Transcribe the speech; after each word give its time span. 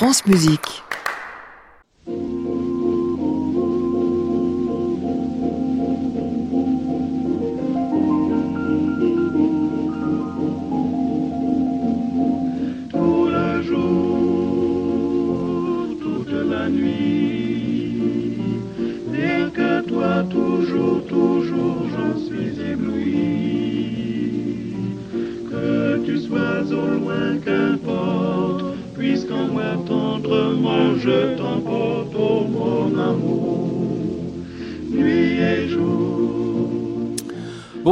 France 0.00 0.24
Musique. 0.24 0.82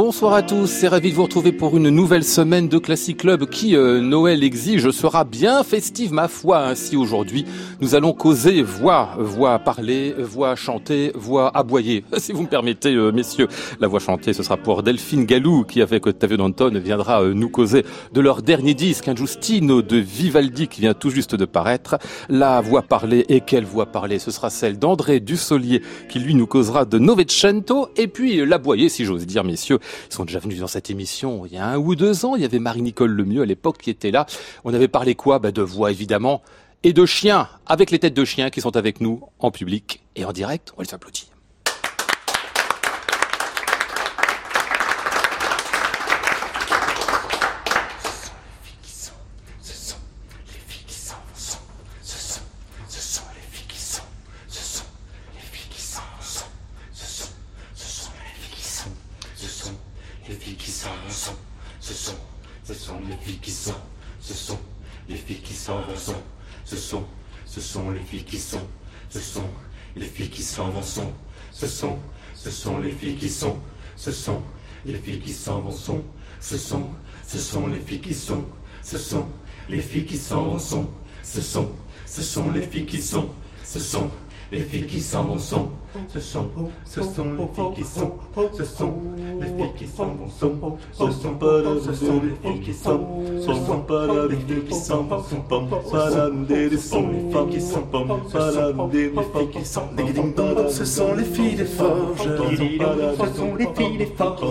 Bonsoir 0.01 0.33
à 0.33 0.43
tous, 0.43 0.67
c'est 0.67 0.87
ravi 0.87 1.09
de 1.09 1.15
vous 1.15 1.23
retrouver 1.23 1.51
pour 1.51 1.75
une 1.75 1.89
nouvelle 1.89 2.23
semaine 2.23 2.69
de 2.69 2.77
Classic 2.77 3.17
Club 3.17 3.47
qui, 3.47 3.75
euh, 3.75 3.99
Noël 3.99 4.45
exige, 4.45 4.91
sera 4.91 5.25
bien 5.25 5.61
festive 5.61 6.13
ma 6.13 6.29
foi. 6.29 6.59
Ainsi 6.59 6.95
aujourd'hui, 6.95 7.43
nous 7.81 7.95
allons 7.95 8.13
causer 8.13 8.61
voix, 8.61 9.09
voix 9.19 9.59
parler, 9.59 10.15
voix 10.17 10.55
chanter, 10.55 11.11
voix 11.15 11.51
aboyer. 11.53 12.05
Si 12.17 12.31
vous 12.31 12.43
me 12.43 12.47
permettez, 12.47 12.93
euh, 12.93 13.11
messieurs, 13.11 13.49
la 13.81 13.89
voix 13.89 13.99
chantée, 13.99 14.31
ce 14.31 14.41
sera 14.41 14.55
pour 14.55 14.83
Delphine 14.83 15.25
Gallou 15.25 15.65
qui, 15.65 15.81
avec 15.81 16.07
Ottavio 16.07 16.37
Danton, 16.37 16.79
viendra 16.79 17.21
euh, 17.21 17.33
nous 17.33 17.49
causer 17.49 17.83
de 18.13 18.21
leur 18.21 18.41
dernier 18.41 18.75
disque, 18.75 19.09
un 19.09 19.15
Giustino 19.17 19.81
de 19.81 19.97
Vivaldi 19.97 20.69
qui 20.69 20.79
vient 20.79 20.93
tout 20.93 21.09
juste 21.09 21.35
de 21.35 21.43
paraître. 21.43 21.97
La 22.29 22.61
voix 22.61 22.83
parler, 22.83 23.25
et 23.27 23.41
quelle 23.41 23.65
voix 23.65 23.87
parler? 23.87 24.17
Ce 24.17 24.31
sera 24.31 24.49
celle 24.49 24.79
d'André 24.79 25.19
Dussolier 25.19 25.81
qui, 26.07 26.19
lui, 26.19 26.35
nous 26.35 26.47
causera 26.47 26.85
de 26.85 26.99
Novecento 26.99 27.89
et 27.97 28.07
puis 28.07 28.45
l'aboyer, 28.45 28.87
si 28.87 29.03
j'ose 29.03 29.25
dire, 29.25 29.43
messieurs. 29.43 29.79
Ils 30.09 30.13
sont 30.13 30.25
déjà 30.25 30.39
venus 30.39 30.59
dans 30.59 30.67
cette 30.67 30.89
émission 30.89 31.45
il 31.45 31.53
y 31.53 31.57
a 31.57 31.65
un 31.65 31.77
ou 31.77 31.95
deux 31.95 32.25
ans. 32.25 32.35
Il 32.35 32.41
y 32.41 32.45
avait 32.45 32.59
Marie-Nicole 32.59 33.11
Lemieux 33.11 33.41
à 33.41 33.45
l'époque 33.45 33.77
qui 33.77 33.89
était 33.89 34.11
là. 34.11 34.25
On 34.63 34.73
avait 34.73 34.87
parlé 34.87 35.15
quoi? 35.15 35.39
Bah 35.39 35.51
De 35.51 35.61
voix 35.61 35.91
évidemment 35.91 36.41
et 36.83 36.93
de 36.93 37.05
chiens, 37.05 37.49
avec 37.65 37.91
les 37.91 37.99
têtes 37.99 38.13
de 38.13 38.25
chiens 38.25 38.49
qui 38.49 38.61
sont 38.61 38.77
avec 38.77 39.01
nous 39.01 39.21
en 39.39 39.51
public 39.51 40.01
et 40.15 40.23
en 40.25 40.31
direct. 40.31 40.73
On 40.77 40.81
les 40.81 40.93
applaudir. 40.93 41.25
Ce 59.35 59.47
sont 59.47 59.71
les 60.27 60.35
filles 60.35 60.55
qui 60.55 60.71
s'en 60.71 60.89
vont, 60.89 61.35
ce 61.79 61.93
sont, 61.93 62.15
ce 62.63 62.73
sont 62.73 62.99
les 63.07 63.17
filles 63.17 63.39
qui 63.39 63.51
sont, 63.51 63.73
ce 64.21 64.33
sont 64.33 64.59
les 65.07 65.15
filles 65.15 65.41
qui 65.41 65.53
s'en 65.95 66.15
ce 66.65 66.75
sont, 66.75 67.03
ce 67.45 67.61
sont 67.61 67.91
les 67.91 67.99
filles 67.99 68.23
qui 68.23 68.37
sont, 68.37 68.65
ce 69.09 69.19
sont 69.19 69.49
les 69.95 70.05
filles 70.05 70.29
qui 70.29 70.41
s'en 70.41 70.69
vont, 70.69 70.81
sont, 70.81 71.11
ce 71.51 71.67
sont, 71.67 71.97
ce 72.35 72.49
sont 72.49 72.79
les 72.79 72.91
filles 72.91 73.15
qui 73.15 73.29
sont, 73.29 73.57
ce 73.95 74.11
sont 74.11 74.41
les 74.85 74.95
filles 74.95 75.19
qui 75.19 75.33
s'en 75.33 75.61
vont, 75.61 75.71
sont, 75.71 76.03
ce 76.39 76.57
sont, 76.57 76.89
ce 77.27 77.37
sont 77.37 77.67
les 77.67 77.79
filles 77.79 78.01
qui 78.01 78.13
sont, 78.13 78.45
ce 78.81 78.97
sont 78.97 79.25
les 79.67 79.81
filles 79.81 80.05
qui 80.05 80.17
s'en 80.17 80.43
vont, 80.43 80.59
sont, 80.59 80.89
ce 81.23 81.41
sont, 81.41 81.71
ce 82.05 82.21
sont 82.23 82.51
les 82.51 82.63
filles 82.63 82.85
qui 82.85 83.01
sont, 83.01 83.29
ce 83.63 83.79
sont 83.79 84.09
les 84.51 84.61
filles 84.61 84.87
qui 84.87 84.99
s'en 84.99 85.23
vont, 85.23 85.37
sont, 85.37 85.69
ce 86.07 86.19
sont, 86.19 86.49
ce 86.85 87.01
sont 87.01 87.25
les 87.37 87.47
filles 87.55 87.73
qui 87.75 87.83
sont, 87.83 88.13
ce 88.53 88.63
sont 88.63 88.93
les 89.39 89.47
filles 89.47 89.73
qui 89.77 89.87
s'en 89.87 90.05
vont, 90.05 90.29
sont, 90.29 90.77
ce 90.93 91.11
sont 91.21 91.33
pas 91.35 91.61
là, 91.61 91.69
ce 91.83 91.93
sont 91.93 92.21
les 92.23 92.49
filles 92.49 92.61
qui 92.61 92.73
sont, 92.73 93.07
ce 93.39 93.53
sont 93.53 93.79
pas 93.81 94.07
là, 94.07 94.27
les 94.29 94.35
filles 94.37 94.63
qui 94.67 94.73
s'en 94.75 95.03
vont, 95.03 95.23
sont 95.23 95.41
pas 95.41 95.61
des 96.47 96.77
sont 96.77 97.09
les 97.09 97.19
filles 97.31 97.49
qui 97.51 97.61
sont 97.61 97.81
pas 97.81 97.99
là, 97.99 98.87
des 98.91 99.09
filles 99.09 99.49
qui 99.51 99.65
sont, 99.65 99.81
des 99.95 100.13
ding 100.13 100.33
dong, 100.33 100.67
ce 100.69 100.85
sont 100.85 101.13
les 101.13 101.23
filles 101.23 101.55
des 101.55 101.65
forges, 101.65 102.23
ce 102.23 103.37
sont 103.37 103.55
les 103.55 103.67
filles 103.75 103.97
des 103.97 104.05
forges, 104.07 104.47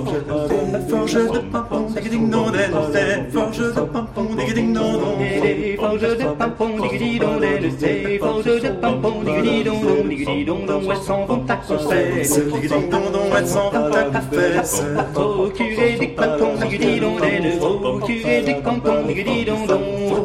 la 0.72 0.80
forge 0.80 1.14
de 1.14 1.38
pimpon, 1.50 1.86
des 1.94 2.08
ding 2.08 2.30
dong, 2.30 2.52
des 2.52 3.32
forges 3.32 3.58
de 3.58 3.80
pimpon, 3.80 4.34
des 4.36 4.52
ding 4.52 4.72
dong, 4.72 5.18
des 5.18 5.76
forges 5.76 6.16
de 6.16 6.24
pimpon, 6.38 6.68
des 6.88 7.18
dong, 7.18 7.40
des 7.80 8.18
forges 8.18 8.44
de 8.44 8.68
pimpon, 8.68 9.22
des 9.24 9.64
dong, 9.64 9.87
des 9.88 10.44
dong, 10.44 10.66
dong, 10.66 10.82
elles 10.90 10.96
s'en 10.98 11.24
vont 11.24 11.44
à 11.48 11.56
confesse. 11.56 12.34
des 12.38 12.68
ding 12.68 12.90
dong, 12.90 13.30
elles 13.36 13.46
s'en 13.46 13.70
vont 13.70 13.90
à 13.92 14.20
fesse. 14.20 14.82
Au 15.16 15.48
curé 15.48 15.96
des 15.98 16.14
cantons, 16.14 16.54
des 16.60 17.00
dong, 17.00 17.20
des 17.20 17.58
au 17.60 17.98
curé 18.00 18.42
des 18.42 18.60
cantons, 18.60 19.02
des 19.06 19.44
dong, 19.44 19.66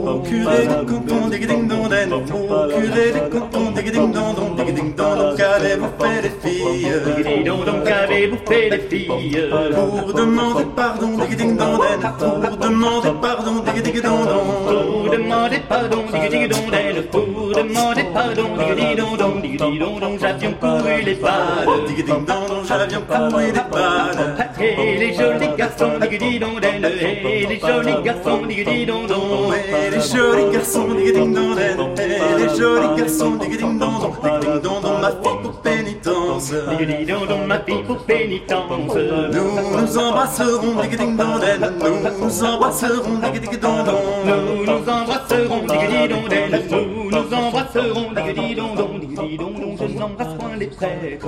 Au 0.05 0.19
curé 0.19 0.67
des 0.67 0.85
cantons, 0.85 1.29
ding 1.29 1.67
dong, 1.67 1.85
au 2.11 2.67
curé 2.69 3.11
des 3.11 3.29
cantons, 3.31 3.71
ding 3.71 4.11
dong, 4.11 4.55
des 4.55 4.71
ding 4.71 4.95
dong, 4.95 5.35
qu'avez-vous 5.37 5.87
fait 5.99 6.21
les 6.23 6.29
filles 6.41 7.43
dong, 7.45 7.65
dong, 7.65 7.83
qu'avez-vous 7.85 8.37
fait 8.47 8.69
les 8.69 8.79
filles 8.79 9.49
Pour 9.73 10.13
demander 10.13 10.65
pardon, 10.75 11.17
ding 11.37 11.57
dong, 11.57 11.79
pour 12.19 12.57
demander 12.57 13.11
pardon, 13.21 13.63
des 13.63 13.81
ding 13.81 14.01
dong, 14.01 14.27
Pour 14.67 15.09
demander 15.09 15.59
pardon, 15.69 16.03
dig 16.29 16.49
dong 16.49 16.69
den, 16.71 17.03
pour 17.11 17.51
demander 17.53 18.05
pardon, 18.13 18.49
dig 18.57 18.97
dong 18.97 19.17
dong, 19.17 19.41
dig 19.57 19.79
dong 19.79 19.99
dong, 19.99 20.17
j'avions 20.19 20.53
couru 20.59 21.01
les 21.05 21.15
balles. 21.15 21.67
dig 21.87 22.05
ding 22.05 22.25
dong, 22.25 22.65
j'avions 22.67 23.01
couru 23.07 23.51
des 23.51 23.65
balles. 23.71 24.47
Et 24.59 24.97
les 24.97 25.13
jolis 25.13 25.55
garçons, 25.57 25.99
dig 26.01 26.19
dig 26.19 26.39
dong 26.39 26.59
den, 26.59 26.85
et 26.85 27.45
les 27.47 27.59
jolis 27.59 28.01
garçons, 28.03 28.45
dig 28.47 28.65
dig 28.65 28.85
dong 28.87 29.07
dong. 29.07 29.53
Et 29.53 29.89
les 29.91 30.01
jolis 30.01 30.51
garçons, 30.51 30.93
dig 30.95 31.13
ding 31.13 31.33
dong, 31.33 31.57
et 31.57 32.39
les 32.39 32.57
jolis 32.57 32.95
garçons, 32.97 33.35
dig 33.35 33.57
ding 33.57 33.79
dong, 33.79 34.13
dig 34.23 34.39
ding 34.41 34.61
dong, 34.61 35.01
ma 35.01 35.11
fille 35.11 35.39
pour 35.43 35.61
pénitence. 35.61 36.53
Dig 36.69 36.87
dig 36.87 37.07
dong 37.07 37.27
dong, 37.27 37.47
ma 37.47 37.59
fille 37.59 37.83
pour 37.87 37.97
pénitence. 37.97 38.95
Nous 39.33 39.81
nous 39.81 39.97
embrasserons, 39.97 40.81
dig 40.81 40.97
ding 40.97 41.17
dong, 41.17 41.41
nous 41.83 42.25
nous 42.25 42.43
embrasserons, 42.43 43.19
dig 43.21 43.39
ding 43.41 43.59
dong, 43.59 43.85
Nous 44.25 44.65
nous 44.65 44.89
embrasserons, 44.89 45.61
dig 45.67 45.87
dig 45.89 46.09
dong 46.09 46.27
den, 46.29 46.51
nous 46.71 47.11
nous 47.11 47.33
embrasserons, 47.33 48.11
dig 48.15 48.35
dig 48.35 48.55
dong 48.55 48.75
dong, 48.75 48.92
je 49.15 49.97
n'embrasse 49.97 50.33
point 50.37 50.55
les 50.57 50.67
prêtres. 50.67 51.27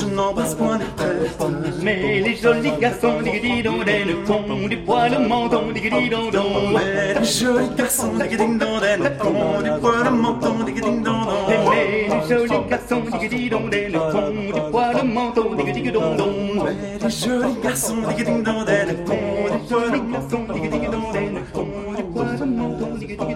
je 0.00 0.06
n'embrasse 0.14 0.54
point 0.54 0.78
les 0.78 0.84
prêtres. 0.84 1.50
Mais 1.82 2.20
les 2.20 2.36
jolis 2.36 2.72
garçons, 2.80 3.20
dig 3.22 3.40
dig 3.40 3.62
dong 3.62 3.84
den, 3.84 4.24
font 4.26 4.68
du 4.68 4.76
poil 4.78 5.14
au 5.14 5.20
menton, 5.20 5.72
dig 5.72 5.90
dig 5.90 6.10
dong 6.10 6.30
dong. 6.30 6.74
Mais 6.74 7.14
les 7.14 7.24
jolis 7.24 7.70
garçons, 7.76 8.18
dig 8.18 8.36
ding 8.36 8.58
dong, 8.58 8.80
font 9.20 9.62
du 9.62 9.70
poil 9.80 10.06
au 10.06 10.10
menton, 10.10 10.64
dig 10.64 10.80
ding 10.82 11.02
dong, 11.02 11.26
Mais 11.48 12.08
les 12.08 12.28
jolis 12.28 12.64
garçons, 12.70 13.02
dig 13.20 13.30
dig 13.30 13.50
dong 13.50 13.70
den, 13.70 13.92
font 13.92 14.52
du 14.54 14.60
poil 14.70 14.96
au 14.96 15.04
menton, 15.04 15.54
dig 15.56 15.72
dig 15.72 15.92
dong 15.92 16.16
dong. 16.16 16.64
Mais 16.64 16.98
les 17.02 17.10
jolis 17.10 17.56
garçons, 17.62 18.02
dig 18.16 18.24
ding 18.24 18.42
dong, 18.42 18.64
font 18.64 19.56
du 19.56 19.62
poil 19.72 19.94
au 19.94 20.06
menton, 20.06 20.52
dig 20.52 20.70
ding 20.70 20.90
dong, 20.90 21.06
font 21.52 21.92
du 21.96 22.02
poil 22.12 22.42
au 22.42 22.46
menton, 22.46 22.88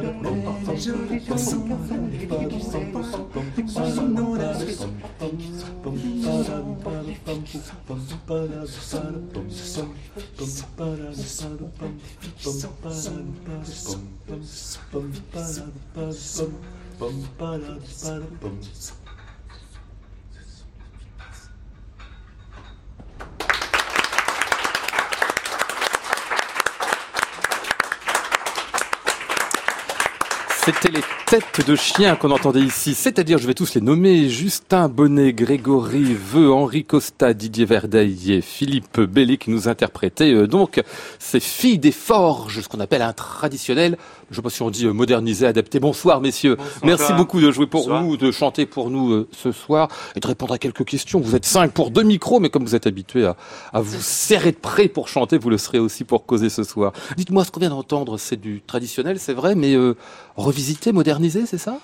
dong. 0.03 0.29
les 0.69 0.81
jolis 0.81 1.21
garçons, 1.29 1.65
dig 2.59 2.93
ding 18.41 18.98
C'était 30.69 30.99
les 30.99 31.05
têtes 31.25 31.67
de 31.67 31.75
chiens 31.76 32.15
qu'on 32.15 32.31
entendait 32.31 32.61
ici, 32.61 32.93
c'est-à-dire, 32.93 33.38
je 33.38 33.47
vais 33.47 33.55
tous 33.55 33.75
les 33.75 33.81
nommer, 33.81 34.29
Justin 34.29 34.91
Bonnet, 34.91 35.32
Grégory 35.32 36.12
Veu, 36.12 36.53
Henri 36.53 36.85
Costa, 36.85 37.32
Didier 37.32 37.65
Verdeil 37.65 38.43
Philippe 38.43 39.00
Bellé 39.00 39.38
qui 39.38 39.49
nous 39.49 39.67
interprétaient 39.67 40.35
euh, 40.35 40.47
donc 40.47 40.82
ces 41.19 41.41
filles 41.41 41.79
des 41.79 41.91
forges, 41.91 42.61
ce 42.61 42.69
qu'on 42.69 42.81
appelle 42.81 43.00
un 43.00 43.15
traditionnel 43.15 43.97
je 44.31 44.37
sais 44.37 44.43
pas 44.43 44.51
si 44.51 44.63
on 44.63 44.71
dit 44.71 44.87
euh, 44.87 44.93
moderniser, 44.93 45.47
adapter. 45.47 45.81
Bonsoir 45.81 46.21
messieurs. 46.21 46.57
Merci 46.85 47.13
beaucoup 47.15 47.41
de 47.41 47.51
jouer 47.51 47.67
pour 47.67 47.89
nous, 47.89 48.17
de 48.17 48.31
chanter 48.31 48.67
pour 48.67 48.91
nous 48.91 49.13
euh, 49.13 49.29
ce 49.33 49.53
soir 49.53 49.89
et 50.17 50.21
de 50.21 50.27
répondre 50.27 50.55
à 50.55 50.59
quelques 50.59 50.85
questions. 50.85 51.21
Vous 51.21 51.35
êtes 51.35 51.45
cinq 51.47 51.73
pour 51.73 51.91
deux 51.91 52.03
micros, 52.03 52.41
mais 52.41 52.51
comme 52.51 52.65
vous 52.65 52.75
êtes 52.75 52.87
habitués 52.87 53.25
à, 53.25 53.37
à 53.73 53.81
vous 53.81 54.01
serrer 54.01 54.53
de 54.53 54.57
près 54.57 54.89
pour 54.89 55.09
chanter, 55.09 55.39
vous 55.39 55.51
le 55.51 55.59
serez 55.59 55.79
aussi 55.79 56.05
pour 56.05 56.27
causer 56.27 56.49
ce 56.49 56.65
soir. 56.65 56.93
Dites-moi, 57.17 57.45
ce 57.45 57.51
qu'on 57.51 57.61
vient 57.61 57.71
d'entendre, 57.71 58.19
c'est 58.19 58.41
du 58.41 58.61
traditionnel, 58.67 59.19
c'est 59.19 59.35
vrai, 59.35 59.55
mais 59.55 59.75
euh, 59.75 59.97
revisité, 60.37 60.93
modernisé, 60.93 61.47
c'est 61.47 61.59
ça? 61.59 61.79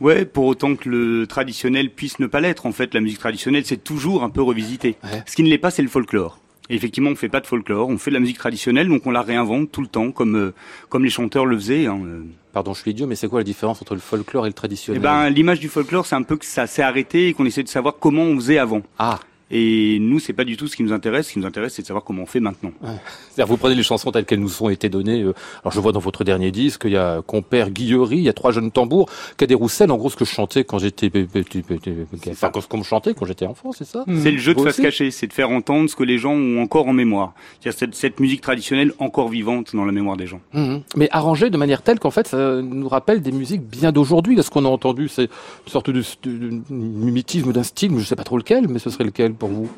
Ouais, 0.00 0.24
pour 0.24 0.46
autant 0.46 0.74
que 0.74 0.88
le 0.88 1.26
traditionnel 1.28 1.90
puisse 1.90 2.18
ne 2.18 2.26
pas 2.26 2.40
l'être. 2.40 2.66
En 2.66 2.72
fait, 2.72 2.92
la 2.92 3.00
musique 3.00 3.20
traditionnelle, 3.20 3.64
c'est 3.64 3.84
toujours 3.84 4.24
un 4.24 4.30
peu 4.30 4.42
revisité. 4.42 4.96
Ouais. 5.04 5.22
Ce 5.26 5.36
qui 5.36 5.44
ne 5.44 5.48
l'est 5.48 5.58
pas, 5.58 5.70
c'est 5.70 5.82
le 5.82 5.88
folklore. 5.88 6.38
Et 6.72 6.76
effectivement, 6.76 7.10
on 7.10 7.14
fait 7.14 7.28
pas 7.28 7.40
de 7.40 7.46
folklore, 7.46 7.88
on 7.90 7.98
fait 7.98 8.10
de 8.10 8.14
la 8.14 8.20
musique 8.20 8.38
traditionnelle, 8.38 8.88
donc 8.88 9.06
on 9.06 9.10
la 9.10 9.20
réinvente 9.20 9.70
tout 9.70 9.82
le 9.82 9.88
temps, 9.88 10.10
comme 10.10 10.36
euh, 10.36 10.54
comme 10.88 11.04
les 11.04 11.10
chanteurs 11.10 11.44
le 11.44 11.54
faisaient. 11.58 11.84
hein, 11.86 12.00
euh. 12.04 12.22
Pardon, 12.54 12.72
je 12.72 12.80
suis 12.80 12.90
idiot, 12.92 13.06
mais 13.06 13.14
c'est 13.14 13.28
quoi 13.28 13.40
la 13.40 13.44
différence 13.44 13.82
entre 13.82 13.92
le 13.94 14.00
folklore 14.00 14.46
et 14.46 14.48
le 14.48 14.52
Eh 14.52 14.54
traditionnel? 14.54 15.02
ben, 15.02 15.28
l'image 15.28 15.60
du 15.60 15.68
folklore, 15.68 16.06
c'est 16.06 16.14
un 16.14 16.22
peu 16.22 16.36
que 16.38 16.46
ça 16.46 16.66
s'est 16.66 16.80
arrêté 16.82 17.28
et 17.28 17.32
qu'on 17.34 17.44
essaie 17.44 17.62
de 17.62 17.68
savoir 17.68 17.96
comment 18.00 18.22
on 18.22 18.36
faisait 18.36 18.56
avant. 18.58 18.80
Ah, 18.98 19.20
Et 19.54 19.98
nous, 20.00 20.18
c'est 20.18 20.32
pas 20.32 20.44
du 20.44 20.56
tout 20.56 20.66
ce 20.66 20.74
qui 20.76 20.82
nous 20.82 20.92
intéresse. 20.92 21.28
Ce 21.28 21.32
qui 21.34 21.38
nous 21.38 21.46
intéresse, 21.46 21.74
c'est 21.74 21.82
de 21.82 21.86
savoir 21.86 22.02
comment 22.04 22.22
on 22.22 22.26
fait 22.26 22.40
maintenant. 22.40 22.72
c'est-à-dire 22.82 23.46
vous 23.46 23.58
prenez 23.58 23.74
les 23.74 23.82
chansons 23.82 24.10
telles 24.10 24.24
qu'elles 24.24 24.40
nous 24.40 24.62
ont 24.62 24.70
été 24.70 24.88
données. 24.88 25.22
euh, 25.22 25.34
alors 25.62 25.72
je 25.72 25.78
vois 25.80 25.92
dans 25.92 26.00
votre 26.00 26.24
dernier 26.24 26.50
disque, 26.50 26.82
il 26.86 26.92
y 26.92 26.96
a 26.96 27.20
Compère 27.26 27.70
Guillery, 27.70 28.16
il 28.16 28.22
y 28.22 28.28
a 28.28 28.32
trois 28.32 28.50
jeunes 28.52 28.70
tambours, 28.70 29.08
Cadet 29.36 29.54
Roussel, 29.54 29.90
en 29.90 29.96
gros 29.98 30.08
ce 30.10 30.16
que 30.16 30.24
je 30.24 30.30
chantais 30.30 30.64
quand 30.64 30.78
j'étais, 30.78 31.10
petit, 31.10 31.62
petit, 31.62 31.92
enfin 32.30 32.50
quand- 32.50 32.66
comme 32.66 32.82
je 32.82 32.88
chantais 32.88 33.12
quand 33.14 33.26
j'étais 33.26 33.46
enfant, 33.46 33.72
c'est 33.72 33.84
ça 33.84 34.04
C'est 34.22 34.30
le 34.30 34.38
jeu 34.38 34.54
de 34.54 34.60
face 34.62 34.80
cachée, 34.80 35.10
c'est 35.10 35.26
de 35.26 35.32
faire 35.32 35.50
entendre 35.50 35.88
ce 35.90 35.96
que 35.96 36.04
les 36.04 36.18
gens 36.18 36.32
ont 36.32 36.60
encore 36.62 36.88
en 36.88 36.92
mémoire. 36.94 37.34
C'est-à-dire 37.60 37.78
cette, 37.78 37.94
cette 37.94 38.20
musique 38.20 38.40
traditionnelle 38.40 38.92
encore 38.98 39.28
vivante 39.28 39.74
dans 39.76 39.84
la 39.84 39.92
mémoire 39.92 40.16
des 40.16 40.26
gens. 40.26 40.40
Mhm. 40.54 40.82
Mais 40.96 41.08
arrangé 41.12 41.50
de 41.50 41.56
manière 41.58 41.82
telle 41.82 41.98
qu'en 41.98 42.10
fait, 42.10 42.26
ça 42.28 42.62
nous 42.62 42.88
rappelle 42.88 43.20
des 43.22 43.32
musiques 43.32 43.62
bien 43.62 43.92
d'aujourd'hui. 43.92 44.34
Là, 44.36 44.42
ce 44.42 44.50
qu'on 44.50 44.64
a 44.64 44.68
entendu, 44.68 45.08
c'est 45.08 45.24
une 45.24 45.70
sorte 45.72 45.90
de, 45.90 46.02
de- 46.24 46.38
de 46.48 46.60
mimétisme 46.70 47.52
d'un 47.52 47.62
style, 47.62 47.92
je 47.98 48.04
sais 48.04 48.16
pas 48.16 48.24
trop 48.24 48.38
lequel, 48.38 48.68
mais 48.68 48.78
ce 48.78 48.88
serait 48.90 49.04
lequel? 49.04 49.34
Pour 49.42 49.50
vous 49.50 49.68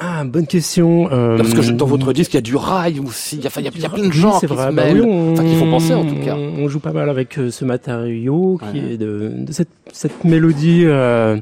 Ah, 0.00 0.22
bonne 0.24 0.46
question. 0.46 1.08
euh, 1.10 1.36
Parce 1.36 1.54
que 1.54 1.60
je- 1.62 1.72
dans 1.72 1.86
votre 1.86 2.12
disque, 2.12 2.32
il 2.34 2.36
y 2.36 2.38
a 2.38 2.40
du 2.42 2.54
rail 2.54 3.00
aussi. 3.00 3.36
Il 3.36 3.42
y 3.42 3.46
a, 3.46 3.48
enfin, 3.48 3.60
il 3.60 3.64
y 3.64 3.68
a, 3.68 3.72
il 3.74 3.80
y 3.82 3.84
a 3.84 3.88
plein 3.88 4.06
de 4.06 4.12
genres 4.12 4.34
Oui, 4.34 4.38
c'est 4.40 4.46
qui 4.46 4.54
vrai. 4.54 4.70
se 4.70 4.74
Bah 4.76 4.84
mêlent. 4.84 5.00
oui, 5.00 5.06
on, 5.10 5.32
Enfin, 5.32 5.42
qu'il 5.44 5.56
faut 5.56 5.66
penser, 5.66 5.92
en 5.92 6.04
tout 6.06 6.14
cas. 6.24 6.36
On 6.36 6.68
joue 6.68 6.78
pas 6.78 6.92
mal 6.92 7.08
avec 7.10 7.36
euh, 7.38 7.50
ce 7.50 7.64
matériau 7.64 8.58
qui 8.72 8.78
Ouais. 8.80 8.92
est 8.92 8.96
de, 8.96 9.32
de 9.38 9.52
cette, 9.52 9.68
cette 9.92 10.22
mélodie 10.24 10.84
euh, 10.86 11.36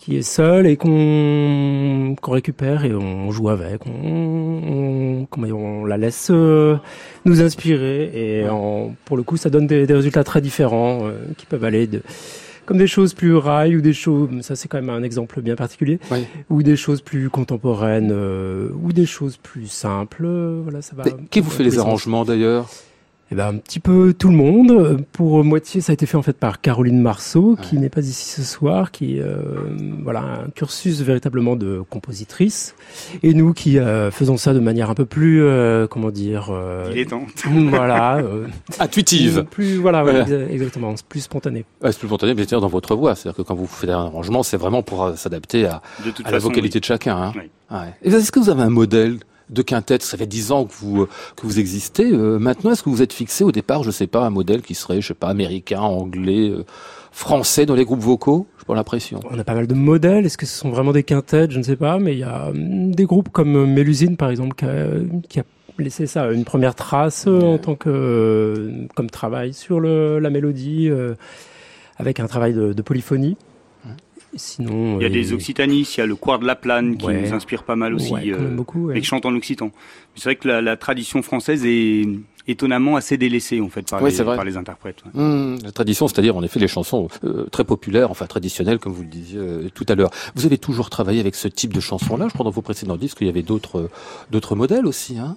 qui 0.00 0.16
est 0.16 0.22
seule 0.22 0.66
et 0.66 0.76
qu'on 0.78 2.16
récupère 2.26 2.84
et 2.86 2.94
on 2.94 3.30
joue 3.30 3.50
avec. 3.50 3.82
On, 3.86 5.26
la 5.86 5.96
laisse 5.98 6.28
euh, 6.30 6.76
nous 7.26 7.42
inspirer 7.42 8.10
et 8.14 8.48
en- 8.48 8.94
pour 9.04 9.16
le 9.18 9.22
coup, 9.22 9.36
ça 9.36 9.50
donne 9.50 9.66
des, 9.66 9.86
des 9.86 9.94
résultats 9.94 10.24
très 10.24 10.40
différents 10.40 11.00
qui 11.36 11.44
peuvent 11.46 11.64
aller 11.64 11.86
de 11.86 12.02
comme 12.68 12.76
des 12.76 12.86
choses 12.86 13.14
plus 13.14 13.34
rail 13.34 13.76
ou 13.76 13.80
des 13.80 13.94
choses, 13.94 14.28
ça 14.42 14.54
c'est 14.54 14.68
quand 14.68 14.76
même 14.76 14.90
un 14.90 15.02
exemple 15.02 15.40
bien 15.40 15.56
particulier, 15.56 15.98
ou 16.50 16.62
des 16.62 16.76
choses 16.76 17.00
plus 17.00 17.30
contemporaines, 17.30 18.10
euh, 18.12 18.68
ou 18.82 18.92
des 18.92 19.06
choses 19.06 19.38
plus 19.38 19.68
simples. 19.68 20.26
euh, 20.26 20.60
Voilà, 20.62 20.82
ça 20.82 20.94
va. 20.94 21.04
Qui 21.30 21.40
vous 21.40 21.48
fait 21.50 21.62
les 21.64 21.78
arrangements 21.78 22.26
d'ailleurs? 22.26 22.68
Eh 23.30 23.34
ben, 23.34 23.48
un 23.48 23.56
petit 23.58 23.80
peu 23.80 24.14
tout 24.18 24.28
le 24.28 24.36
monde. 24.36 25.04
Pour 25.12 25.44
moitié, 25.44 25.80
ça 25.80 25.92
a 25.92 25.94
été 25.94 26.06
fait 26.06 26.16
en 26.16 26.22
fait 26.22 26.36
par 26.36 26.60
Caroline 26.60 27.00
Marceau, 27.00 27.56
qui 27.60 27.76
n'est 27.76 27.88
pas 27.90 28.00
ici 28.00 28.24
ce 28.30 28.42
soir, 28.42 28.90
qui 28.90 29.20
euh, 29.20 29.36
voilà 30.02 30.20
un 30.20 30.50
cursus 30.54 31.00
véritablement 31.02 31.56
de 31.56 31.82
compositrice, 31.90 32.74
et 33.22 33.34
nous 33.34 33.52
qui 33.52 33.78
euh, 33.78 34.10
faisons 34.10 34.36
ça 34.36 34.54
de 34.54 34.60
manière 34.60 34.90
un 34.90 34.94
peu 34.94 35.04
plus, 35.04 35.42
euh, 35.42 35.86
comment 35.86 36.10
dire, 36.10 36.48
euh, 36.50 36.88
Il 36.92 36.98
est 36.98 37.06
temps. 37.06 37.26
voilà, 37.46 38.16
euh, 38.16 38.46
Intuitive. 38.80 39.44
plus 39.50 39.76
voilà, 39.76 40.04
ouais, 40.04 40.12
Voilà. 40.12 40.24
exa- 40.26 40.50
exactement, 40.50 40.94
plus 41.08 41.20
spontané. 41.20 41.64
Ouais, 41.82 41.92
c'est 41.92 41.98
plus 41.98 42.08
spontané, 42.08 42.34
mais 42.34 42.44
c'est 42.48 42.58
dans 42.58 42.66
votre 42.68 42.94
voix. 42.96 43.14
C'est-à-dire 43.14 43.36
que 43.36 43.42
quand 43.42 43.54
vous 43.54 43.66
faites 43.66 43.90
un 43.90 44.06
arrangement, 44.06 44.42
c'est 44.42 44.56
vraiment 44.56 44.82
pour 44.82 45.04
euh, 45.04 45.16
s'adapter 45.16 45.66
à, 45.66 45.82
la 46.30 46.38
vocalité 46.38 46.76
oui. 46.76 46.80
de 46.80 46.84
chacun. 46.84 47.16
Hein. 47.16 47.32
Oui. 47.36 47.50
Ouais. 47.70 47.94
Est-ce 48.02 48.32
que 48.32 48.40
vous 48.40 48.48
avez 48.50 48.62
un 48.62 48.70
modèle 48.70 49.18
de 49.50 49.62
quintette 49.62 50.02
Ça 50.02 50.16
fait 50.16 50.26
dix 50.26 50.52
ans 50.52 50.64
que 50.64 50.72
vous 50.72 51.06
que 51.36 51.42
vous 51.46 51.58
existez. 51.58 52.10
Euh, 52.12 52.38
maintenant, 52.38 52.72
est-ce 52.72 52.82
que 52.82 52.90
vous 52.90 53.02
êtes 53.02 53.12
fixé 53.12 53.44
au 53.44 53.52
départ, 53.52 53.82
je 53.82 53.90
sais 53.90 54.06
pas, 54.06 54.24
un 54.24 54.30
modèle 54.30 54.62
qui 54.62 54.74
serait, 54.74 55.00
je 55.00 55.08
sais 55.08 55.14
pas, 55.14 55.28
américain, 55.28 55.80
anglais, 55.80 56.50
euh, 56.50 56.64
français 57.12 57.66
dans 57.66 57.74
les 57.74 57.84
groupes 57.84 58.00
vocaux? 58.00 58.46
J'ai 58.58 58.64
pas 58.64 58.74
l'impression. 58.74 59.20
On 59.30 59.38
a 59.38 59.44
pas 59.44 59.54
mal 59.54 59.66
de 59.66 59.74
modèles. 59.74 60.26
Est-ce 60.26 60.38
que 60.38 60.46
ce 60.46 60.56
sont 60.56 60.70
vraiment 60.70 60.92
des 60.92 61.02
quintettes? 61.02 61.50
Je 61.50 61.58
ne 61.58 61.64
sais 61.64 61.76
pas, 61.76 61.98
mais 61.98 62.14
il 62.14 62.20
y 62.20 62.24
a 62.24 62.48
hum, 62.48 62.94
des 62.94 63.04
groupes 63.04 63.30
comme 63.30 63.56
euh, 63.56 63.66
Mélusine, 63.66 64.16
par 64.16 64.30
exemple, 64.30 64.54
qui 64.54 64.64
a, 64.64 64.86
qui 65.28 65.40
a 65.40 65.44
laissé 65.78 66.06
ça 66.06 66.30
une 66.30 66.44
première 66.44 66.74
trace 66.74 67.24
euh, 67.26 67.40
en 67.40 67.58
tant 67.58 67.74
que 67.74 67.88
euh, 67.88 68.86
comme 68.94 69.10
travail 69.10 69.52
sur 69.52 69.80
le, 69.80 70.18
la 70.18 70.30
mélodie, 70.30 70.88
euh, 70.90 71.14
avec 71.96 72.20
un 72.20 72.26
travail 72.26 72.52
de, 72.52 72.72
de 72.72 72.82
polyphonie. 72.82 73.36
Sinon, 74.38 74.98
Il 74.98 75.02
y 75.02 75.04
a 75.04 75.08
euh, 75.08 75.12
des 75.12 75.32
Occitanistes, 75.32 75.96
il 75.96 76.00
y 76.00 76.02
a 76.02 76.06
le 76.06 76.16
Coir 76.16 76.38
de 76.38 76.46
la 76.46 76.56
Plane 76.56 76.96
qui 76.96 77.06
Ouais. 77.06 77.20
nous 77.22 77.32
inspire 77.34 77.62
pas 77.64 77.76
mal 77.76 77.94
aussi, 77.94 78.12
ouais, 78.12 78.30
euh, 78.32 78.54
beaucoup. 78.54 78.86
ouais. 78.86 78.96
et 78.98 79.00
qui 79.00 79.06
chante 79.06 79.26
en 79.26 79.34
occitan. 79.34 79.70
C'est 80.14 80.24
vrai 80.24 80.36
que 80.36 80.48
la, 80.48 80.60
la 80.62 80.76
tradition 80.76 81.22
française 81.22 81.64
est 81.66 82.06
étonnamment 82.46 82.96
assez 82.96 83.18
délaissée 83.18 83.60
en 83.60 83.68
fait 83.68 83.88
par, 83.90 84.02
Oui, 84.02 84.10
les, 84.10 84.24
par 84.24 84.44
les 84.44 84.56
interprètes. 84.56 85.02
ouais. 85.04 85.20
Hum, 85.20 85.58
la 85.62 85.70
tradition, 85.72 86.08
c'est-à-dire 86.08 86.34
en 86.36 86.42
effet 86.42 86.58
les 86.58 86.68
chansons 86.68 87.08
euh, 87.24 87.44
très 87.52 87.64
populaires, 87.64 88.10
enfin 88.10 88.26
traditionnelles, 88.26 88.78
comme 88.78 88.92
vous 88.94 89.02
le 89.02 89.08
disiez 89.08 89.38
euh, 89.38 89.68
tout 89.74 89.84
à 89.88 89.94
l'heure. 89.94 90.10
Vous 90.34 90.46
avez 90.46 90.56
toujours 90.56 90.88
travaillé 90.88 91.20
avec 91.20 91.34
ce 91.34 91.46
type 91.48 91.74
de 91.74 91.80
chansons-là. 91.80 92.26
Je 92.28 92.32
crois 92.32 92.44
dans 92.44 92.50
vos 92.50 92.62
précédents 92.62 92.96
disques 92.96 93.18
qu'il 93.18 93.26
y 93.26 93.30
avait 93.30 93.42
d'autres 93.42 93.78
euh, 93.80 93.90
d'autres 94.30 94.54
modèles 94.56 94.86
aussi. 94.86 95.18
Hein? 95.18 95.36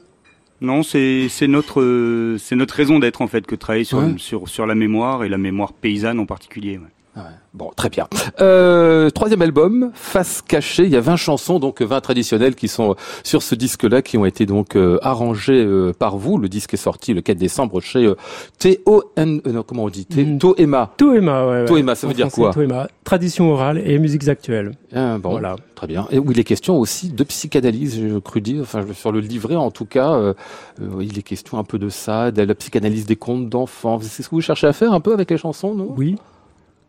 Non, 0.61 0.83
c'est 0.83 1.27
c'est 1.27 1.47
notre 1.47 2.37
c'est 2.39 2.55
notre 2.55 2.75
raison 2.75 2.99
d'être 2.99 3.21
en 3.21 3.27
fait 3.27 3.45
que 3.45 3.55
de 3.55 3.59
travailler 3.59 3.83
sur 3.83 3.97
Ouais. 3.97 4.13
sur 4.17 4.47
sur 4.47 4.65
la 4.65 4.75
mémoire 4.75 5.23
et 5.25 5.29
la 5.29 5.37
mémoire 5.39 5.73
paysanne 5.73 6.19
en 6.19 6.25
particulier. 6.25 6.77
ouais. 6.77 6.85
Ah 7.15 7.19
ouais. 7.19 7.25
Bon, 7.53 7.69
très 7.75 7.89
bien. 7.89 8.07
Euh, 8.39 9.09
troisième 9.09 9.41
album, 9.41 9.91
Face 9.93 10.41
cachée. 10.41 10.83
Il 10.85 10.89
y 10.91 10.95
a 10.95 11.01
20 11.01 11.17
chansons, 11.17 11.59
donc 11.59 11.81
20 11.81 11.99
traditionnelles 11.99 12.55
qui 12.55 12.69
sont 12.69 12.95
sur 13.23 13.43
ce 13.43 13.53
disque-là, 13.55 14.01
qui 14.01 14.17
ont 14.17 14.23
été 14.23 14.45
donc 14.45 14.77
euh, 14.77 14.97
arrangées 15.01 15.61
euh, 15.65 15.91
par 15.91 16.15
vous. 16.15 16.37
Le 16.37 16.47
disque 16.47 16.73
est 16.73 16.77
sorti 16.77 17.13
le 17.13 17.19
4 17.21 17.37
décembre 17.37 17.81
chez 17.81 18.05
euh, 18.05 18.15
T-O-N... 18.59 19.41
euh, 19.45 19.51
non, 19.51 19.63
comment 19.63 19.83
on 19.83 19.89
dit? 19.89 20.07
Mm. 20.09 20.37
Toema. 20.37 20.93
Toema, 20.95 21.45
ouais, 21.45 21.51
ouais. 21.61 21.65
Toema, 21.65 21.95
ça 21.95 22.07
veut 22.07 22.13
dire 22.13 22.29
quoi? 22.31 22.53
Toema, 22.53 22.87
tradition 23.03 23.51
orale 23.51 23.79
et 23.85 23.99
musiques 23.99 24.29
actuelles. 24.29 24.71
Ah, 24.95 25.17
bon, 25.17 25.31
Voilà. 25.31 25.57
très 25.75 25.87
bien. 25.87 26.07
Et 26.11 26.19
où 26.19 26.31
il 26.31 26.39
est 26.39 26.45
question 26.45 26.77
aussi 26.79 27.09
de 27.09 27.23
psychanalyse, 27.25 27.95
j'ai 27.99 28.21
cru 28.21 28.39
dire, 28.39 28.61
enfin 28.61 28.85
sur 28.93 29.11
le 29.11 29.19
livret 29.19 29.57
en 29.57 29.71
tout 29.71 29.85
cas, 29.85 30.13
euh, 30.13 30.33
euh, 30.81 31.03
il 31.03 31.19
est 31.19 31.23
question 31.23 31.57
un 31.57 31.65
peu 31.65 31.77
de 31.77 31.89
ça, 31.89 32.31
de 32.31 32.41
la 32.43 32.55
psychanalyse 32.55 33.05
des 33.05 33.17
contes 33.17 33.49
d'enfants. 33.49 33.99
C'est 34.01 34.23
ce 34.23 34.29
que 34.29 34.35
vous 34.35 34.41
cherchez 34.41 34.67
à 34.67 34.73
faire 34.73 34.93
un 34.93 35.01
peu 35.01 35.11
avec 35.11 35.29
les 35.29 35.37
chansons, 35.37 35.75
non? 35.75 35.93
Oui. 35.97 36.15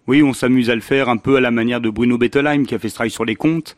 Oui, 0.09 0.21
on 0.23 0.33
s'amuse 0.33 0.69
à 0.69 0.75
le 0.75 0.81
faire 0.81 1.09
un 1.09 1.17
peu 1.17 1.37
à 1.37 1.41
la 1.41 1.53
manière 1.53 1.81
de 1.81 1.89
Bruno 1.89 2.19
Bettelheim 2.19 2.65
qui 2.65 2.75
a 2.75 2.79
fait 2.81 2.89
ce 2.89 2.95
travail 2.95 3.11
sur 3.11 3.25
les 3.25 3.37
contes. 3.37 3.77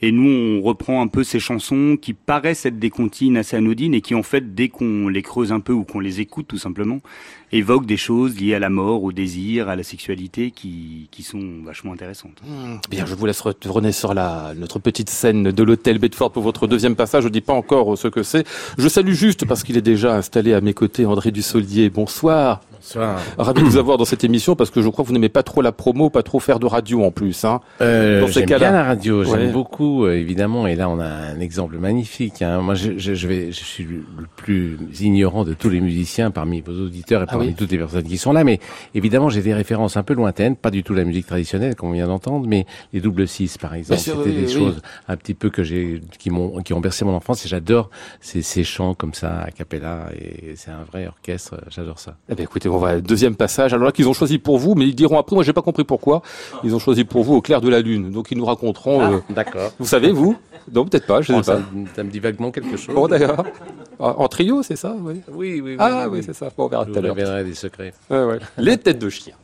Et 0.00 0.10
nous, 0.10 0.28
on 0.28 0.62
reprend 0.62 1.02
un 1.02 1.06
peu 1.06 1.22
ces 1.22 1.38
chansons 1.38 1.98
qui 2.00 2.14
paraissent 2.14 2.64
être 2.66 2.78
des 2.78 2.90
comptines 2.90 3.36
assez 3.36 3.56
anodines 3.56 3.94
et 3.94 4.00
qui, 4.00 4.14
en 4.14 4.22
fait, 4.22 4.54
dès 4.54 4.68
qu'on 4.68 5.08
les 5.08 5.22
creuse 5.22 5.52
un 5.52 5.60
peu 5.60 5.72
ou 5.72 5.84
qu'on 5.84 6.00
les 6.00 6.20
écoute 6.20 6.46
tout 6.48 6.58
simplement, 6.58 7.00
évoquent 7.52 7.86
des 7.86 7.96
choses 7.96 8.38
liées 8.38 8.54
à 8.54 8.58
la 8.58 8.70
mort, 8.70 9.02
au 9.04 9.12
désir, 9.12 9.68
à 9.68 9.76
la 9.76 9.82
sexualité 9.82 10.50
qui, 10.50 11.08
qui 11.10 11.22
sont 11.22 11.40
vachement 11.64 11.92
intéressantes. 11.92 12.40
Hmm, 12.46 12.76
Bien, 12.90 13.06
je 13.06 13.14
vous 13.14 13.26
laisse 13.26 13.40
retourner 13.40 13.92
sur 13.92 14.14
la, 14.14 14.52
notre 14.56 14.78
petite 14.78 15.10
scène 15.10 15.50
de 15.52 15.62
l'hôtel 15.62 15.98
Bedford 15.98 16.32
pour 16.32 16.42
votre 16.42 16.66
deuxième 16.66 16.96
passage. 16.96 17.24
Je 17.24 17.28
dis 17.28 17.40
pas 17.40 17.52
encore 17.54 17.96
ce 17.96 18.08
que 18.08 18.22
c'est. 18.22 18.44
Je 18.78 18.88
salue 18.88 19.12
juste 19.12 19.44
parce 19.46 19.62
qu'il 19.62 19.76
est 19.76 19.82
déjà 19.82 20.14
installé 20.16 20.54
à 20.54 20.60
mes 20.60 20.74
côtés 20.74 21.06
André 21.06 21.30
Dussolier. 21.30 21.90
Bonsoir. 21.90 22.60
Bonsoir. 22.72 23.18
Ravi 23.38 23.62
de 23.62 23.66
vous 23.66 23.78
avoir 23.78 23.96
dans 23.98 24.04
cette 24.04 24.22
émission 24.22 24.54
parce 24.54 24.70
que 24.70 24.80
je 24.82 24.88
crois 24.88 25.02
que 25.04 25.08
vous 25.08 25.14
n'aimez 25.14 25.28
pas 25.28 25.42
trop 25.42 25.60
la 25.62 25.72
promo, 25.72 26.08
pas 26.10 26.22
trop 26.22 26.38
faire 26.38 26.60
de 26.60 26.66
radio 26.66 27.02
en 27.02 27.10
plus. 27.10 27.44
Hein. 27.44 27.60
Euh, 27.80 28.20
Dans 28.20 28.26
ces 28.28 28.34
j'aime 28.34 28.46
cas-là. 28.46 28.70
bien 28.70 28.72
la 28.78 28.84
radio, 28.84 29.24
j'aime 29.24 29.32
Ouais. 29.34 29.50
beaucoup 29.52 30.04
euh, 30.04 30.12
évidemment. 30.16 30.66
Et 30.68 30.76
là, 30.76 30.88
on 30.88 31.00
a 31.00 31.06
un 31.06 31.40
exemple 31.40 31.78
magnifique. 31.78 32.42
Hein. 32.42 32.60
Moi, 32.60 32.74
je, 32.74 32.92
je, 32.96 33.14
je 33.14 33.26
vais, 33.26 33.46
je 33.50 33.64
suis 33.64 33.84
le 33.84 34.04
plus 34.36 34.78
ignorant 35.00 35.44
de 35.44 35.54
tous 35.54 35.68
les 35.70 35.80
musiciens 35.80 36.30
parmi 36.30 36.60
vos 36.60 36.72
auditeurs 36.72 37.22
et 37.22 37.26
Ah 37.28 37.38
parmi 37.46 37.54
toutes 37.56 37.70
les 37.72 37.78
personnes 37.78 38.02
qui 38.04 38.18
sont 38.18 38.32
là. 38.32 38.44
Mais 38.44 38.60
évidemment, 38.94 39.28
j'ai 39.28 39.42
des 39.42 39.54
références 39.54 39.96
un 39.96 40.02
peu 40.02 40.14
lointaines, 40.14 40.56
pas 40.56 40.70
du 40.70 40.82
tout 40.82 40.94
la 40.94 41.04
musique 41.04 41.26
traditionnelle 41.26 41.74
comme 41.74 41.90
on 41.90 41.92
vient 41.92 42.06
d'entendre, 42.08 42.46
mais 42.46 42.66
les 42.92 43.00
double 43.00 43.26
six 43.28 43.58
par 43.58 43.74
exemple. 43.74 44.00
C'était 44.00 44.16
oui, 44.18 44.32
des 44.32 44.46
oui. 44.46 44.52
choses 44.52 44.82
un 45.08 45.16
petit 45.16 45.34
peu 45.34 45.50
que 45.50 45.62
j'ai, 45.62 46.00
qui 46.18 46.30
m'ont, 46.30 46.62
qui 46.62 46.72
ont 46.72 46.80
bercé 46.80 47.04
mon 47.04 47.14
enfance. 47.14 47.44
Et 47.44 47.48
j'adore 47.48 47.90
ces, 48.20 48.42
ces 48.42 48.64
chants 48.64 48.94
comme 48.94 49.14
ça 49.14 49.40
a 49.40 49.50
cappella. 49.50 50.08
Et 50.14 50.54
c'est 50.56 50.70
un 50.70 50.84
vrai 50.90 51.06
orchestre. 51.06 51.56
J'adore 51.70 51.98
ça. 51.98 52.16
Eh 52.28 52.34
bien, 52.34 52.44
écoutez, 52.44 52.68
on 52.68 52.78
va 52.78 53.00
deuxième 53.00 53.36
passage. 53.36 53.72
Alors 53.72 53.86
là, 53.86 53.92
qu'ils 53.92 54.08
ont 54.08 54.12
choisi 54.12 54.38
pour 54.38 54.58
vous, 54.58 54.74
mais 54.74 54.86
ils 54.86 54.94
diront 54.94 55.18
après. 55.18 55.34
Moi, 55.34 55.44
j'ai 55.44 55.52
pas 55.52 55.62
compris 55.62 55.84
pourquoi. 55.84 56.22
Ils 56.64 56.74
ont 56.74 56.78
choisi 56.78 57.04
pour 57.04 57.22
vous 57.24 57.34
au 57.34 57.40
clair 57.42 57.60
de 57.60 57.68
la 57.68 57.80
lune. 57.80 58.10
Donc, 58.10 58.28
ils 58.30 58.38
nous 58.38 58.44
raconteront. 58.44 59.14
euh, 59.14 59.18
D'accord. 59.30 59.72
vous 59.78 59.86
savez, 59.86 60.10
vous? 60.12 60.36
Non, 60.72 60.84
peut-être 60.84 61.06
pas. 61.06 61.20
Je 61.20 61.28
sais 61.28 61.32
pas. 61.34 61.42
ça, 61.42 61.60
ça 61.94 62.02
me 62.02 62.10
dit 62.10 62.18
vaguement 62.18 62.50
quelque 62.50 62.76
chose. 62.76 62.94
Bon, 62.94 63.06
d'accord. 63.06 63.44
En 63.98 64.16
en 64.18 64.28
trio, 64.28 64.62
c'est 64.62 64.76
ça? 64.76 64.94
Oui. 64.98 65.20
Oui, 65.32 65.60
oui, 65.60 65.60
oui. 65.72 65.76
Ah 65.78 66.08
oui, 66.10 66.22
c'est 66.24 66.34
ça. 66.34 66.48
Bon, 66.56 66.64
on 66.64 66.68
verra 66.68 66.86
tout 66.86 66.94
à 66.96 67.00
l'heure. 67.00 67.14
Des 67.44 67.54
secrets. 67.54 67.94
Ouais. 68.10 68.38
Les 68.58 68.78
têtes 68.78 68.98
de 68.98 69.10
chien. 69.10 69.34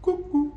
Coucou. 0.00 0.52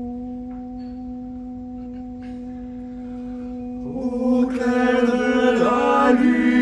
Au 0.00 0.04
clair 4.46 5.02
de 5.06 5.58
la 5.58 6.12
lune, 6.12 6.57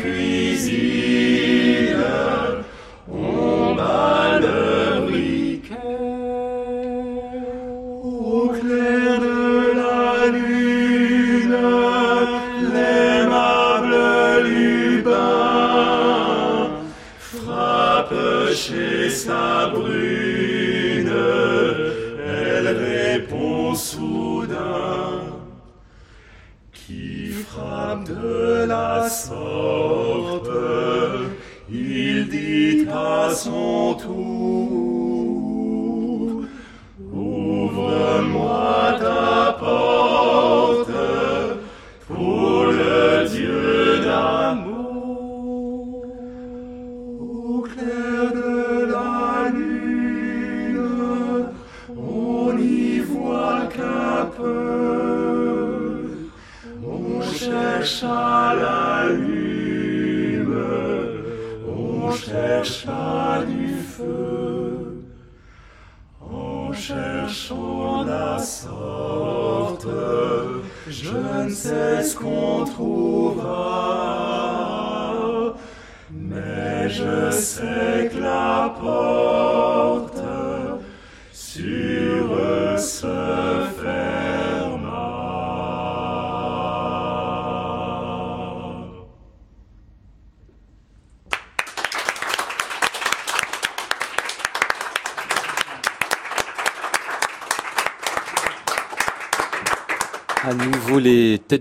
cuisine, 0.00 0.87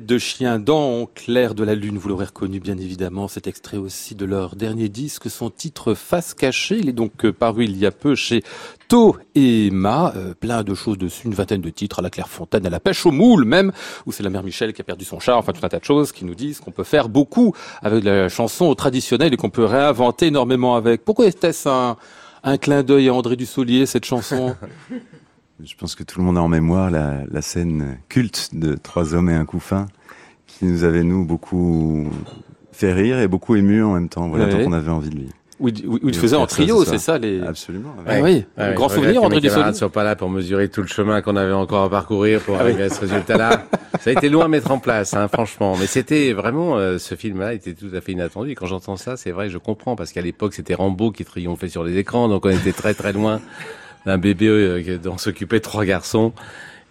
de 0.08 0.18
chien 0.18 0.58
dans 0.58 1.06
Clair 1.06 1.54
de 1.54 1.66
la 1.66 1.76
Lune, 1.76 1.98
vous 1.98 2.08
l'aurez 2.08 2.26
reconnu 2.26 2.62
bien 2.62 2.78
évidemment, 2.78 3.28
cet 3.28 3.46
extrait 3.46 3.76
aussi 3.76 4.16
de 4.16 4.26
leur 4.26 4.56
dernier 4.56 4.88
disque, 4.88 5.30
son 5.30 5.50
titre 5.50 5.94
Face 5.94 6.34
cachée, 6.34 6.78
il 6.78 6.88
est 6.88 6.94
donc 6.94 7.26
euh, 7.26 7.34
paru 7.34 7.66
il 7.66 7.78
y 7.78 7.86
a 7.86 7.92
peu 7.92 8.16
chez 8.16 8.42
To 8.88 9.18
et 9.36 9.70
Ma, 9.70 10.14
euh, 10.16 10.34
plein 10.34 10.64
de 10.64 10.74
choses 10.74 10.98
dessus, 10.98 11.28
une 11.28 11.34
vingtaine 11.34 11.60
de 11.60 11.70
titres, 11.70 12.00
à 12.00 12.02
la 12.02 12.10
Clairefontaine, 12.10 12.66
à 12.66 12.70
la 12.70 12.80
pêche 12.80 13.06
au 13.06 13.12
moule 13.12 13.44
même, 13.44 13.74
où 14.06 14.14
c'est 14.14 14.24
la 14.24 14.30
mère 14.30 14.44
Michel 14.44 14.72
qui 14.72 14.80
a 14.80 14.86
perdu 14.86 15.04
son 15.04 15.20
chat, 15.20 15.36
enfin 15.36 15.52
tout 15.52 15.66
un 15.66 15.70
tas 15.70 15.80
de 15.80 15.86
choses 15.86 16.14
qui 16.14 16.24
nous 16.24 16.36
disent 16.36 16.62
qu'on 16.62 16.72
peut 16.72 16.86
faire 16.86 17.10
beaucoup 17.10 17.54
avec 17.82 18.06
la 18.06 18.30
chanson 18.30 18.74
traditionnelle 18.76 19.34
et 19.34 19.38
qu'on 19.38 19.50
peut 19.50 19.66
réinventer 19.66 20.28
énormément 20.28 20.78
avec. 20.78 21.04
Pourquoi 21.04 21.28
était-ce 21.28 21.68
un, 21.68 21.98
un 22.44 22.58
clin 22.58 22.82
d'œil 22.82 23.10
à 23.10 23.14
André 23.14 23.36
Dussolier, 23.36 23.86
cette 23.86 24.06
chanson? 24.06 24.56
Je 25.64 25.76
pense 25.76 25.96
que 25.96 26.04
tout 26.04 26.20
le 26.20 26.26
monde 26.26 26.38
a 26.38 26.42
en 26.42 26.48
mémoire 26.48 26.92
la, 26.92 27.24
la 27.30 27.42
scène 27.42 27.98
culte 28.10 28.52
de 28.54 28.76
Trois 28.76 29.16
hommes 29.16 29.30
et 29.30 29.34
un 29.34 29.46
couffin, 29.46 29.88
qui 30.48 30.66
nous 30.66 30.84
avait, 30.84 31.04
nous, 31.04 31.26
beaucoup 31.26 32.08
fait 32.72 32.94
rire 32.94 33.20
et 33.20 33.28
beaucoup 33.28 33.56
ému 33.56 33.84
en 33.84 33.94
même 33.94 34.10
temps. 34.10 34.28
Voilà, 34.30 34.46
Ouais. 34.46 34.52
donc 34.52 34.62
on 34.68 34.74
avait 34.74 34.90
envie 34.92 35.10
de 35.10 35.16
lui. 35.16 35.30
Où 35.60 35.70
il, 35.70 35.88
où 35.88 35.98
il 36.04 36.14
faisait 36.16 36.36
en 36.36 36.46
trio, 36.46 36.86
c'est 36.86 37.00
ça 37.00 37.18
les... 37.18 37.42
Absolument. 37.42 37.96
Ah 38.06 38.20
oui, 38.22 38.46
un 38.58 38.74
grand 38.74 38.90
je 38.90 38.94
souvenir, 38.96 39.24
André 39.24 39.40
Dussolier. 39.42 39.74
soient 39.74 39.90
pas 39.92 40.04
là 40.04 40.16
pour 40.16 40.30
mesurer 40.30 40.70
tout 40.70 40.82
le 40.82 40.88
chemin 40.88 41.24
qu'on 41.24 41.36
avait 41.36 41.52
encore 41.52 41.86
à 41.86 41.90
parcourir 41.90 42.42
pour 42.42 42.58
Ah 42.58 42.60
oui. 42.60 42.66
arriver 42.70 42.84
à 42.84 42.90
ce 42.90 43.02
résultat-là. 43.02 43.64
Ça 44.00 44.12
a 44.12 44.14
été 44.14 44.30
loin 44.30 44.46
à 44.46 44.48
mettre 44.50 44.70
en 44.70 44.78
place, 44.78 45.16
hein, 45.16 45.28
franchement. 45.28 45.76
Mais 45.80 45.88
c'était 45.88 46.32
vraiment, 46.34 46.78
euh, 46.78 47.00
ce 47.00 47.16
film-là 47.16 47.56
était 47.56 47.74
tout 47.74 47.90
à 47.96 48.02
fait 48.02 48.12
inattendu. 48.12 48.52
Et 48.52 48.56
quand 48.56 48.68
j'entends 48.68 48.98
ça, 48.98 49.18
c'est 49.18 49.32
vrai, 49.32 49.50
je 49.50 49.58
comprends, 49.58 49.96
parce 49.96 50.12
qu'à 50.12 50.22
l'époque, 50.22 50.54
c'était 50.54 50.76
Rambo 50.76 51.10
qui 51.12 51.26
triomphait 51.26 51.70
sur 51.70 51.84
les 51.84 51.98
écrans, 51.98 52.28
donc 52.30 52.46
on 52.46 52.50
était 52.50 52.72
très 52.72 52.94
très 52.94 53.12
loin 53.12 53.42
d'un 54.06 54.20
bébé 54.20 54.48
euh, 54.50 55.00
dont 55.00 55.18
s'occupaient 55.18 55.60
trois 55.60 55.86
garçons. 55.86 56.34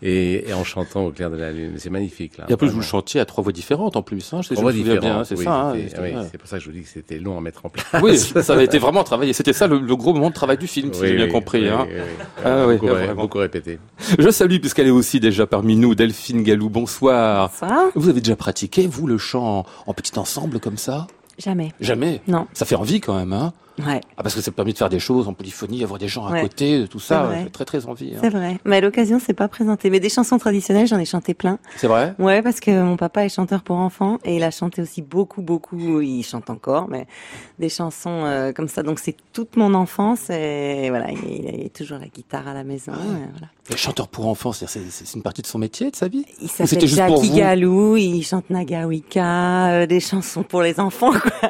Et, 0.02 0.48
et 0.50 0.52
en 0.52 0.62
chantant 0.62 1.06
au 1.06 1.10
clair 1.10 1.30
de 1.30 1.36
la 1.36 1.52
lune. 1.52 1.72
C'est 1.78 1.88
magnifique, 1.88 2.36
là. 2.36 2.44
Et 2.48 2.52
en 2.54 2.56
plus, 2.58 2.68
vous 2.68 2.80
le 2.80 2.84
chantiez 2.84 3.18
à 3.18 3.24
trois 3.24 3.42
voix 3.42 3.52
différentes 3.52 3.96
en 3.96 4.02
plus. 4.02 4.30
Hein, 4.34 4.42
je, 4.42 4.48
Trois 4.50 4.64
voix 4.64 4.72
différentes, 4.72 5.24
c'est 5.24 5.38
oui, 5.38 5.44
ça. 5.44 5.54
hein, 5.54 5.72
c'était- 5.74 6.00
oui, 6.02 6.14
ouais. 6.14 6.26
c'est 6.30 6.36
pour 6.38 6.46
ça 6.48 6.58
que 6.58 6.62
je 6.64 6.68
vous 6.68 6.76
dis 6.76 6.82
que 6.82 6.88
c'était 6.88 7.18
long 7.18 7.38
à 7.38 7.40
mettre 7.40 7.64
en 7.64 7.70
place. 7.70 7.86
Oui, 8.02 8.18
ça 8.18 8.52
avait 8.52 8.64
été 8.66 8.78
vraiment 8.78 9.04
travaillé. 9.04 9.32
C'était 9.32 9.54
ça 9.54 9.66
le, 9.66 9.78
le 9.78 9.96
gros 9.96 10.12
moment 10.12 10.28
de 10.28 10.34
travail 10.34 10.58
du 10.58 10.66
film, 10.66 10.92
si 10.92 11.00
Oui, 11.00 11.08
j'ai 11.08 11.16
bien 11.16 11.28
compris. 11.28 11.62
oui, 11.62 11.68
hein. 11.70 11.86
oui, 11.88 11.94
oui. 11.96 12.24
Ah 12.44 12.66
oui, 12.66 12.74
beaucoup, 12.74 12.86
vraiment. 12.88 13.22
beaucoup 13.22 13.38
répété. 13.38 13.78
Je 14.18 14.28
salue, 14.30 14.58
puisqu'elle 14.58 14.88
est 14.88 14.90
aussi 14.90 15.18
déjà 15.18 15.46
parmi 15.46 15.76
nous, 15.76 15.94
Delphine 15.94 16.42
Galou. 16.42 16.68
Bonsoir. 16.68 17.48
Bonsoir. 17.50 17.86
Vous 17.94 18.10
avez 18.10 18.20
déjà 18.20 18.36
pratiqué, 18.36 18.86
vous, 18.86 19.06
le 19.06 19.16
chant 19.16 19.64
en 19.86 19.94
petit 19.94 20.18
ensemble 20.18 20.60
comme 20.60 20.76
ça? 20.76 21.06
Jamais. 21.38 21.72
Jamais? 21.80 22.20
Non. 22.28 22.46
Ça 22.52 22.66
fait 22.66 22.76
envie 22.76 23.00
quand 23.00 23.16
même, 23.16 23.32
hein 23.32 23.52
Ouais, 23.78 24.00
ah, 24.16 24.22
Parce 24.22 24.34
que 24.34 24.40
ça 24.40 24.50
permet 24.50 24.72
de 24.72 24.78
faire 24.78 24.88
des 24.88 24.98
choses 24.98 25.28
en 25.28 25.34
polyphonie, 25.34 25.82
avoir 25.84 25.98
des 25.98 26.08
gens 26.08 26.26
à 26.26 26.32
Ouais. 26.32 26.40
côté, 26.42 26.86
tout 26.90 26.98
ça. 27.00 27.30
J'ai 27.44 27.50
très 27.50 27.64
très 27.64 27.86
envie. 27.86 28.12
hein. 28.14 28.18
c'est 28.20 28.30
vrai. 28.30 28.58
Mais 28.64 28.76
à 28.76 28.80
l'occasion, 28.80 29.18
c'est 29.24 29.34
pas 29.34 29.48
présenté. 29.48 29.90
Mais 29.90 30.00
des 30.00 30.08
chansons 30.08 30.38
traditionnelles, 30.38 30.86
j'en 30.86 30.98
ai 30.98 31.04
chanté 31.04 31.34
plein. 31.34 31.58
C'est 31.76 31.86
vrai? 31.86 32.14
Ouais, 32.18 32.42
parce 32.42 32.60
que 32.60 32.70
mon 32.82 32.96
papa 32.96 33.24
est 33.24 33.28
chanteur 33.28 33.62
pour 33.62 33.76
enfants 33.76 34.18
et 34.24 34.36
il 34.36 34.42
a 34.44 34.50
chanté 34.50 34.80
aussi 34.82 35.02
beaucoup, 35.02 35.42
beaucoup. 35.42 36.00
Il 36.00 36.22
chante 36.22 36.48
encore, 36.50 36.88
mais 36.88 37.06
des 37.58 37.68
chansons 37.68 38.24
euh, 38.24 38.52
comme 38.52 38.68
ça. 38.68 38.82
Donc 38.82 38.98
c'est 38.98 39.16
toute 39.32 39.56
mon 39.56 39.74
enfance 39.74 40.30
et 40.30 40.86
voilà, 40.90 41.10
il 41.10 41.66
a 41.66 41.68
toujours 41.68 41.98
la 41.98 42.06
guitare 42.08 42.48
à 42.48 42.54
la 42.54 42.64
maison. 42.64 42.92
Ah 42.94 42.98
et 43.02 43.30
voilà. 43.32 43.48
Le 43.68 43.76
chanteur 43.76 44.08
pour 44.08 44.26
enfants, 44.28 44.52
c'est 44.52 45.14
une 45.14 45.22
partie 45.22 45.42
de 45.42 45.46
son 45.48 45.58
métier, 45.58 45.90
de 45.90 45.96
sa 45.96 46.06
vie? 46.08 46.24
Il 46.40 46.48
s'appelle 46.48 46.86
Jackie 46.86 47.30
Galou, 47.30 47.96
il 47.96 48.22
chante 48.22 48.48
Nagawika, 48.48 49.68
euh, 49.70 49.86
des 49.86 50.00
chansons 50.00 50.42
pour 50.44 50.62
les 50.62 50.78
enfants, 50.80 51.10
quoi. 51.12 51.48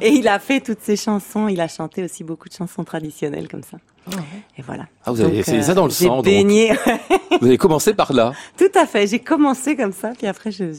Et 0.00 0.08
il 0.10 0.26
a 0.28 0.38
fait 0.38 0.60
toutes 0.60 0.80
ces 0.80 0.96
chansons, 0.96 1.48
il 1.48 1.60
a 1.62 1.68
chanté 1.68 2.04
aussi 2.04 2.24
beaucoup 2.24 2.48
de 2.48 2.54
chansons 2.54 2.84
traditionnelles 2.84 3.48
comme 3.48 3.62
ça. 3.62 3.78
Et 4.58 4.62
voilà. 4.62 4.86
Ah, 5.04 5.12
vous 5.12 5.20
avez 5.20 5.30
Donc, 5.30 5.38
essayé 5.40 5.58
euh, 5.58 5.62
ça 5.62 5.74
dans 5.74 5.84
le 5.84 5.90
sang, 5.90 6.16
donc. 6.16 6.24
baigné. 6.24 6.72
Vous 7.40 7.46
avez 7.46 7.56
commencé 7.56 7.94
par 7.94 8.12
là. 8.12 8.32
Tout 8.58 8.70
à 8.74 8.84
fait. 8.86 9.06
J'ai 9.06 9.18
commencé 9.20 9.74
comme 9.76 9.92
ça, 9.92 10.12
puis 10.16 10.26
après 10.26 10.50
je- 10.52 10.74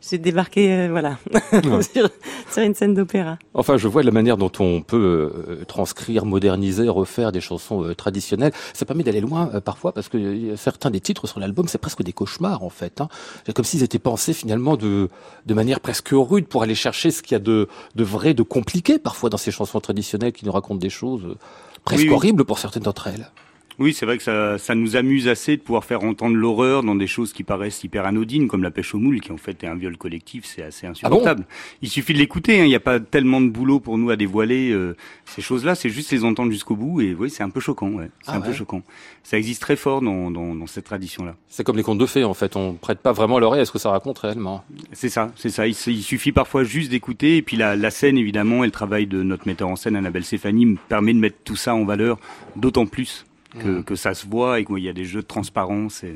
j'ai 0.00 0.18
débarqué, 0.18 0.72
euh, 0.72 0.88
voilà, 0.90 1.16
sur, 1.92 2.08
sur 2.50 2.62
une 2.62 2.74
scène 2.74 2.94
d'opéra. 2.94 3.38
Enfin, 3.54 3.76
je 3.76 3.88
vois 3.88 4.02
la 4.02 4.10
manière 4.10 4.36
dont 4.36 4.50
on 4.58 4.82
peut 4.82 5.32
euh, 5.60 5.64
transcrire, 5.66 6.24
moderniser, 6.26 6.88
refaire 6.88 7.30
des 7.30 7.40
chansons 7.40 7.84
euh, 7.84 7.94
traditionnelles. 7.94 8.52
Ça 8.74 8.84
permet 8.84 9.04
d'aller 9.04 9.20
loin 9.20 9.50
euh, 9.54 9.60
parfois 9.60 9.92
parce 9.92 10.08
que 10.08 10.16
euh, 10.18 10.56
certains 10.56 10.90
des 10.90 11.00
titres 11.00 11.26
sur 11.26 11.38
l'album, 11.40 11.68
c'est 11.68 11.78
presque 11.78 12.02
des 12.02 12.12
cauchemars 12.12 12.62
en 12.62 12.70
fait. 12.70 13.00
Hein. 13.00 13.08
C'est 13.46 13.54
comme 13.54 13.64
s'ils 13.64 13.82
étaient 13.82 13.98
pensés 13.98 14.32
finalement 14.32 14.76
de, 14.76 15.08
de 15.46 15.54
manière 15.54 15.80
presque 15.80 16.10
rude 16.12 16.46
pour 16.46 16.62
aller 16.62 16.74
chercher 16.74 17.10
ce 17.10 17.22
qu'il 17.22 17.32
y 17.32 17.36
a 17.36 17.38
de, 17.38 17.68
de 17.94 18.04
vrai, 18.04 18.34
de 18.34 18.42
compliqué 18.42 18.98
parfois 18.98 19.30
dans 19.30 19.38
ces 19.38 19.50
chansons 19.52 19.80
traditionnelles 19.80 20.32
qui 20.32 20.44
nous 20.46 20.52
racontent 20.52 20.80
des 20.80 20.90
choses 20.90 21.24
euh, 21.24 21.34
presque 21.84 22.02
Oui, 22.02 22.08
oui. 22.08 22.14
horribles 22.14 22.44
pour 22.44 22.58
certaines 22.58 22.82
d'entre 22.82 23.06
elles. 23.08 23.30
Oui, 23.78 23.92
c'est 23.94 24.06
vrai 24.06 24.18
que 24.18 24.22
ça, 24.22 24.58
ça 24.58 24.74
nous 24.74 24.96
amuse 24.96 25.28
assez 25.28 25.56
de 25.56 25.62
pouvoir 25.62 25.84
faire 25.84 26.04
entendre 26.04 26.36
l'horreur 26.36 26.82
dans 26.82 26.94
des 26.94 27.06
choses 27.06 27.32
qui 27.32 27.42
paraissent 27.42 27.82
hyper 27.82 28.04
anodines, 28.04 28.48
comme 28.48 28.62
la 28.62 28.70
pêche 28.70 28.94
au 28.94 28.98
moule, 28.98 29.20
qui 29.20 29.32
en 29.32 29.36
fait 29.36 29.64
est 29.64 29.66
un 29.66 29.74
viol 29.74 29.96
collectif, 29.96 30.44
c'est 30.44 30.62
assez 30.62 30.86
insupportable. 30.86 31.44
Il 31.80 31.88
suffit 31.88 32.12
de 32.12 32.18
l'écouter, 32.18 32.60
hein, 32.60 32.64
il 32.64 32.68
n'y 32.68 32.74
a 32.74 32.80
pas 32.80 33.00
tellement 33.00 33.40
de 33.40 33.48
boulot 33.48 33.80
pour 33.80 33.98
nous 33.98 34.10
à 34.10 34.16
dévoiler 34.16 34.70
euh, 34.70 34.96
ces 35.24 35.42
choses-là, 35.42 35.74
c'est 35.74 35.88
juste 35.88 36.12
les 36.12 36.24
entendre 36.24 36.52
jusqu'au 36.52 36.76
bout, 36.76 37.00
et 37.00 37.14
oui, 37.14 37.30
c'est 37.30 37.42
un 37.42 37.50
peu 37.50 37.60
choquant, 37.60 37.88
ouais. 37.90 38.10
c'est 38.22 38.32
Ah 38.32 38.36
un 38.36 38.40
peu 38.40 38.52
choquant. 38.52 38.82
Ça 39.22 39.38
existe 39.38 39.62
très 39.62 39.76
fort 39.76 40.02
dans, 40.02 40.30
dans, 40.30 40.54
dans 40.54 40.66
cette 40.66 40.84
tradition-là. 40.84 41.34
C'est 41.48 41.64
comme 41.64 41.76
les 41.76 41.82
contes 41.82 41.98
de 41.98 42.06
fées 42.06 42.24
en 42.24 42.34
fait. 42.34 42.56
On 42.56 42.74
prête 42.74 42.98
pas 42.98 43.12
vraiment 43.12 43.38
l'oreille 43.38 43.62
à 43.62 43.64
ce 43.64 43.72
que 43.72 43.78
ça 43.78 43.90
raconte 43.90 44.18
réellement. 44.18 44.64
C'est 44.92 45.08
ça, 45.08 45.32
c'est 45.36 45.50
ça. 45.50 45.66
Il 45.66 45.74
suffit 45.74 46.32
parfois 46.32 46.64
juste 46.64 46.90
d'écouter, 46.90 47.38
et 47.38 47.42
puis 47.42 47.56
la, 47.56 47.76
la 47.76 47.90
scène, 47.90 48.18
évidemment, 48.18 48.64
et 48.64 48.66
le 48.66 48.72
travail 48.72 49.06
de 49.06 49.22
notre 49.22 49.46
metteur 49.46 49.68
en 49.68 49.76
scène, 49.76 49.96
Annabelle 49.96 50.24
Stéphanie, 50.24 50.66
me 50.66 50.76
permet 50.88 51.14
de 51.14 51.18
mettre 51.18 51.38
tout 51.44 51.56
ça 51.56 51.74
en 51.74 51.84
valeur, 51.84 52.18
d'autant 52.56 52.86
plus 52.86 53.24
que, 53.58 53.68
Mhm. 53.68 53.84
que 53.84 53.94
ça 53.96 54.14
se 54.14 54.26
voit 54.26 54.60
et 54.60 54.64
qu'il 54.64 54.78
y 54.78 54.88
a 54.88 54.92
des 54.92 55.04
jeux 55.04 55.22
de 55.22 55.26
transparence. 55.26 56.02
Et... 56.04 56.14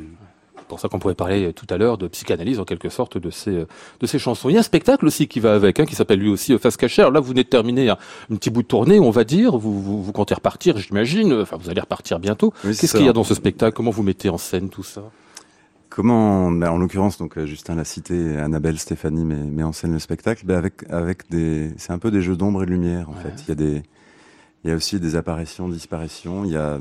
C'est 0.58 0.68
pour 0.68 0.80
ça 0.80 0.88
qu'on 0.88 0.98
pourrait 0.98 1.14
parler 1.14 1.52
tout 1.52 1.66
à 1.70 1.76
l'heure 1.76 1.96
de 1.96 2.08
psychanalyse 2.08 2.58
en 2.58 2.64
quelque 2.64 2.88
sorte 2.88 3.18
de 3.18 3.30
ces 3.30 3.52
de 4.00 4.06
ces 4.06 4.18
chansons. 4.18 4.48
Il 4.48 4.54
y 4.54 4.56
a 4.56 4.60
un 4.60 4.64
spectacle 4.64 5.06
aussi 5.06 5.28
qui 5.28 5.38
va 5.38 5.54
avec, 5.54 5.78
hein, 5.78 5.84
qui 5.84 5.94
s'appelle 5.94 6.18
lui 6.18 6.28
aussi 6.28 6.52
euh, 6.54 6.58
Face 6.58 6.76
cachée. 6.76 7.02
Alors 7.02 7.12
là, 7.12 7.20
vous 7.20 7.28
venez 7.28 7.44
de 7.44 7.48
terminer 7.48 7.88
un, 7.90 7.98
un 8.32 8.34
petit 8.36 8.50
bout 8.50 8.62
de 8.62 8.66
tournée, 8.66 8.98
on 8.98 9.10
va 9.12 9.22
dire. 9.22 9.56
Vous, 9.58 9.80
vous, 9.80 10.02
vous 10.02 10.12
comptez 10.12 10.34
repartir, 10.34 10.76
j'imagine. 10.78 11.32
Enfin, 11.34 11.56
vous 11.56 11.70
allez 11.70 11.80
repartir 11.80 12.18
bientôt. 12.18 12.52
Oui, 12.64 12.76
Qu'est-ce 12.76 12.96
qu'il 12.96 13.06
y 13.06 13.08
a 13.08 13.12
dans 13.12 13.22
ce 13.22 13.34
spectacle? 13.34 13.76
Comment 13.76 13.92
vous 13.92 14.02
mettez 14.02 14.28
en 14.28 14.38
scène 14.38 14.68
tout 14.68 14.82
ça? 14.82 15.02
Comment, 15.88 16.50
ben, 16.50 16.70
en 16.70 16.78
l'occurrence, 16.78 17.16
donc 17.16 17.38
euh, 17.38 17.46
Justin 17.46 17.76
l'a 17.76 17.84
cité, 17.84 18.36
Annabelle, 18.36 18.78
Stéphanie 18.78 19.24
met, 19.24 19.36
met 19.36 19.62
en 19.62 19.72
scène 19.72 19.92
le 19.92 19.98
spectacle, 20.00 20.44
ben, 20.44 20.56
avec 20.56 20.84
avec 20.90 21.30
des, 21.30 21.70
c'est 21.78 21.92
un 21.92 21.98
peu 21.98 22.10
des 22.10 22.22
jeux 22.22 22.36
d'ombre 22.36 22.64
et 22.64 22.66
de 22.66 22.72
lumière 22.72 23.08
en 23.08 23.12
Ouais. 23.12 23.22
fait. 23.22 23.42
Il 23.44 23.48
y 23.50 23.52
a 23.52 23.54
des, 23.54 23.82
il 24.64 24.70
y 24.70 24.72
a 24.72 24.76
aussi 24.76 24.98
des 24.98 25.14
apparitions, 25.14 25.68
disparitions. 25.68 26.44
Il 26.44 26.50
y 26.50 26.56
a 26.56 26.80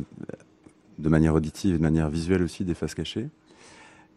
de 0.98 1.10
manière 1.10 1.36
auditive 1.36 1.76
et 1.76 1.78
de 1.78 1.84
manière 1.84 2.10
visuelle 2.10 2.44
aussi 2.44 2.64
des 2.64 2.74
faces 2.74 2.96
cachées. 2.96 3.30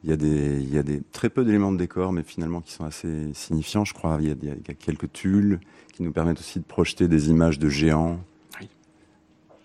Il 0.05 0.11
y 0.11 0.13
a 0.13 0.17
des, 0.17 0.61
il 0.61 0.73
y 0.73 0.79
a 0.79 0.83
des 0.83 1.03
très 1.13 1.29
peu 1.29 1.45
d'éléments 1.45 1.73
de 1.73 1.77
décor, 1.77 2.13
mais 2.13 2.23
finalement 2.23 2.61
qui 2.61 2.73
sont 2.73 2.85
assez 2.85 3.33
signifiants, 3.35 3.85
je 3.85 3.95
crois. 3.95 4.19
Il 4.21 4.29
y 4.29 4.31
a, 4.31 4.35
il 4.43 4.73
y 4.73 4.77
quelques 4.77 5.13
tulles 5.13 5.59
qui 5.93 6.05
nous 6.05 6.13
permettent 6.13 6.39
aussi 6.39 6.61
de 6.61 6.65
projeter 6.65 7.09
des 7.09 7.31
images 7.31 7.59
de 7.59 7.69
géants. 7.69 8.21
Oui. 8.61 8.69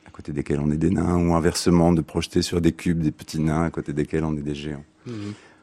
À 0.08 0.10
côté 0.10 0.32
desquels 0.32 0.60
on 0.60 0.72
est 0.72 0.78
des 0.78 0.90
nains, 0.90 1.18
ou 1.18 1.36
inversement 1.36 1.94
de 1.94 2.02
projeter 2.02 2.42
sur 2.42 2.62
des 2.62 2.72
cubes 2.72 3.02
des 3.02 3.12
petits 3.12 3.40
nains 3.40 3.64
à 3.64 3.70
côté 3.70 3.94
desquels 3.94 4.24
on 4.24 4.36
est 4.36 4.42
des 4.42 4.56
géants. 4.56 4.84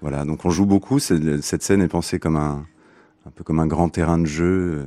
Voilà, 0.00 0.24
donc 0.24 0.44
on 0.44 0.50
joue 0.50 0.66
beaucoup. 0.66 0.98
Cette 0.98 1.62
scène 1.62 1.82
est 1.82 1.88
pensée 1.88 2.18
comme 2.20 2.36
un, 2.36 2.64
un 3.26 3.30
peu 3.30 3.42
comme 3.42 3.58
un 3.58 3.66
grand 3.66 3.88
terrain 3.88 4.18
de 4.18 4.26
jeu 4.26 4.44
euh, 4.44 4.84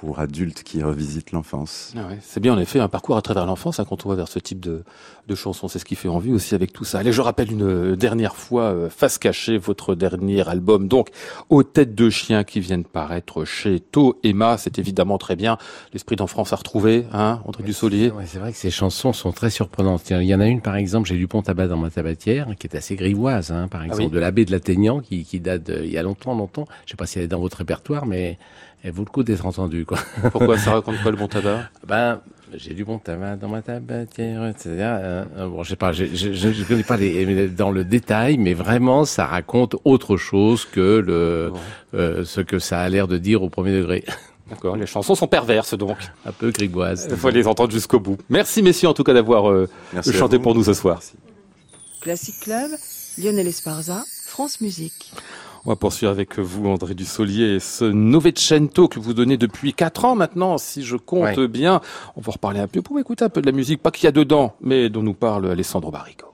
pour 0.00 0.18
adultes 0.18 0.62
qui 0.62 0.82
revisitent 0.82 1.30
l'enfance. 1.32 1.92
Ah 1.94 2.06
ouais, 2.08 2.16
C'est 2.22 2.40
bien 2.40 2.54
en 2.54 2.58
effet 2.58 2.80
un 2.80 2.88
parcours 2.88 3.18
à 3.18 3.22
travers 3.22 3.44
l'enfance 3.44 3.80
hein, 3.80 3.84
quand 3.86 4.06
on 4.06 4.08
va 4.08 4.14
vers 4.14 4.28
ce 4.28 4.38
type 4.38 4.58
de, 4.60 4.82
de 5.28 5.34
chansons. 5.34 5.68
C'est 5.68 5.78
ce 5.78 5.84
qui 5.84 5.94
fait 5.94 6.08
envie 6.08 6.32
aussi 6.32 6.54
avec 6.54 6.72
tout 6.72 6.84
ça. 6.84 7.00
Allez, 7.00 7.12
je 7.12 7.20
rappelle 7.20 7.52
une 7.52 7.62
euh, 7.62 7.96
dernière 7.96 8.34
fois 8.34 8.62
euh, 8.72 8.88
Face 8.88 9.18
cachée, 9.18 9.58
votre 9.58 9.94
dernier 9.94 10.48
album, 10.48 10.88
donc 10.88 11.08
aux 11.50 11.62
têtes 11.64 11.94
de 11.94 12.08
chien 12.08 12.44
qui 12.44 12.60
viennent 12.60 12.84
paraître 12.84 13.44
chez 13.44 13.78
To 13.80 14.18
Emma. 14.24 14.56
C'est 14.56 14.78
évidemment 14.78 15.18
très 15.18 15.36
bien. 15.36 15.58
L'esprit 15.92 16.16
d'enfance 16.16 16.54
à 16.54 16.56
retrouver, 16.56 17.04
hein, 17.12 17.40
André 17.44 17.62
Dussolier. 17.62 18.10
Ouais, 18.10 18.24
c'est 18.26 18.38
vrai 18.38 18.52
que 18.52 18.58
ces 18.58 18.70
chansons 18.70 19.12
sont 19.12 19.32
très 19.32 19.50
surprenantes. 19.50 20.08
Il 20.08 20.22
y 20.22 20.34
en 20.34 20.40
a 20.40 20.46
une, 20.46 20.62
par 20.62 20.76
exemple, 20.76 21.10
j'ai 21.10 21.16
du 21.18 21.28
pont 21.28 21.42
tabac 21.42 21.68
dans 21.68 21.76
ma 21.76 21.90
tabatière, 21.90 22.46
qui 22.58 22.66
est 22.68 22.74
assez 22.74 22.96
grivoise, 22.96 23.50
hein, 23.52 23.68
par 23.68 23.82
exemple, 23.84 24.02
oui 24.04 24.08
de 24.10 24.18
l'abbé 24.18 24.46
de 24.46 24.50
l'Athénian, 24.52 25.00
qui, 25.00 25.24
qui 25.24 25.40
date 25.40 25.64
de- 25.64 25.82
il 25.84 25.90
y 25.90 25.98
a 25.98 26.02
longtemps, 26.02 26.34
longtemps. 26.34 26.64
Je 26.86 26.92
sais 26.92 26.96
pas 26.96 27.04
si 27.06 27.18
elle 27.18 27.24
est 27.26 27.28
dans 27.28 27.40
votre 27.40 27.58
répertoire, 27.58 28.06
mais 28.06 28.38
elle 28.82 28.92
vaut 28.92 29.04
le 29.04 29.10
coup 29.10 29.22
d'être 29.22 29.44
entendue, 29.46 29.84
quoi. 29.84 29.98
Pourquoi 30.32 30.58
ça 30.58 30.72
raconte 30.72 31.00
quoi 31.02 31.10
le 31.10 31.16
bon 31.16 31.28
tabac? 31.28 31.68
Ben, 31.86 32.20
j'ai 32.56 32.74
du 32.74 32.84
bon 32.84 32.98
tabac 32.98 33.36
dans 33.36 33.48
ma 33.48 33.62
tabatière, 33.62 34.46
etc. 34.46 34.70
Euh, 34.78 35.24
bon, 35.48 35.62
je 35.62 35.70
sais 35.70 35.76
pas, 35.76 35.92
je, 35.92 36.06
je, 36.06 36.32
je, 36.32 36.52
je 36.52 36.64
connais 36.64 36.82
pas 36.82 36.96
les, 36.96 37.48
dans 37.48 37.70
le 37.70 37.84
détail, 37.84 38.38
mais 38.38 38.54
vraiment, 38.54 39.04
ça 39.04 39.26
raconte 39.26 39.76
autre 39.84 40.16
chose 40.16 40.64
que 40.64 40.98
le, 40.98 41.52
euh, 41.94 42.24
ce 42.24 42.40
que 42.40 42.58
ça 42.58 42.80
a 42.80 42.88
l'air 42.88 43.06
de 43.06 43.18
dire 43.18 43.42
au 43.42 43.50
premier 43.50 43.72
degré. 43.72 44.04
D'accord, 44.50 44.76
les 44.76 44.86
chansons 44.86 45.14
sont 45.14 45.28
perverses 45.28 45.74
donc. 45.74 45.96
Un 46.26 46.32
peu 46.32 46.50
grivoise. 46.50 47.06
Il 47.08 47.16
faut 47.16 47.30
les 47.30 47.46
entendre 47.46 47.70
jusqu'au 47.70 48.00
bout. 48.00 48.16
Merci 48.28 48.62
messieurs 48.62 48.88
en 48.88 48.94
tout 48.94 49.04
cas 49.04 49.14
d'avoir 49.14 49.48
euh, 49.48 49.68
chanté 50.12 50.40
pour 50.40 50.56
nous 50.56 50.64
ce 50.64 50.74
soir. 50.74 50.96
Merci. 50.96 51.14
Classic 52.00 52.34
Club, 52.40 52.70
Lionel 53.18 53.46
Esparza, 53.46 54.02
France 54.26 54.60
Musique. 54.60 55.12
On 55.66 55.70
va 55.70 55.76
poursuivre 55.76 56.10
avec 56.10 56.38
vous, 56.38 56.68
André 56.68 56.94
Dussolier, 56.94 57.56
et 57.56 57.60
ce 57.60 57.84
Novecento 57.84 58.88
que 58.88 58.98
vous 58.98 59.12
donnez 59.12 59.36
depuis 59.36 59.74
quatre 59.74 60.06
ans 60.06 60.14
maintenant, 60.14 60.56
si 60.56 60.82
je 60.82 60.96
compte 60.96 61.36
Ouais. 61.36 61.48
bien. 61.48 61.82
On 62.16 62.22
va 62.22 62.32
reparler 62.32 62.60
un 62.60 62.66
peu 62.66 62.80
pour 62.80 62.98
écouter 62.98 63.24
un 63.24 63.28
peu 63.28 63.42
de 63.42 63.46
la 63.46 63.52
musique, 63.52 63.82
pas 63.82 63.90
qu'il 63.90 64.04
y 64.04 64.08
a 64.08 64.12
dedans, 64.12 64.54
mais 64.62 64.88
dont 64.88 65.02
nous 65.02 65.12
parle 65.14 65.50
Alessandro 65.50 65.90
Barrico. 65.90 66.29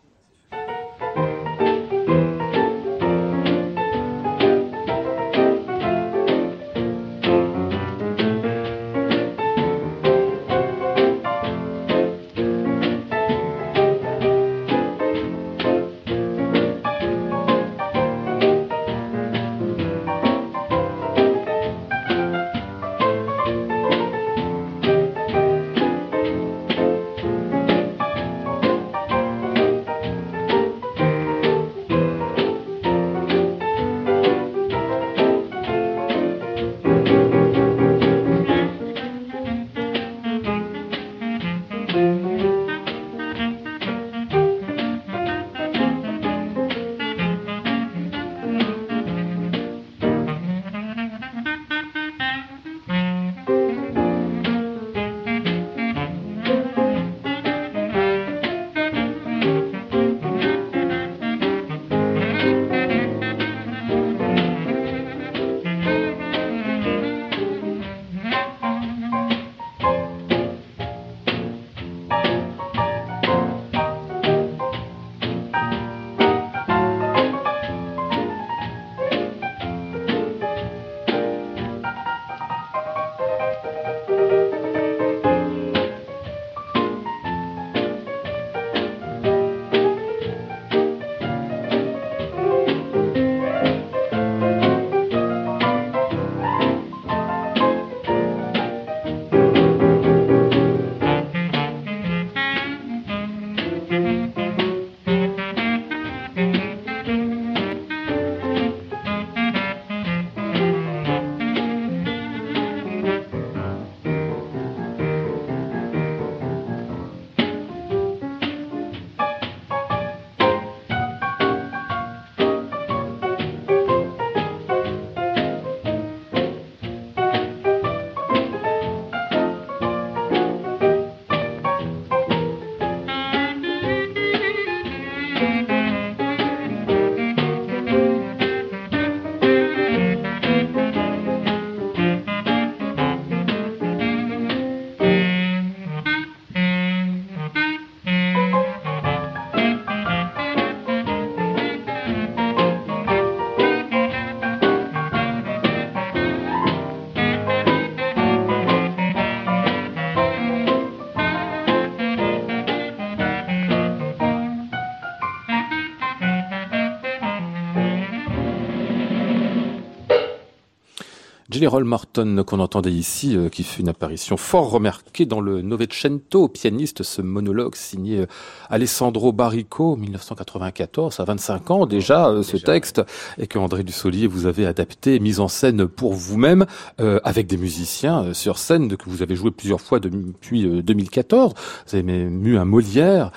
Roll 171.64 171.84
Morton 171.84 172.44
qu'on 172.46 172.60
entendait 172.60 172.92
ici, 172.92 173.36
euh, 173.36 173.48
qui 173.48 173.62
fait 173.62 173.80
une 173.80 173.88
apparition 173.88 174.36
fort 174.36 174.70
remarquée 174.70 175.24
dans 175.24 175.40
le 175.40 175.62
Novecento, 175.62 176.48
pianiste, 176.48 177.02
ce 177.02 177.22
monologue 177.22 177.74
signé 177.74 178.18
euh, 178.18 178.26
Alessandro 178.68 179.32
Barrico, 179.32 179.96
1994, 179.96 181.20
à 181.20 181.24
25 181.24 181.70
ans 181.70 181.86
déjà, 181.86 182.28
euh, 182.28 182.42
ce 182.42 182.56
texte, 182.56 183.02
et 183.38 183.46
que 183.46 183.58
André 183.58 183.82
Dussolier 183.82 184.26
vous 184.26 184.46
avez 184.46 184.66
adapté, 184.66 185.18
mis 185.20 185.40
en 185.40 185.48
scène 185.48 185.86
pour 185.86 186.14
vous-même, 186.14 186.66
euh, 187.00 187.20
avec 187.24 187.46
des 187.46 187.56
musiciens 187.56 188.34
sur 188.34 188.58
scène 188.58 188.96
que 188.96 189.08
vous 189.08 189.22
avez 189.22 189.36
joué 189.36 189.50
plusieurs 189.50 189.80
fois 189.80 190.00
depuis 190.00 190.66
euh, 190.66 190.82
2014. 190.82 191.54
Vous 191.86 191.94
avez 191.94 192.02
même 192.02 192.46
eu 192.46 192.56
un 192.58 192.64
Molière 192.64 193.30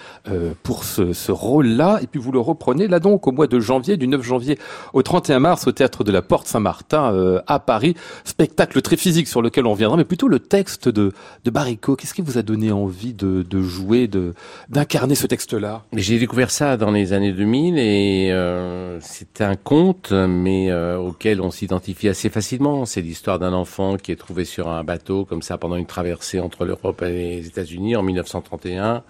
pour 0.64 0.84
ce, 0.84 1.14
ce 1.14 1.32
rôle-là, 1.32 2.00
et 2.02 2.08
puis 2.08 2.20
vous 2.20 2.32
le 2.32 2.40
reprenez 2.40 2.88
là 2.88 3.00
donc 3.00 3.28
au 3.28 3.32
mois 3.32 3.48
de 3.48 3.60
janvier, 3.60 3.98
du 3.98 4.08
9 4.08 4.22
janvier 4.22 4.58
au 4.94 5.02
31 5.02 5.40
mars, 5.40 5.68
au 5.68 5.72
théâtre 5.72 6.04
de 6.04 6.12
la 6.12 6.22
Porte 6.22 6.48
Saint-Martin 6.48 7.42
à 7.46 7.60
Paris. 7.60 7.96
Spectacle 8.24 8.82
très 8.82 8.98
physique 8.98 9.28
sur 9.28 9.42
lequel 9.42 9.66
on 9.66 9.72
reviendra, 9.72 9.98
mais 9.98 10.06
plutôt 10.06 10.28
le 10.28 10.40
texte 10.40 10.90
de, 10.90 11.12
de 11.44 11.52
Barrico. 11.52 11.96
Qu'est-ce 11.96 12.14
qui 12.14 12.22
vous 12.22 12.38
a 12.38 12.42
donné 12.42 12.72
envie 12.72 13.14
de, 13.14 13.44
de 13.44 13.62
jouer, 13.62 14.08
de 14.08 14.34
d'incarner 14.70 15.16
ce 15.16 15.28
texte-là? 15.28 15.84
J'ai 15.94 16.20
découvert 16.20 16.52
ça 16.52 16.78
dans 16.78 16.92
les 16.92 17.14
années 17.14 17.34
2000 17.34 17.78
et 17.78 18.32
euh, 18.32 19.00
c'est 19.02 19.42
un 19.42 19.56
conte, 19.56 20.12
mais 20.12 20.72
euh, 20.72 20.98
auquel 20.98 21.42
on 21.42 21.52
s'identifie 21.52 22.10
assez 22.10 22.30
facilement. 22.30 22.86
C'est 22.86 23.02
l'histoire 23.02 23.40
d'un 23.40 23.54
enfant 23.54 23.98
qui 23.98 24.12
est 24.12 24.16
trouvé 24.16 24.46
sur 24.46 24.70
un 24.70 24.84
bateau 24.84 25.26
comme 25.26 25.42
ça 25.42 25.58
pendant 25.58 25.76
une 25.76 25.86
traversée 25.86 26.40
entre 26.40 26.66
l'Europe 26.66 27.02
et 27.02 27.40
les 27.40 27.48
États-Unis 27.48 27.96
en 27.96 28.04
1931 28.04 29.04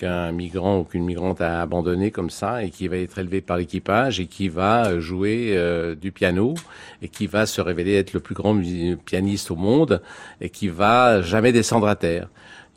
qu'un 0.00 0.32
migrant 0.32 0.78
ou 0.78 0.84
qu'une 0.84 1.04
migrante 1.04 1.42
a 1.42 1.60
abandonné 1.60 2.10
comme 2.10 2.30
ça 2.30 2.64
et 2.64 2.70
qui 2.70 2.88
va 2.88 2.96
être 2.96 3.18
élevé 3.18 3.42
par 3.42 3.58
l'équipage 3.58 4.18
et 4.18 4.26
qui 4.26 4.48
va 4.48 4.86
euh, 4.86 5.00
jouer 5.00 5.52
euh, 5.56 5.94
du 5.94 6.10
piano 6.10 6.54
et 7.02 7.08
qui 7.08 7.26
va 7.26 7.44
se 7.44 7.60
révéler 7.60 7.96
être 7.96 8.14
le 8.14 8.20
plus 8.20 8.34
grand 8.34 8.58
pianiste 9.04 9.50
au 9.50 9.56
monde 9.56 10.02
et 10.40 10.48
qui 10.48 10.68
va 10.68 11.20
jamais 11.20 11.52
descendre 11.52 11.86
à 11.86 11.96
terre. 11.96 12.28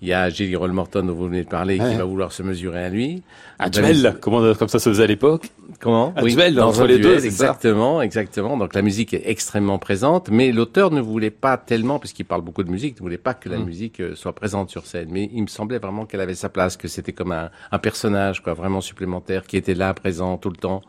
Il 0.04 0.10
y 0.10 0.14
a 0.14 0.28
Roll 0.60 0.74
Morton 0.74 1.04
dont 1.04 1.14
vous 1.14 1.28
venez 1.30 1.46
de 1.46 1.50
parler 1.50 1.80
Ouais. 1.80 1.92
qui 1.92 1.96
va 1.96 2.04
vouloir 2.04 2.34
se 2.34 2.44
mesurer 2.44 2.84
à 2.84 2.90
lui. 2.90 3.24
Un 3.58 3.70
duel, 3.70 4.18
comment, 4.20 4.54
comme 4.54 4.68
ça 4.68 4.78
se 4.80 4.90
faisait 4.90 5.04
à 5.06 5.08
l'époque 5.08 5.48
Comment 5.80 6.14
Un 6.18 6.24
duel 6.24 6.56
dans 6.56 6.68
entre 6.68 6.82
un 6.82 6.88
les 6.88 6.98
duel, 7.00 7.14
deux, 7.16 7.20
c'est 7.20 7.32
ça 7.32 7.46
exactement, 7.46 8.02
exactement. 8.02 8.58
Donc 8.58 8.76
la 8.76 8.82
musique 8.82 9.14
est 9.14 9.22
extrêmement 9.26 9.80
présente, 9.80 10.30
mais 10.30 10.52
l'auteur 10.52 10.92
ne 10.92 11.00
voulait 11.00 11.30
pas 11.30 11.56
tellement, 11.56 12.00
puisqu'il 12.00 12.26
parle 12.26 12.42
beaucoup 12.42 12.64
de 12.66 12.70
musique, 12.70 12.98
ne 12.98 13.00
voulait 13.02 13.18
pas 13.18 13.34
que 13.34 13.48
la 13.48 13.58
Mm. 13.60 13.64
musique 13.64 14.00
euh, 14.02 14.14
soit 14.16 14.34
présente 14.36 14.70
sur 14.70 14.86
scène. 14.86 15.08
Mais 15.10 15.30
il 15.34 15.42
me 15.44 15.48
semblait 15.48 15.80
vraiment 15.80 16.06
qu'elle 16.06 16.20
avait 16.22 16.36
sa 16.36 16.50
place, 16.50 16.76
que 16.76 16.90
c'était 16.90 17.14
comme 17.14 17.32
un, 17.32 17.50
un 17.72 17.80
personnage, 17.80 18.44
quoi, 18.44 18.54
vraiment 18.54 18.82
supplémentaire, 18.82 19.44
qui 19.48 19.56
était 19.56 19.74
là, 19.74 19.94
présent 19.94 20.38
tout 20.38 20.50
le 20.50 20.58
temps, 20.58 20.82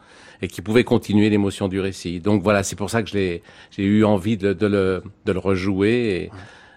et 0.42 0.48
qui 0.48 0.60
pouvait 0.60 0.82
continuer 0.84 1.30
l'émotion 1.30 1.68
du 1.68 1.78
récit. 1.78 2.18
Donc 2.18 2.42
voilà, 2.42 2.64
c'est 2.64 2.74
pour 2.76 2.90
ça 2.90 3.04
que 3.04 3.08
j'ai 3.10 3.42
eu 3.78 4.04
envie 4.04 4.36
de, 4.36 4.52
de 4.52 4.66
le, 4.66 5.02
de 5.24 5.32
le 5.32 5.38
rejouer. 5.38 5.92
Et, 6.24 6.30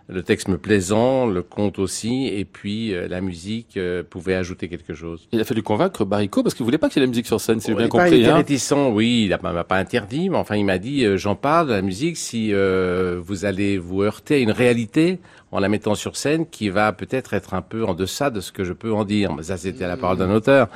le 0.10 0.24
texte 0.24 0.48
me 0.48 0.58
plaisant, 0.58 1.28
le 1.28 1.44
conte 1.44 1.80
aussi, 1.80 2.28
et 2.28 2.46
puis 2.46 2.94
euh, 2.94 3.08
la 3.10 3.20
musique 3.20 3.76
euh, 3.76 4.04
pouvait 4.04 4.36
ajouter 4.36 4.70
quelque 4.70 4.94
chose. 4.94 5.28
Il 5.34 5.42
a 5.42 5.44
fallu 5.44 5.64
convaincre 5.64 6.06
Barrico 6.06 6.44
parce 6.44 6.56
qu'il 6.56 6.64
voulait 6.64 6.78
pas 6.78 6.88
qu'il 6.90 7.02
y 7.02 7.04
ait 7.04 7.06
la 7.06 7.10
musique 7.10 7.28
sur 7.28 7.42
scène, 7.42 7.60
si 7.60 7.68
j'ai 7.68 7.76
bien 7.76 7.90
compris. 7.90 8.12
Il 8.12 8.22
était 8.22 8.30
hein. 8.30 8.36
réticent, 8.36 8.74
oui, 8.94 9.30
il 9.30 9.38
m'a 9.42 9.52
m'a 9.52 9.64
pas 9.66 9.78
interdit, 9.78 10.30
mais 10.30 10.38
enfin 10.38 10.56
il 10.56 10.64
m'a 10.64 10.78
dit 10.78 11.04
euh, 11.04 11.18
j'en 11.18 11.36
parle 11.36 11.68
de 11.68 11.74
la 11.74 11.82
musique 11.82 12.16
si 12.16 12.54
euh, 12.54 13.20
vous 13.22 13.44
allez 13.44 13.78
vous 13.78 14.02
heurter 14.02 14.36
à 14.36 14.38
une 14.40 14.52
réalité 14.52 15.20
en 15.52 15.60
la 15.60 15.70
mettant 15.70 15.96
sur 15.96 16.18
scène 16.18 16.46
qui 16.46 16.70
va 16.70 16.92
peut-être 16.94 17.34
être 17.34 17.54
un 17.54 17.62
peu 17.62 17.86
en 17.86 17.94
deçà 17.94 18.30
de 18.30 18.42
ce 18.42 18.52
que 18.52 18.64
je 18.64 18.74
peux 18.74 18.92
en 18.94 19.06
dire. 19.06 19.34
Mais 19.34 19.44
ça 19.44 19.56
c'était 19.58 19.86
à 19.86 19.88
la 19.88 19.96
parole 19.98 20.18
d'un 20.18 20.32
auteur. 20.32 20.68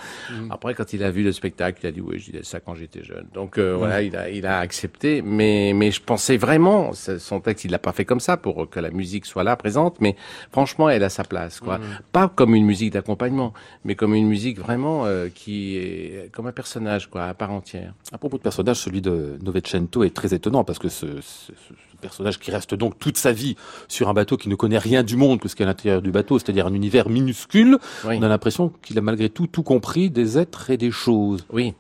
Après 0.50 0.74
quand 0.74 0.94
il 0.94 1.04
a 1.04 1.12
vu 1.12 1.24
le 1.24 1.32
spectacle, 1.32 1.80
il 1.84 1.88
a 1.88 1.92
dit 1.92 2.02
oui, 2.02 2.20
je 2.20 2.32
disais 2.32 2.44
ça 2.44 2.60
quand 2.60 2.76
j'étais 2.76 3.04
jeune. 3.04 3.26
Donc 3.34 3.58
euh, 3.58 3.76
voilà, 3.76 4.02
il 4.02 4.16
a 4.16 4.30
il 4.30 4.46
a 4.46 4.60
accepté, 4.60 5.22
mais 5.22 5.74
mais 5.76 5.92
je 5.92 6.02
pensais 6.02 6.38
vraiment 6.38 6.92
son 6.94 7.40
texte, 7.42 7.66
il 7.66 7.72
l'a 7.72 7.80
pas 7.80 7.92
fait 7.92 8.06
comme 8.06 8.20
ça 8.22 8.38
pour 8.38 8.70
que 8.70 8.80
la 8.80 8.92
musique 8.92 9.26
soit 9.26 9.44
là 9.44 9.56
présente, 9.56 10.00
mais 10.00 10.16
franchement 10.52 10.90
elle 10.90 11.04
a 11.04 11.10
sa 11.10 11.24
place 11.24 11.60
quoi. 11.60 11.80
Pas 12.12 12.30
comme 12.30 12.56
une 12.56 12.66
musique 12.66 12.94
d'accompagnement, 12.94 13.54
mais 13.84 13.96
comme 13.96 14.16
une 14.16 14.28
musique 14.28 14.58
vraiment 14.60 15.06
euh, 15.06 15.28
qui 15.34 15.76
est 15.78 16.32
comme 16.32 16.48
un 16.48 16.52
personnage 16.52 17.10
quoi, 17.10 17.26
à 17.26 17.34
part 17.34 17.52
entière. 17.52 17.94
À 18.14 18.18
propos 18.18 18.38
de 18.38 18.42
personnage, 18.44 18.78
celui 18.78 19.02
de 19.02 19.38
Novecento 19.42 20.04
est 20.04 20.16
très 20.16 20.34
étonnant 20.34 20.64
parce 20.64 20.80
que 20.80 20.88
ce, 20.90 21.08
ce- 21.22 21.52
ce 21.52 21.91
personnage 22.02 22.40
qui 22.40 22.52
reste 22.52 22.76
donc 22.76 23.00
toute 23.00 23.18
sa 23.18 23.32
vie 23.32 23.56
sur 23.88 24.10
un 24.10 24.14
bateau 24.14 24.36
qui 24.36 24.50
ne 24.50 24.56
connaît 24.56 24.78
rien 24.78 25.04
du 25.04 25.16
monde 25.16 25.40
que 25.40 25.48
ce 25.48 25.56
qu'il 25.56 25.64
y 25.64 25.68
a 25.68 25.70
à 25.70 25.74
l'intérieur 25.74 26.02
du 26.02 26.12
bateau, 26.12 26.38
c'est-à-dire 26.40 26.68
un 26.68 26.74
univers 26.74 27.08
minuscule, 27.10 27.78
Oui. 28.06 28.18
on 28.20 28.24
a 28.24 28.28
l'impression 28.28 28.72
qu'il 28.82 28.98
a 28.98 29.02
malgré 29.02 29.30
tout 29.30 29.48
tout 29.48 29.64
compris 29.64 30.10
des 30.10 30.38
êtres 30.38 30.70
et 30.70 30.78
des 30.78 30.92
choses. 30.92 31.46
Oui. 31.52 31.74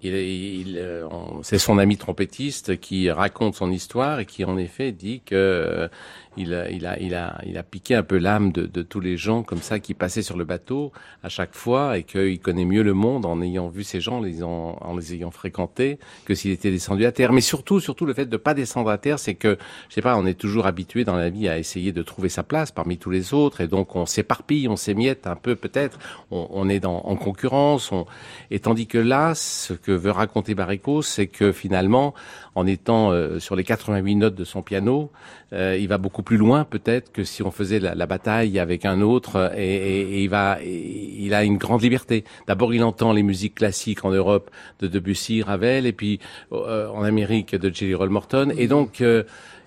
Il, 0.00 0.14
il, 0.14 0.76
euh, 0.78 1.08
c'est 1.42 1.58
son 1.58 1.76
ami 1.78 1.96
trompettiste 1.96 2.78
qui 2.78 3.10
raconte 3.10 3.56
son 3.56 3.72
histoire 3.72 4.20
et 4.20 4.26
qui 4.26 4.44
en 4.44 4.56
effet 4.56 4.92
dit 4.92 5.22
que 5.26 5.88
il, 6.36 6.54
a- 6.54 6.70
il, 6.70 6.86
a, 6.86 6.98
il, 7.00 7.14
a, 7.14 7.40
il 7.46 7.58
a 7.58 7.62
piqué 7.62 7.94
un 7.94 8.02
peu 8.02 8.18
l'âme 8.18 8.52
de, 8.52 8.66
de 8.66 8.82
tous 8.82 9.00
les 9.00 9.16
gens 9.16 9.42
comme 9.42 9.62
ça 9.62 9.78
qui 9.80 9.94
passaient 9.94 10.22
sur 10.22 10.36
le 10.36 10.44
bateau 10.44 10.92
à 11.22 11.28
chaque 11.28 11.54
fois 11.54 11.98
et 11.98 12.02
qu'il 12.04 12.38
connaît 12.40 12.64
mieux 12.64 12.82
le 12.82 12.92
monde 12.94 13.26
en 13.26 13.40
ayant 13.42 13.68
vu 13.68 13.84
ces 13.84 14.00
gens, 14.00 14.18
en 14.20 14.96
les 14.96 15.14
ayant 15.14 15.30
fréquentés, 15.30 15.98
que 16.24 16.34
s'il 16.34 16.50
était 16.50 16.70
descendu 16.70 17.04
à 17.06 17.12
terre. 17.12 17.32
Mais 17.32 17.40
surtout, 17.40 17.80
surtout 17.80 18.06
le 18.06 18.14
fait 18.14 18.26
de 18.26 18.36
pas 18.36 18.54
descendre 18.54 18.90
à 18.90 18.98
terre, 18.98 19.18
c'est 19.18 19.34
que 19.34 19.58
je 19.88 19.94
sais 19.94 20.02
pas, 20.02 20.16
on 20.16 20.26
est 20.26 20.38
toujours 20.38 20.66
habitué 20.66 21.04
dans 21.04 21.16
la 21.16 21.30
vie 21.30 21.48
à 21.48 21.58
essayer 21.58 21.92
de 21.92 22.02
trouver 22.02 22.28
sa 22.28 22.42
place 22.42 22.70
parmi 22.70 22.98
tous 22.98 23.10
les 23.10 23.34
autres 23.34 23.60
et 23.60 23.68
donc 23.68 23.96
on 23.96 24.06
s'éparpille, 24.06 24.68
on 24.68 24.76
s'émiette 24.76 25.26
un 25.26 25.36
peu 25.36 25.56
peut-être, 25.56 25.98
on, 26.30 26.46
on 26.50 26.68
est 26.68 26.80
dans, 26.80 26.98
en 26.98 27.16
concurrence, 27.16 27.90
on, 27.92 28.06
et 28.50 28.60
tandis 28.60 28.86
que 28.86 28.98
là, 28.98 29.34
ce 29.34 29.72
que 29.72 29.92
veut 29.92 30.10
raconter 30.10 30.54
Barrico, 30.54 31.02
c'est 31.02 31.26
que 31.26 31.52
finalement, 31.52 32.14
en 32.58 32.66
étant 32.66 33.10
euh, 33.12 33.38
sur 33.38 33.56
les 33.56 33.64
88 33.64 34.14
notes 34.16 34.34
de 34.34 34.44
son 34.44 34.62
piano, 34.62 35.10
euh, 35.52 35.76
il 35.80 35.88
va 35.88 35.96
beaucoup 35.98 36.22
plus 36.22 36.36
loin 36.36 36.64
peut-être 36.64 37.12
que 37.12 37.24
si 37.24 37.42
on 37.42 37.50
faisait 37.50 37.80
la, 37.80 37.94
la 37.94 38.06
bataille 38.06 38.58
avec 38.58 38.84
un 38.84 39.00
autre, 39.00 39.36
euh, 39.36 39.48
et, 39.56 39.76
et- 39.76 40.14
et 40.18 40.22
il 40.24 40.28
va, 40.28 40.58
il 40.62 41.32
a 41.34 41.44
une 41.44 41.56
grande 41.56 41.82
liberté. 41.82 42.24
D'abord, 42.46 42.74
il 42.74 42.82
entend 42.84 43.12
les 43.12 43.22
musiques 43.22 43.54
classiques 43.54 44.04
en 44.04 44.10
Europe 44.10 44.50
de 44.80 44.86
Debussy, 44.88 45.42
Ravel, 45.42 45.86
et 45.86 45.92
puis 45.92 46.18
euh, 46.52 46.88
en 46.88 47.02
Amérique 47.04 47.54
de 47.54 47.72
Jelly 47.74 47.94
Roll 47.94 48.10
Morton, 48.10 48.52
et 48.56 48.66
donc. 48.68 49.00
euh, 49.00 49.22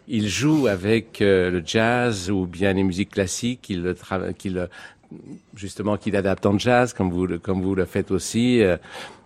il 0.08 0.28
joue 0.28 0.68
avec 0.68 1.22
euh, 1.22 1.50
le 1.52 1.62
jazz 1.66 2.30
ou 2.32 2.46
bien 2.46 2.74
les 2.74 2.84
musiques 2.84 3.12
classiques 3.12 3.62
qu'il 3.62 4.68
justement 5.56 5.98
qu'il 5.98 6.16
adapte 6.16 6.46
en 6.46 6.58
jazz 6.58 6.94
comme 6.94 7.12
vous 7.12 7.26
le, 7.28 7.38
comme 7.38 7.62
vous 7.62 7.76
le 7.76 7.86
faites 7.86 8.12
aussi. 8.12 8.62
euh. 8.62 8.78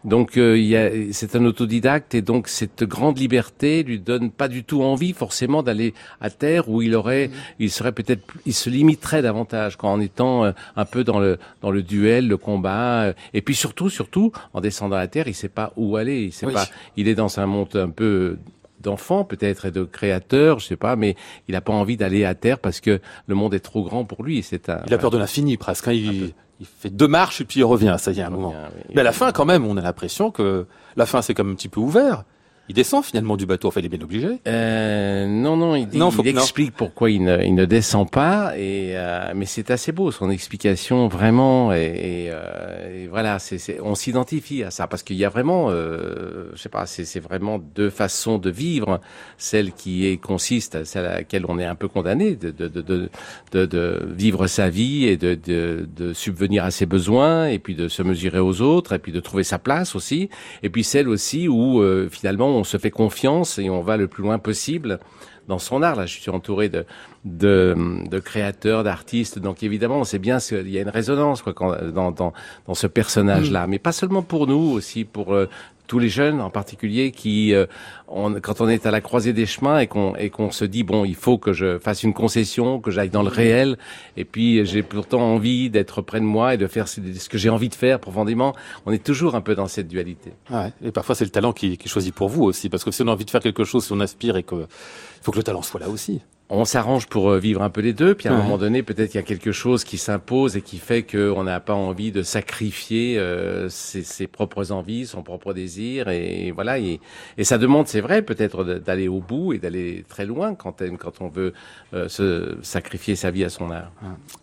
Donc 0.04 0.38
euh, 0.38 1.08
c'est 1.13 1.36
un 1.36 1.43
autodidacte 1.45 2.13
et 2.13 2.21
donc 2.21 2.48
cette 2.48 2.84
grande 2.84 3.17
liberté 3.17 3.82
lui 3.82 4.00
donne 4.00 4.30
pas 4.30 4.48
du 4.48 4.63
tout 4.63 4.84
envie 4.84 5.13
forcément 5.13 5.63
d'aller 5.63 5.95
à 6.21 6.30
terre 6.30 6.69
où 6.69 6.84
il 6.84 6.93
aurait, 6.93 7.32
il 7.58 7.71
serait 7.71 7.91
peut-être, 7.91 8.21
il 8.45 8.54
se 8.54 8.69
limiterait 8.69 9.24
davantage 9.24 9.78
qu'en 9.78 10.00
étant 10.00 10.45
euh, 10.45 10.52
un 10.76 10.86
peu 10.86 11.04
dans 11.04 11.19
le 11.19 11.39
dans 11.63 11.71
le 11.71 11.82
duel, 11.82 12.28
le 12.28 12.38
combat 12.38 13.02
euh, 13.06 13.13
et 13.34 13.41
puis 13.41 13.56
surtout 13.56 13.89
surtout 13.89 14.32
en 14.54 14.62
descendant 14.62 14.95
à 14.98 15.08
terre, 15.08 15.28
il 15.28 15.34
sait 15.34 15.50
pas 15.50 15.74
où 15.76 15.95
aller, 15.98 16.26
il 16.26 16.32
sait 16.32 16.45
Oui. 16.45 16.54
pas, 16.54 16.67
il 16.98 17.08
est 17.08 17.15
dans 17.15 17.39
un 17.39 17.48
monde 17.48 17.76
un 17.76 17.89
peu 17.89 18.38
d'enfant 18.86 19.24
peut-être 19.24 19.65
et 19.65 19.71
de 19.71 19.84
créateur, 19.84 20.60
je 20.60 20.65
sais 20.67 20.76
pas, 20.78 20.95
mais 20.95 21.15
il 21.48 21.52
n'a 21.54 21.62
pas 21.62 21.74
envie 21.74 21.98
d'aller 21.98 22.26
à 22.26 22.34
terre 22.36 22.60
parce 22.60 22.80
que 22.80 23.02
le 23.28 23.36
monde 23.36 23.54
est 23.54 23.60
trop 23.60 23.84
grand 23.84 24.06
pour 24.06 24.24
lui. 24.24 24.41
C'est 24.43 24.69
un. 24.69 24.82
Il 24.88 24.93
a 24.93 24.98
peur 24.98 25.12
de 25.12 25.17
l'infini 25.17 25.58
presque. 25.58 25.88
hein. 25.88 25.93
Il, 25.93 26.34
il 26.62 26.65
fait 26.65 26.89
deux 26.89 27.08
marches 27.08 27.41
et 27.41 27.45
puis 27.45 27.60
il 27.60 27.63
revient. 27.65 27.95
Ça 28.00 28.12
y 28.12 28.19
est, 28.19 28.24
à 28.24 28.28
un 28.28 28.30
moment. 28.30 28.54
oui. 28.76 28.82
Mais 28.95 29.02
à 29.02 29.04
la 29.04 29.12
fin, 29.12 29.32
quand 29.32 29.45
même, 29.45 29.65
on 29.65 29.76
a 29.78 29.82
l'impression 29.82 30.32
que 30.32 30.65
la 30.95 31.06
fin 31.06 31.21
c'est 31.21 31.34
comme 31.34 31.52
un 31.52 31.56
petit 31.56 31.67
peu 31.69 31.82
ouvert. 31.82 32.24
Il 32.67 32.73
descend 32.75 33.04
finalement 33.06 33.38
du 33.38 33.45
bateau. 33.45 33.67
Enfin, 33.67 33.80
il 33.82 33.86
est 33.86 33.89
bien 33.89 34.01
obligé. 34.01 34.39
Euh, 34.47 35.28
non, 35.28 35.56
non, 35.56 35.75
il, 35.75 35.84
faut 35.86 35.91
il 35.93 35.99
que- 35.99 36.36
non. 36.36 36.41
explique 36.41 36.71
pourquoi 36.71 37.12
il 37.12 37.23
ne, 37.23 37.43
il 37.43 37.54
ne 37.54 37.65
descend 37.65 38.10
pas, 38.10 38.58
et 38.58 38.93
euh, 38.97 39.34
mais 39.36 39.45
c'est 39.45 39.69
assez 39.69 39.91
beau 39.91 40.12
son 40.12 40.30
explication 40.32 41.08
vraiment, 41.08 41.73
et, 41.73 41.78
et, 41.78 42.30
euh, 42.32 43.04
et 43.04 43.08
voilà, 43.08 43.38
c'est, 43.39 43.80
on 43.82 43.93
s'identifie 43.93 44.63
à 44.63 44.71
ça 44.71 44.88
parce 44.88 45.04
qu'il 45.04 45.15
y 45.17 45.25
a 45.25 45.30
vraiment, 45.30 45.67
euh, 45.69 46.49
je 46.56 46.62
sais 46.62 46.69
pas, 46.69 46.86
c'est, 46.88 47.06
c'est 47.06 47.19
vraiment 47.19 47.60
deux 47.60 47.89
façons 47.91 48.38
de 48.39 48.49
vivre, 48.49 48.99
celle 49.38 49.71
qui 49.71 50.08
est 50.08 50.17
consiste, 50.17 50.84
celle 50.86 51.06
à 51.06 51.13
laquelle 51.15 51.45
on 51.47 51.60
est 51.60 51.65
un 51.65 51.75
peu 51.75 51.88
condamné, 51.88 52.36
de, 52.36 52.49
de, 52.49 52.67
de, 52.67 52.82
de, 52.82 53.10
de, 53.51 53.65
de 53.67 54.08
vivre 54.17 54.47
sa 54.47 54.69
vie 54.69 55.06
et 55.06 55.17
de, 55.17 55.36
de, 55.36 55.88
de 55.95 56.13
subvenir 56.13 56.63
à 56.63 56.71
ses 56.71 56.88
besoins, 56.88 57.47
et 57.47 57.60
puis 57.60 57.75
de 57.75 57.88
se 57.88 58.01
mesurer 58.01 58.39
aux 58.39 58.62
autres, 58.62 58.93
et 58.93 58.99
puis 58.99 59.12
de 59.12 59.19
trouver 59.19 59.43
sa 59.43 59.60
place 59.60 59.95
aussi, 59.95 60.30
et 60.63 60.69
puis 60.69 60.84
celle 60.84 61.08
aussi 61.10 61.47
où 61.47 61.80
euh, 61.82 62.10
finalement 62.12 62.55
on 62.56 62.63
se 62.63 62.78
fait 62.78 62.91
confiance 62.91 63.60
et 63.60 63.70
on 63.70 63.82
va 63.82 63.98
le 63.98 64.08
plus 64.08 64.24
loin 64.24 64.39
possible 64.39 65.00
dans 65.48 65.60
son 65.60 65.84
art. 65.84 65.96
Là, 65.96 66.06
je 66.06 66.20
suis 66.20 66.32
entouré 66.32 66.70
de, 66.70 66.86
de, 67.24 67.76
de 68.10 68.20
créateurs, 68.20 68.84
d'artistes, 68.84 69.39
donc 69.39 69.62
évidemment, 69.63 70.00
on 70.00 70.04
sait 70.04 70.20
bien 70.20 70.39
qu'il 70.39 70.70
y 70.70 70.78
a 70.78 70.82
une 70.82 70.89
résonance 70.89 71.41
quoi, 71.41 71.54
quand, 71.54 71.76
dans, 71.91 72.12
dans, 72.12 72.34
dans 72.68 72.74
ce 72.74 72.88
personnage-là, 72.88 73.68
mais 73.68 73.80
pas 73.80 73.91
seulement 73.91 74.24
pour 74.24 74.48
nous, 74.48 74.72
aussi 74.72 75.06
pour 75.06 75.34
euh, 75.34 75.48
tous 75.88 76.00
les 76.00 76.10
jeunes 76.10 76.41
en 76.41 76.50
particulier 76.50 77.12
qui, 77.12 77.54
euh, 77.54 77.65
on, 78.08 78.34
quand 78.39 78.62
on 78.62 78.67
est 78.67 78.86
à 78.86 78.91
la 78.91 79.02
croisée 79.02 79.34
des 79.34 79.45
chemins 79.45 79.80
et 79.80 79.88
qu'on 79.88 80.15
et 80.15 80.30
qu'on 80.30 80.52
se 80.52 80.65
dit 80.65 80.84
bon, 80.84 81.06
il 81.06 81.15
faut 81.15 81.38
que 81.38 81.54
je 81.54 81.80
fasse 81.80 82.04
une 82.04 82.13
concession, 82.13 82.80
que 82.80 82.91
j'aille 82.91 83.10
dans 83.10 83.24
le 83.24 83.30
réel, 83.30 83.78
et 84.17 84.26
puis 84.26 84.65
j'ai 84.65 84.84
pourtant 84.84 85.21
envie 85.21 85.69
d'être 85.69 86.02
près 86.02 86.19
de 86.19 86.26
moi 86.26 86.54
et 86.54 86.58
de 86.58 86.67
faire 86.67 86.88
ce 86.88 87.30
que 87.30 87.38
j'ai 87.38 87.50
envie 87.50 87.69
de 87.69 87.76
faire 87.76 88.00
profondément. 88.00 88.54
On 88.86 88.91
est 88.91 89.04
toujours 89.04 89.36
un 89.36 89.41
peu 89.41 89.56
dans 89.56 89.67
cette 89.67 89.88
dualité. 89.88 90.34
Ouais. 90.50 90.71
Et 90.84 90.91
parfois, 90.91 91.15
c'est 91.15 91.26
le 91.26 91.32
talent 91.32 91.54
qui, 91.54 91.78
qui 91.78 91.89
choisit 91.89 92.13
pour 92.13 92.30
vous 92.30 92.43
aussi, 92.43 92.69
parce 92.69 92.84
que 92.84 92.91
si 92.91 93.02
on 93.02 93.08
a 93.08 93.12
envie 93.12 93.26
de 93.26 93.32
faire 93.32 93.41
quelque 93.41 93.63
chose, 93.63 93.86
si 93.86 93.91
on 93.93 94.00
aspire 94.00 94.38
et 94.38 94.43
que, 94.43 94.56
il 94.56 95.24
faut 95.24 95.32
que 95.32 95.38
le 95.38 95.43
talent 95.43 95.62
soit 95.62 95.80
là 95.80 95.89
aussi. 95.89 96.21
On 96.50 96.64
s'arrange 96.64 97.08
pour 97.08 97.30
euh, 97.32 97.40
vivre 97.40 97.64
un 97.64 97.70
peu 97.72 97.82
les 97.82 97.94
deux, 97.94 98.14
puis 98.14 98.28
à 98.28 98.32
un 98.34 98.38
Ouais. 98.38 98.44
moment 98.44 98.58
donné, 98.60 98.84
peut-être 98.84 99.14
il 99.16 99.18
y 99.18 99.20
a 99.20 99.24
quelque 99.24 99.52
chose 99.52 99.84
qui 99.84 99.98
s'impose 99.98 100.56
et 100.56 100.62
qui 100.62 100.78
fait 100.78 101.02
qu'on 101.04 101.44
n'a 101.44 101.60
pas 101.60 101.74
envie 101.74 102.12
de 102.12 102.22
sacrifier 102.22 103.18
euh, 103.18 103.68
ses, 103.70 104.04
ses 104.04 104.28
propres 104.28 104.72
envies, 104.72 105.08
son 105.08 105.24
propre 105.24 105.54
désir, 105.54 106.08
et 106.10 106.52
voilà. 106.52 106.78
Et, 106.78 107.00
et 107.40 107.44
ça 107.44 107.58
demande, 107.58 107.88
c'est 107.88 108.02
vrai, 108.02 108.22
peut-être 108.22 108.64
d'aller 108.64 109.08
au 109.08 109.22
bout 109.22 109.54
et 109.54 109.58
d'aller 109.58 110.06
très 110.08 110.26
loin 110.28 110.54
quand, 110.54 110.82
on- 110.82 110.96
quand 110.98 111.22
on 111.22 111.30
veut 111.30 111.54
euh, 111.96 112.08
se 112.10 112.58
sacrifier 112.62 113.16
sa 113.16 113.32
vie 113.32 113.44
à 113.44 113.50
son 113.50 113.72
art. 113.72 113.92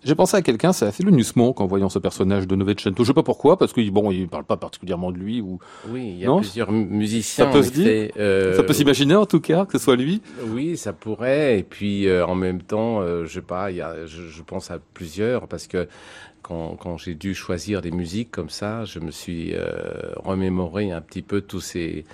J'ai 0.03 0.15
pensé 0.17 0.37
à 0.37 0.43
quelqu'un, 0.43 0.73
c'est 0.73 0.87
assez 0.87 1.05
le 1.05 1.13
Nusmont 1.13 1.55
en 1.59 1.67
voyant 1.67 1.89
ce 1.89 2.01
personnage 2.01 2.49
de 2.49 2.57
Novecento. 2.57 3.03
Je 3.05 3.09
sais 3.09 3.15
pas 3.15 3.23
pourquoi, 3.23 3.57
parce 3.59 3.73
que 3.73 3.81
bon, 3.91 4.11
il 4.11 4.27
parle 4.29 4.45
pas 4.45 4.57
particulièrement 4.57 5.13
de 5.13 5.19
lui 5.19 5.41
ou. 5.41 5.59
Oui, 5.89 6.15
il 6.15 6.19
y 6.19 6.25
a 6.25 6.27
Non 6.27 6.41
plusieurs 6.41 6.73
mu- 6.73 6.85
musiciens. 6.85 7.45
Ça 7.47 7.51
peut 7.53 7.63
se 7.63 7.71
dire 7.71 8.11
euh, 8.19 8.57
Ça 8.57 8.65
peut 8.65 8.73
s'imaginer 8.73 9.15
en 9.15 9.27
tout 9.27 9.41
cas 9.41 9.67
que 9.67 9.79
ce 9.79 9.85
soit 9.85 9.97
lui. 9.97 10.21
Oui, 10.49 10.77
ça 10.77 10.93
pourrait. 10.93 11.61
Et 11.61 11.63
puis 11.63 11.92
euh, 12.07 12.27
en 12.27 12.35
même 12.35 12.63
temps, 12.63 13.01
euh, 13.01 13.27
je 13.27 13.41
pense 14.43 14.71
à 14.71 14.79
plusieurs 14.95 15.49
parce 15.49 15.67
que 15.67 15.89
quand, 16.43 16.77
quand 16.77 16.97
j'ai 16.97 17.15
dû 17.15 17.35
choisir 17.35 17.81
des 17.81 17.91
musiques 17.91 18.31
comme 18.31 18.51
ça, 18.51 18.85
je 18.85 18.99
me 18.99 19.11
suis 19.11 19.55
euh, 19.55 20.13
remémoré 20.17 20.91
un 20.91 21.01
petit 21.01 21.23
peu 21.23 21.41
tous 21.41 21.61
ces 21.61 22.05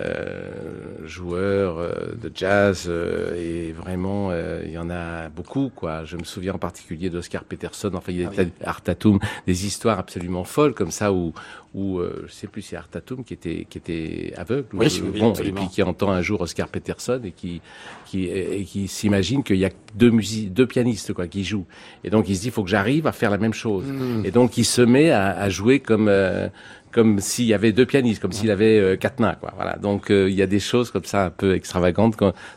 euh, 0.00 1.06
joueurs 1.06 1.78
euh, 1.78 1.90
de 2.20 2.30
jazz 2.34 2.86
euh, 2.88 3.34
et 3.36 3.72
vraiment 3.72 4.28
euh, 4.30 4.62
il 4.64 4.72
y 4.72 4.78
en 4.78 4.90
a 4.90 5.28
beaucoup 5.28 5.70
quoi. 5.74 6.04
Je 6.04 6.16
me 6.16 6.24
souviens 6.24 6.54
en 6.54 6.58
particulier 6.58 7.10
d'Oscar 7.10 7.44
Peterson, 7.44 7.90
enfin 7.94 8.12
il 8.12 8.20
y 8.20 8.24
a 8.24 8.30
Art 8.64 8.82
Tatum, 8.82 9.18
des 9.46 9.66
histoires 9.66 9.98
absolument 9.98 10.44
folles 10.44 10.74
comme 10.74 10.90
ça 10.90 11.12
où 11.12 11.32
où 11.74 11.98
euh, 11.98 12.24
je 12.28 12.32
sais 12.32 12.46
plus 12.46 12.62
si 12.62 12.68
c'est 12.70 12.76
Art 12.76 12.88
Tatum 12.88 13.24
qui 13.24 13.34
était 13.34 13.66
qui 13.68 13.78
était 13.78 14.32
aveugle 14.36 14.66
ou- 14.74 14.78
Oui, 14.78 15.02
oui, 15.12 15.20
bon 15.20 15.32
et 15.34 15.52
puis 15.52 15.68
qui 15.68 15.82
entend 15.82 16.10
un 16.10 16.22
jour 16.22 16.40
Oscar 16.40 16.68
Peterson 16.68 17.20
et 17.24 17.32
qui 17.32 17.60
qui 18.06 18.24
et 18.26 18.64
qui 18.64 18.88
s'imagine 18.88 19.42
qu'il 19.42 19.56
y 19.56 19.64
a 19.64 19.70
deux 19.94 20.10
musiques 20.10 20.52
deux 20.52 20.66
pianistes 20.66 21.12
quoi 21.12 21.26
qui 21.28 21.44
jouent. 21.44 21.66
Et 22.04 22.10
donc 22.10 22.28
il 22.28 22.36
se 22.36 22.42
dit 22.42 22.48
il 22.48 22.52
faut 22.52 22.64
que 22.64 22.70
j'arrive 22.70 23.06
à 23.06 23.12
faire 23.12 23.30
la 23.30 23.38
même 23.38 23.54
chose. 23.54 23.84
Mm. 23.86 24.24
et 24.24 24.30
donc 24.30 24.56
il 24.58 24.64
se 24.64 24.82
met 24.82 25.10
à, 25.10 25.28
à 25.30 25.48
jouer 25.48 25.80
comme 25.80 26.08
euh, 26.08 26.48
comme 26.94 27.18
s'il 27.18 27.46
y 27.46 27.54
avait 27.54 27.72
deux 27.72 27.86
pianistes, 27.86 28.22
comme 28.22 28.32
s'il 28.32 28.52
avait 28.52 28.78
euh, 28.78 28.96
quatre 28.96 29.18
mains, 29.18 29.34
quoi. 29.34 29.52
Voilà. 29.56 29.76
Donc 29.76 30.10
euh, 30.10 30.30
il 30.30 30.36
y 30.36 30.42
a 30.42 30.46
des 30.46 30.60
choses 30.60 30.92
comme 30.92 31.04
ça 31.04 31.26
un 31.26 31.30
peu 31.30 31.54
extravagantes, 31.54 32.14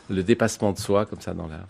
le 0.08 0.22
dépassement 0.22 0.72
de 0.72 0.78
soi, 0.78 1.06
comme 1.06 1.20
ça 1.20 1.34
dans 1.34 1.48
l'art. 1.48 1.66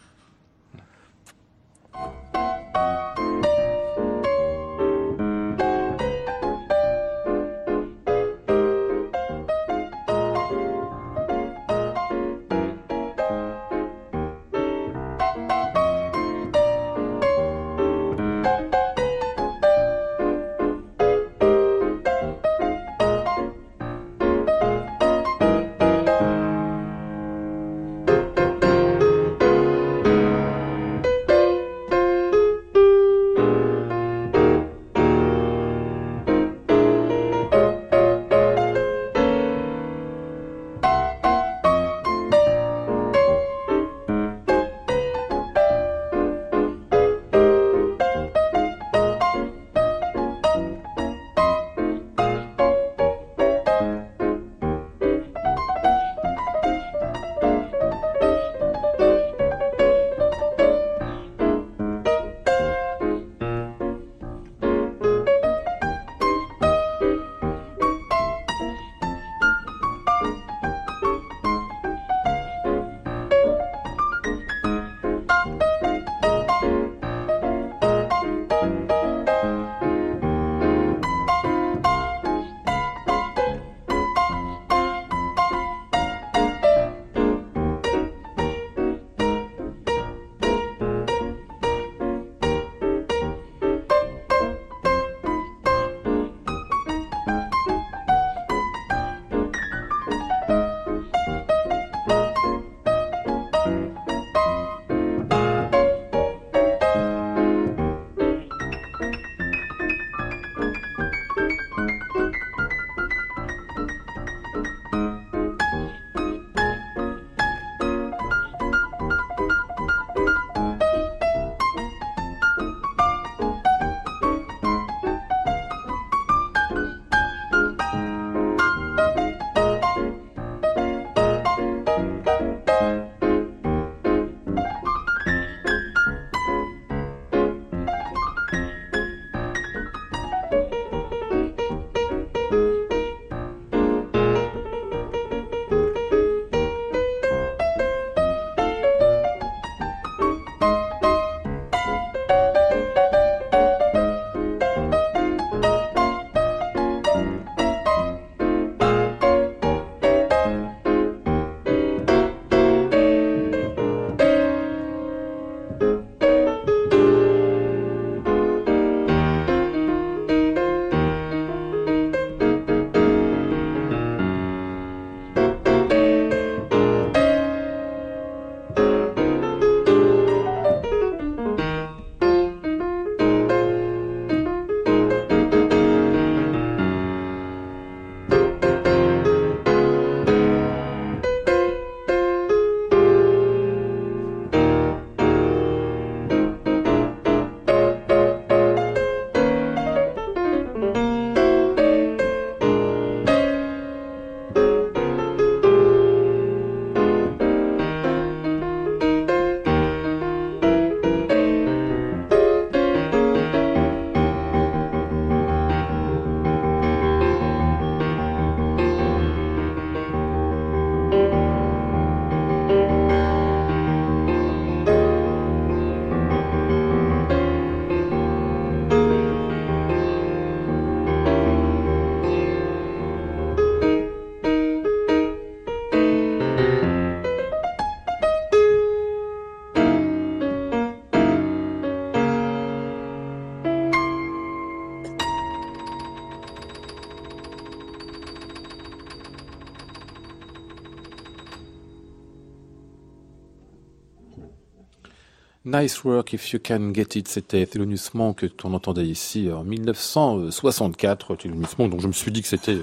Nice 255.79 256.03
work 256.03 256.33
if 256.33 256.53
you 256.53 256.59
can 256.59 256.93
get 256.93 257.15
it. 257.15 257.29
C'était 257.29 257.65
Thelonious 257.67 258.11
Monk 258.15 258.45
qu'on 258.61 258.75
entendait 258.75 259.07
ici 259.07 259.49
en 259.53 259.63
1964. 259.65 261.37
Thelonious 261.37 261.69
Monk, 261.79 261.91
donc 261.91 262.01
je 262.01 262.09
me 262.09 262.13
suis 262.13 262.33
dit 262.33 262.43
que 262.43 262.49
c'était 262.49 262.79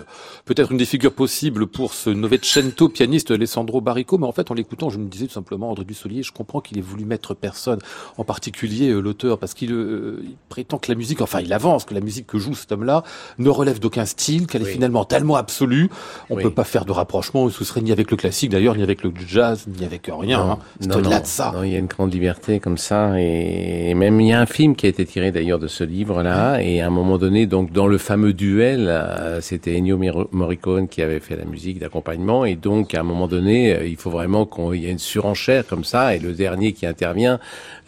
peut-être 0.45 0.71
une 0.71 0.77
des 0.77 0.85
figures 0.85 1.13
possibles 1.13 1.67
pour 1.67 1.93
ce 1.93 2.09
Novecento 2.09 2.87
pianiste 2.87 3.31
Alessandro 3.31 3.81
Barrico, 3.81 4.17
mais 4.17 4.27
en 4.27 4.31
fait 4.31 4.49
en 4.51 4.53
l'écoutant, 4.53 4.89
je 4.89 4.97
me 4.99 5.07
disais 5.07 5.27
tout 5.27 5.33
simplement 5.33 5.71
André 5.71 5.83
Dussolier, 5.83 6.23
je 6.23 6.31
comprends 6.31 6.61
qu'il 6.61 6.77
ait 6.77 6.81
voulu 6.81 7.03
mettre 7.05 7.33
personne, 7.33 7.79
en 8.17 8.23
particulier 8.23 8.89
euh, 8.91 8.99
l'auteur, 9.01 9.39
parce 9.39 9.53
qu'il 9.55 9.73
euh, 9.73 10.23
prétend 10.47 10.77
que 10.77 10.89
la 10.91 10.95
musique, 10.95 11.21
enfin 11.21 11.41
il 11.41 11.51
avance, 11.51 11.83
que 11.85 11.93
la 11.95 12.01
musique 12.01 12.27
que 12.27 12.37
joue 12.37 12.55
cet 12.55 12.71
homme-là 12.71 13.03
ne 13.39 13.49
relève 13.49 13.79
d'aucun 13.79 14.05
style, 14.05 14.47
qu'elle 14.47 14.61
est 14.61 14.71
finalement 14.71 15.03
tellement 15.05 15.35
absolue, 15.35 15.89
on 16.29 16.35
Oui. 16.35 16.43
peut 16.43 16.53
pas 16.53 16.63
faire 16.63 16.85
de 16.85 16.91
rapprochement, 16.91 17.49
ce 17.49 17.63
serait 17.65 17.81
ni 17.81 17.91
avec 17.91 18.11
le 18.11 18.17
classique 18.17 18.51
d'ailleurs, 18.51 18.75
ni 18.75 18.83
avec 18.83 19.03
le 19.03 19.11
jazz, 19.27 19.65
ni 19.67 19.83
avec 19.83 20.09
rien. 20.11 20.39
Hein. 20.39 20.59
C'est 20.79 20.95
au-delà 20.95 21.19
de 21.19 21.25
ça. 21.25 21.51
non, 21.53 21.63
il 21.63 21.71
y 21.73 21.75
a 21.75 21.79
une 21.79 21.87
grande 21.87 22.13
liberté 22.13 22.59
comme 22.59 22.77
ça, 22.77 22.84
et, 22.91 23.89
et 23.89 23.93
même 23.93 24.19
il 24.21 24.27
y 24.27 24.33
a 24.33 24.39
un 24.39 24.45
film 24.45 24.75
qui 24.75 24.85
a 24.85 24.89
été 24.89 25.05
tiré 25.05 25.31
d'ailleurs 25.31 25.59
de 25.59 25.67
ce 25.67 25.83
livre-là, 25.83 26.61
et 26.61 26.81
à 26.81 26.87
un 26.87 26.89
moment 26.89 27.17
donné, 27.17 27.45
donc 27.45 27.71
dans 27.71 27.87
le 27.87 27.97
fameux 27.97 28.33
duel, 28.33 28.87
euh, 28.87 29.41
c'était 29.41 29.77
Ennio 29.77 29.99
Morricone 30.31 30.87
qui 30.87 31.01
avait 31.01 31.19
fait 31.19 31.35
la 31.35 31.45
musique 31.45 31.79
d'accompagnement, 31.79 32.45
et 32.45 32.55
donc 32.55 32.93
à 32.93 32.99
un 32.99 33.03
moment 33.03 33.27
donné, 33.27 33.75
euh, 33.75 33.87
il 33.87 33.95
faut 33.97 34.09
vraiment 34.09 34.45
qu'il 34.45 34.81
y 34.81 34.87
ait 34.87 34.91
une 34.91 34.99
surenchère 34.99 35.65
comme 35.65 35.83
ça, 35.83 36.15
et 36.15 36.19
le 36.19 36.33
dernier 36.33 36.73
qui 36.73 36.85
intervient, 36.85 37.39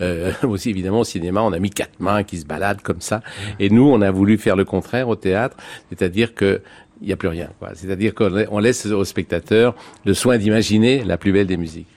euh, 0.01 0.31
aussi 0.43 0.69
évidemment 0.69 1.01
au 1.01 1.05
cinéma, 1.05 1.41
on 1.41 1.53
a 1.53 1.59
mis 1.59 1.69
quatre 1.69 1.99
mains 1.99 2.23
qui 2.23 2.37
se 2.37 2.45
baladent 2.45 2.81
comme 2.81 3.01
ça, 3.01 3.21
et 3.59 3.69
nous 3.69 3.87
on 3.87 4.01
a 4.01 4.11
voulu 4.11 4.37
faire 4.37 4.55
le 4.55 4.65
contraire 4.65 5.09
au 5.09 5.15
théâtre, 5.15 5.57
c'est-à-dire 5.89 6.33
que 6.33 6.61
il 7.01 7.07
n'y 7.07 7.13
a 7.13 7.17
plus 7.17 7.27
rien. 7.27 7.49
C'est-à-dire 7.75 8.13
qu'on 8.15 8.29
la- 8.29 8.45
on 8.51 8.59
laisse 8.59 8.85
au 8.85 9.03
spectateur 9.05 9.75
le 10.05 10.13
soin 10.13 10.37
d'imaginer 10.37 11.03
la 11.03 11.17
plus 11.17 11.31
belle 11.31 11.47
des 11.47 11.57
musiques. 11.57 11.87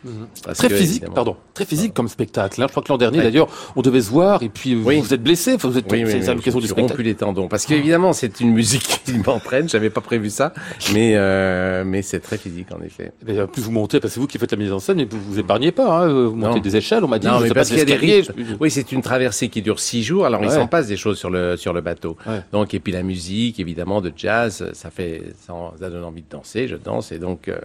Parce 0.45 0.59
Très 0.59 0.69
que, 0.69 0.75
physique, 0.75 0.97
évidemment- 1.03 1.15
pardon, 1.15 1.37
très 1.55 1.65
physique 1.65 1.95
comme 1.95 2.09
spectacle. 2.09 2.61
hein. 2.63 2.67
Je 2.67 2.71
crois 2.73 2.83
que 2.83 2.89
l'an 2.93 2.99
dernier, 2.99 3.19
Ouais. 3.19 3.25
d'ailleurs, 3.25 3.49
on 3.77 3.83
devait 3.83 4.03
se 4.03 4.11
voir 4.11 4.43
et 4.43 4.49
puis 4.49 4.75
Oui. 4.77 5.01
vous 5.01 5.15
êtes 5.15 5.23
blessé. 5.23 5.57
Vous 5.57 5.77
êtes, 5.79 5.85
Oui, 5.91 5.99
c'est 6.07 6.29
oui, 6.29 6.61
du 6.61 6.67
spectacle. 6.69 7.03
les 7.03 7.15
tendons. 7.15 7.49
Parce 7.49 7.67
qu'évidemment, 7.67 8.13
c'est 8.13 8.41
une 8.41 8.53
musique 8.53 9.01
qui 9.05 9.19
m'entraîne. 9.27 9.69
J'avais 9.69 9.91
pas 9.91 10.01
prévu 10.01 10.31
ça. 10.31 10.53
Mais, 10.93 11.13
euh, 11.17 11.85
mais 11.85 12.03
c'est 12.03 12.21
très 12.21 12.39
physique, 12.39 12.69
en 12.73 12.83
effet. 12.83 13.13
Eh 13.27 13.47
plus 13.47 13.63
vous 13.63 13.71
montez, 13.73 14.01
parce 14.01 14.13
que 14.13 14.15
c'est 14.15 14.21
vous 14.21 14.27
qui 14.27 14.39
faites 14.39 14.53
la 14.53 14.59
mise 14.59 14.73
en 14.73 14.79
scène, 14.79 14.97
mais 14.99 15.07
vous 15.11 15.21
vous 15.21 15.39
épargnez 15.39 15.73
pas. 15.73 16.05
Hein. 16.05 16.09
Vous 16.09 16.35
montez 16.37 16.57
Non. 16.57 16.61
des 16.61 16.77
échelles, 16.77 17.05
on 17.05 17.09
m'a 17.09 17.19
dit. 17.19 17.27
Non, 17.27 17.41
mais 17.41 17.51
parce 17.51 17.69
qu'il 17.69 17.79
y 17.79 17.83
a 17.83 17.85
des 17.85 18.23
je- 18.23 18.33
Oui, 18.61 18.71
c'est 18.71 18.93
une 18.93 19.03
traversée 19.03 19.49
qui 19.49 19.63
dure 19.63 19.81
six 19.81 20.03
jours. 20.03 20.27
Alors, 20.27 20.43
il 20.43 20.49
Ouais. 20.49 20.55
s'en 20.55 20.67
passe 20.67 20.87
des 20.87 20.97
choses 20.97 21.19
sur 21.19 21.31
le, 21.31 21.57
sur 21.57 21.73
le 21.73 21.81
bateau. 21.81 22.17
Ouais. 22.27 22.41
Donc, 22.53 22.75
et 22.75 22.81
puis 22.81 22.93
la 22.93 23.03
musique, 23.03 23.61
évidemment, 23.61 24.01
de 24.01 24.13
jazz, 24.17 24.69
ça 24.73 24.90
fait, 24.91 25.23
ça, 25.41 25.55
ça 25.79 25.91
donne 25.91 26.05
envie 26.05 26.23
de 26.23 26.29
danser. 26.31 26.69
Je 26.69 26.77
danse. 26.77 27.13
Et 27.13 27.19
donc, 27.19 27.49
euh, 27.49 27.59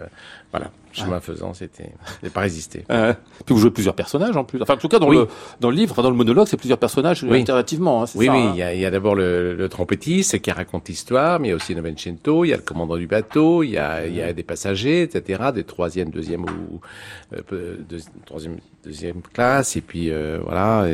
voilà. 0.52 0.70
Chemin 0.92 1.20
faisant, 1.20 1.52
c'était, 1.52 1.90
j'ai 2.22 2.30
pas 2.30 2.40
résisté. 2.40 2.86
Euh, 2.90 3.12
puis 3.44 3.54
vous 3.54 3.60
jouez 3.60 3.70
plusieurs 3.70 3.94
personnages 3.94 4.34
en 4.34 4.44
plus. 4.44 4.62
Enfin, 4.62 4.74
en 4.74 4.78
tout 4.78 4.88
cas, 4.88 4.98
dans, 4.98 5.08
Oui. 5.10 5.16
le, 5.16 5.28
dans 5.60 5.68
le 5.68 5.76
livre, 5.76 5.92
enfin, 5.92 6.02
dans 6.02 6.08
le 6.10 6.16
monologue, 6.16 6.46
c'est 6.46 6.56
plusieurs 6.56 6.78
personnages 6.78 7.22
Oui. 7.22 7.40
alternativement. 7.40 8.02
Hein, 8.02 8.06
c'est 8.06 8.18
Oui, 8.18 8.26
ça, 8.26 8.32
oui, 8.32 8.38
hein. 8.40 8.50
il 8.54 8.58
y 8.58 8.62
a, 8.62 8.72
il 8.72 8.80
y 8.80 8.86
a 8.86 8.90
d'abord 8.90 9.14
le, 9.14 9.54
le 9.54 9.68
trompettiste 9.68 10.40
qui 10.40 10.50
raconte 10.50 10.88
l'histoire, 10.88 11.38
mais 11.38 11.48
il 11.48 11.50
y 11.50 11.52
a 11.52 11.56
aussi 11.56 11.74
Novecento, 11.74 12.46
il 12.46 12.48
y 12.48 12.52
a 12.54 12.56
le 12.56 12.62
commandant 12.62 12.96
du 12.96 13.06
bateau, 13.06 13.62
il 13.62 13.70
y 13.72 13.76
a, 13.78 14.06
il 14.06 14.14
y 14.14 14.22
a 14.22 14.32
des 14.32 14.42
passagers, 14.42 15.02
etc., 15.02 15.50
des 15.54 15.64
troisième, 15.64 16.08
deuxième 16.08 16.44
ou 16.44 16.80
euh, 17.52 17.76
deux- 17.86 17.98
troisième, 18.24 18.56
deuxième 18.86 19.20
classe, 19.32 19.76
et 19.76 19.80
puis 19.80 20.10
euh, 20.10 20.38
voilà. 20.42 20.86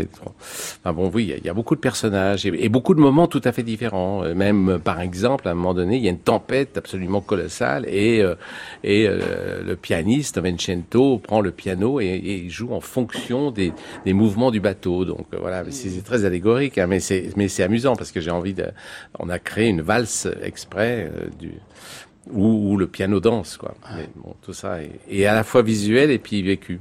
Enfin 0.81 0.93
bon, 0.93 1.11
oui, 1.13 1.35
il 1.39 1.45
y, 1.45 1.49
a, 1.49 1.55
beaucoup 1.55 1.75
de 1.75 1.81
personnages 1.81 2.47
et, 2.47 2.69
beaucoup 2.69 2.95
de 2.95 3.01
moments 3.01 3.27
tout 3.27 3.41
à 3.45 3.53
fait 3.53 3.63
différents. 3.63 4.25
Euh, 4.25 4.35
Même, 4.35 4.69
euh, 4.69 4.79
par 4.79 5.01
exemple, 5.01 5.47
à 5.47 5.51
un 5.51 5.55
moment 5.55 5.75
donné, 5.75 5.97
il 5.97 6.03
y 6.03 6.09
a 6.09 6.11
une 6.11 6.19
tempête 6.19 6.79
absolument 6.79 7.21
colossale 7.21 7.87
et 7.89 8.23
euh, 8.23 8.35
et 8.83 9.07
euh, 9.07 9.63
le 9.63 9.77
pianiste 9.77 10.37
Novecento 10.37 11.19
prend 11.19 11.41
le 11.41 11.51
piano 11.51 12.01
et, 12.01 12.07
et 12.07 12.49
joue 12.49 12.73
en 12.73 12.81
fonction 12.81 13.51
des, 13.51 13.73
des 14.05 14.13
mouvements 14.13 14.51
du 14.51 14.61
bateau. 14.61 15.05
Donc 15.05 15.27
euh, 15.35 15.39
voilà, 15.41 15.65
c'est 15.71 16.03
très 16.03 16.25
allégorique, 16.25 16.79
hein, 16.79 16.87
mais 16.87 17.01
c'est 17.01 17.31
mais 17.37 17.49
c'est 17.49 17.63
amusant 17.63 17.97
parce 17.97 18.13
que 18.13 18.21
j'ai 18.21 18.31
envie 18.31 18.55
de. 18.55 18.67
On 19.19 19.29
a 19.29 19.39
créé 19.39 19.69
une 19.69 19.83
valse 19.83 20.29
exprès 20.43 21.11
du 21.39 21.53
où 22.31 22.77
le 22.77 22.87
piano 22.87 23.21
danse, 23.21 23.57
quoi. 23.57 23.75
Mais 23.97 24.09
bon, 24.17 24.35
tout 24.43 24.53
ça 24.53 24.81
est, 24.83 24.93
est 25.11 25.27
à 25.27 25.35
la 25.35 25.45
fois 25.45 25.63
visuel 25.63 26.11
et 26.11 26.19
puis 26.19 26.43
vécu. 26.43 26.81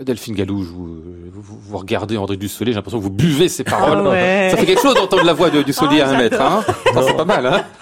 Delphine 0.00 0.34
Galou, 0.34 0.62
je 0.64 0.70
vous, 0.70 1.02
vous, 1.32 1.58
vous 1.60 1.78
regardez 1.78 2.16
André 2.16 2.36
Dussolier, 2.36 2.72
j'ai 2.72 2.76
l'impression 2.76 2.98
que 2.98 3.04
vous 3.04 3.10
buvez 3.10 3.48
ses 3.48 3.64
paroles. 3.64 4.02
Ah 4.06 4.10
ouais. 4.10 4.48
Ça 4.50 4.56
fait 4.56 4.66
quelque 4.66 4.80
chose 4.82 4.94
d'entendre 4.94 5.24
la 5.24 5.34
voix 5.34 5.50
de 5.50 5.62
Dussolier 5.62 6.00
à 6.00 6.10
un 6.10 6.18
mètre. 6.18 6.40
Hein 6.40 6.64
c'est 7.06 7.16
pas 7.16 7.24
mal. 7.24 7.46
Hein 7.46 7.64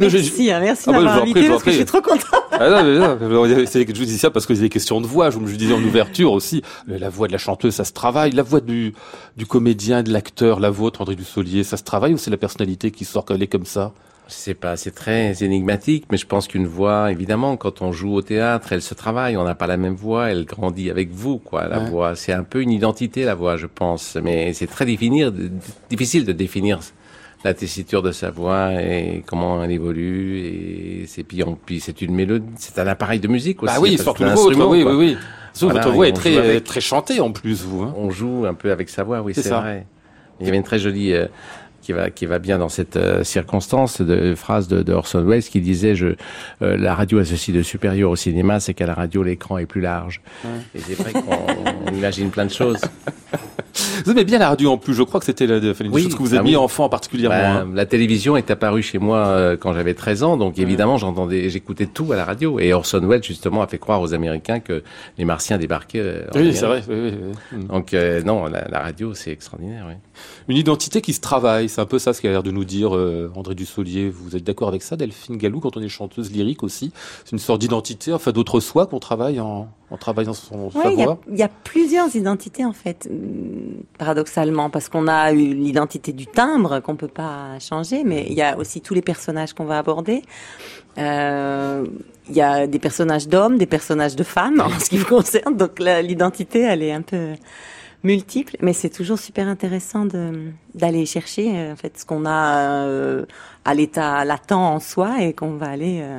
Non, 0.00 0.08
Merci, 0.10 0.50
hein, 0.50 0.60
merci 0.60 0.84
Ah 0.88 0.92
bah, 0.92 0.98
je 1.00 1.04
vous 1.04 1.10
prie, 1.10 1.20
invité 1.20 1.42
je 1.42 1.46
vous 1.46 1.50
en 1.50 1.54
parce 1.56 1.62
que 1.64 1.70
je 1.70 1.76
suis 1.76 1.84
trop 1.84 2.00
contente. 2.00 2.24
Ah 2.52 2.82
je 2.82 3.98
vous 3.98 4.04
dis 4.06 4.18
ça 4.18 4.30
parce 4.30 4.46
que 4.46 4.54
c'est 4.54 4.62
des 4.62 4.68
questions 4.70 5.00
de 5.00 5.06
voix. 5.06 5.30
Je 5.30 5.38
me 5.38 5.46
disais 5.46 5.74
en 5.74 5.82
ouverture 5.82 6.32
aussi, 6.32 6.62
euh, 6.88 6.98
la 6.98 7.10
voix 7.10 7.26
de 7.26 7.32
la 7.32 7.38
chanteuse, 7.38 7.74
ça 7.74 7.84
se 7.84 7.92
travaille. 7.92 8.32
La 8.32 8.42
voix 8.42 8.60
du, 8.60 8.94
du 9.36 9.44
comédien, 9.46 10.02
de 10.02 10.10
l'acteur, 10.10 10.60
la 10.60 10.70
vôtre, 10.70 11.02
André 11.02 11.16
Dussolier, 11.16 11.64
ça 11.64 11.76
se 11.76 11.84
travaille 11.84 12.14
ou 12.14 12.18
c'est 12.18 12.30
la 12.30 12.38
personnalité 12.38 12.90
qui 12.90 13.04
sort 13.04 13.26
est 13.28 13.46
comme 13.46 13.66
ça? 13.66 13.92
Sais 14.30 14.52
pas, 14.52 14.76
c'est 14.76 14.90
très 14.90 15.42
énigmatique, 15.42 16.04
mais 16.10 16.18
je 16.18 16.26
pense 16.26 16.48
qu'une 16.48 16.66
voix, 16.66 17.10
évidemment, 17.10 17.56
quand 17.56 17.80
on 17.80 17.92
joue 17.92 18.12
au 18.12 18.20
théâtre, 18.20 18.72
elle 18.74 18.82
se 18.82 18.92
travaille. 18.92 19.38
On 19.38 19.44
n'a 19.44 19.54
pas 19.54 19.66
la 19.66 19.78
même 19.78 19.94
voix, 19.94 20.30
elle 20.30 20.44
grandit 20.44 20.90
avec 20.90 21.10
vous, 21.10 21.38
quoi. 21.38 21.66
La 21.66 21.78
Ouais. 21.80 21.88
voix, 21.88 22.14
c'est 22.14 22.32
un 22.34 22.42
peu 22.42 22.60
une 22.60 22.70
identité, 22.70 23.24
la 23.24 23.34
voix, 23.34 23.56
je 23.56 23.66
pense. 23.66 24.18
Mais 24.22 24.52
c'est 24.52 24.66
très 24.66 24.84
définir, 24.84 25.32
difficile 25.88 26.26
de 26.26 26.32
définir 26.32 26.78
la 27.42 27.54
tessiture 27.54 28.02
de 28.02 28.12
sa 28.12 28.30
voix 28.30 28.74
et 28.74 29.24
comment 29.26 29.64
elle 29.64 29.70
évolue. 29.70 30.40
Et 30.40 31.04
c'est 31.06 31.24
puis, 31.24 31.80
c'est 31.80 32.02
une 32.02 32.14
mélodie, 32.14 32.44
c'est 32.56 32.78
un 32.78 32.86
appareil 32.86 33.20
de 33.20 33.28
musique 33.28 33.62
aussi. 33.62 33.72
Bah 33.74 33.80
oui, 33.80 33.96
surtout 33.96 34.24
le 34.24 34.28
c'est 34.30 34.34
vôtre. 34.34 34.66
Oui, 34.68 34.82
oui, 34.84 34.92
oui. 34.94 35.16
Voilà, 35.60 35.80
votre 35.80 35.94
voix 35.94 36.06
est 36.06 36.10
on 36.12 36.14
très, 36.14 36.32
joue 36.34 36.38
avec. 36.40 36.64
très 36.64 36.80
chantée 36.82 37.20
en 37.20 37.32
plus, 37.32 37.62
vous. 37.64 37.82
Hein. 37.82 37.94
On 37.96 38.10
joue 38.10 38.44
un 38.46 38.52
peu 38.54 38.70
avec 38.72 38.90
sa 38.90 39.04
voix, 39.04 39.22
oui, 39.22 39.32
C'est 39.34 39.42
c'est 39.42 39.48
vrai. 39.48 39.86
Il 40.40 40.44
y 40.46 40.48
avait 40.50 40.58
une 40.58 40.64
très 40.64 40.78
jolie 40.78 41.14
euh, 41.14 41.26
qui 41.88 41.94
va 41.94 42.10
qui 42.10 42.26
va 42.26 42.38
bien 42.38 42.58
dans 42.58 42.68
cette 42.68 42.96
euh, 42.96 43.24
circonstance 43.24 44.02
de 44.02 44.34
phrase 44.34 44.68
de, 44.68 44.82
de 44.82 44.92
Orson 44.92 45.24
Welles 45.24 45.42
qui 45.42 45.62
disait 45.62 45.94
je 45.94 46.08
euh, 46.60 46.76
la 46.76 46.94
radio 46.94 47.18
a 47.18 47.24
ceci 47.24 47.50
de 47.50 47.62
supérieur 47.62 48.10
au 48.10 48.16
cinéma, 48.16 48.60
c'est 48.60 48.74
qu'à 48.74 48.84
la 48.84 48.92
radio 48.92 49.22
l'écran 49.22 49.56
est 49.56 49.64
plus 49.64 49.80
large. 49.80 50.20
Et 50.74 50.80
c'est 50.80 50.92
vrai 50.98 51.14
qu'on 51.14 51.22
on 51.86 51.94
imagine 51.94 52.28
plein 52.28 52.44
de 52.44 52.50
choses. 52.50 52.76
Vous 54.04 54.10
aimez 54.12 54.24
bien 54.24 54.38
la 54.38 54.48
radio 54.50 54.70
en 54.72 54.76
plus. 54.76 54.92
Je 54.92 55.02
crois 55.02 55.18
que 55.20 55.24
c'était 55.24 55.46
la, 55.46 55.56
enfin, 55.70 55.84
une 55.84 55.92
Oui, 55.92 56.02
chose 56.02 56.14
que 56.14 56.18
vous 56.22 56.34
ah 56.34 56.40
aimiez 56.40 56.56
oui. 56.56 56.62
enfant 56.62 56.90
particulièrement. 56.90 57.36
Bah, 57.54 57.60
hein. 57.62 57.68
La 57.74 57.86
télévision 57.86 58.36
est 58.36 58.50
apparue 58.50 58.82
chez 58.82 58.98
moi 58.98 59.18
euh, 59.28 59.56
quand 59.56 59.72
j'avais 59.72 59.94
13 59.94 60.22
ans, 60.24 60.36
donc 60.36 60.58
évidemment 60.58 60.98
j'entendais, 60.98 61.48
j'écoutais 61.48 61.86
tout 61.86 62.12
à 62.12 62.16
la 62.16 62.24
radio. 62.26 62.58
Et 62.60 62.74
Orson 62.74 63.00
Welles 63.06 63.24
justement 63.24 63.62
a 63.62 63.66
fait 63.66 63.78
croire 63.78 64.02
aux 64.02 64.12
Américains 64.12 64.60
que 64.60 64.82
les 65.16 65.24
Martiens 65.24 65.56
débarquaient. 65.56 66.00
euh, 66.02 66.24
en 66.34 66.38
Oui, 66.38 66.54
c'est 66.54 66.66
vrai. 66.66 66.82
oui, 66.86 66.96
oui, 66.98 67.12
oui. 67.54 67.64
Donc 67.66 67.94
euh, 67.94 68.22
non, 68.22 68.44
la, 68.46 68.66
la 68.68 68.80
radio 68.80 69.14
c'est 69.14 69.30
extraordinaire. 69.32 69.86
Oui. 69.88 69.94
Une 70.48 70.56
identité 70.56 71.00
qui 71.00 71.12
se 71.12 71.20
travaille, 71.20 71.68
c'est 71.68 71.80
un 71.80 71.86
peu 71.86 71.98
ça 71.98 72.12
ce 72.12 72.20
qu'a 72.22 72.28
l'air 72.30 72.42
de 72.42 72.50
nous 72.50 72.64
dire 72.64 72.96
euh, 72.96 73.30
André 73.36 73.54
Dussolier. 73.54 74.08
Vous 74.10 74.34
êtes 74.36 74.44
d'accord 74.44 74.68
avec 74.68 74.82
ça, 74.82 74.96
Delphine 74.96 75.36
Galou, 75.36 75.60
quand 75.60 75.76
on 75.76 75.82
est 75.82 75.88
chanteuse 75.88 76.30
lyrique 76.32 76.62
aussi? 76.62 76.92
C'est 77.24 77.32
une 77.32 77.38
sorte 77.38 77.60
d'identité, 77.60 78.12
enfin 78.12 78.32
d'autre 78.32 78.60
soi 78.60 78.86
qu'on 78.86 78.98
travaille 79.00 79.40
en, 79.40 79.68
en 79.90 79.96
travaillant 79.96 80.32
son 80.34 80.66
Ouais, 80.74 80.82
sa 80.82 80.90
il 80.92 80.98
y, 80.98 81.02
a- 81.02 81.04
voix? 81.04 81.18
il 81.30 81.36
y 81.38 81.42
a 81.42 81.48
plusieurs 81.48 82.14
identités 82.16 82.64
en 82.64 82.72
fait, 82.72 83.08
hum, 83.10 83.82
paradoxalement, 83.98 84.70
parce 84.70 84.88
qu'on 84.88 85.06
a 85.08 85.32
l'identité 85.32 86.12
du 86.12 86.26
timbre 86.26 86.80
qu'on 86.80 86.96
peut 86.96 87.08
pas 87.08 87.58
changer, 87.58 88.02
mais 88.04 88.26
il 88.28 88.34
y 88.34 88.42
a 88.42 88.56
aussi 88.58 88.80
tous 88.80 88.94
les 88.94 89.02
personnages 89.02 89.52
qu'on 89.52 89.64
va 89.66 89.78
aborder. 89.78 90.22
Euh, 90.98 91.84
Il 92.30 92.36
y 92.36 92.42
a 92.42 92.66
des 92.66 92.78
personnages 92.78 93.26
d'hommes, 93.26 93.56
des 93.56 93.64
personnages 93.66 94.14
de 94.14 94.22
femmes 94.24 94.60
en 94.64 94.78
ce 94.78 94.90
qui 94.90 94.98
vous 94.98 95.06
concerne, 95.06 95.56
donc 95.56 95.78
l'identité 95.80 96.60
elle 96.60 96.82
est 96.82 96.92
un 96.92 97.00
peu 97.02 97.32
multiple, 98.04 98.56
mais 98.60 98.72
c'est 98.72 98.90
toujours 98.90 99.18
super 99.18 99.48
intéressant 99.48 100.04
de 100.04 100.50
d'aller 100.74 101.04
chercher 101.06 101.52
euh, 101.56 101.72
en 101.72 101.76
fait 101.76 101.98
ce 101.98 102.04
qu'on 102.04 102.24
a 102.26 102.84
euh, 102.86 103.26
à 103.64 103.74
l'état 103.74 104.24
latent 104.24 104.52
en 104.52 104.80
soi 104.80 105.22
et 105.22 105.32
qu'on 105.32 105.56
va 105.56 105.66
aller 105.68 106.00
euh, 106.02 106.18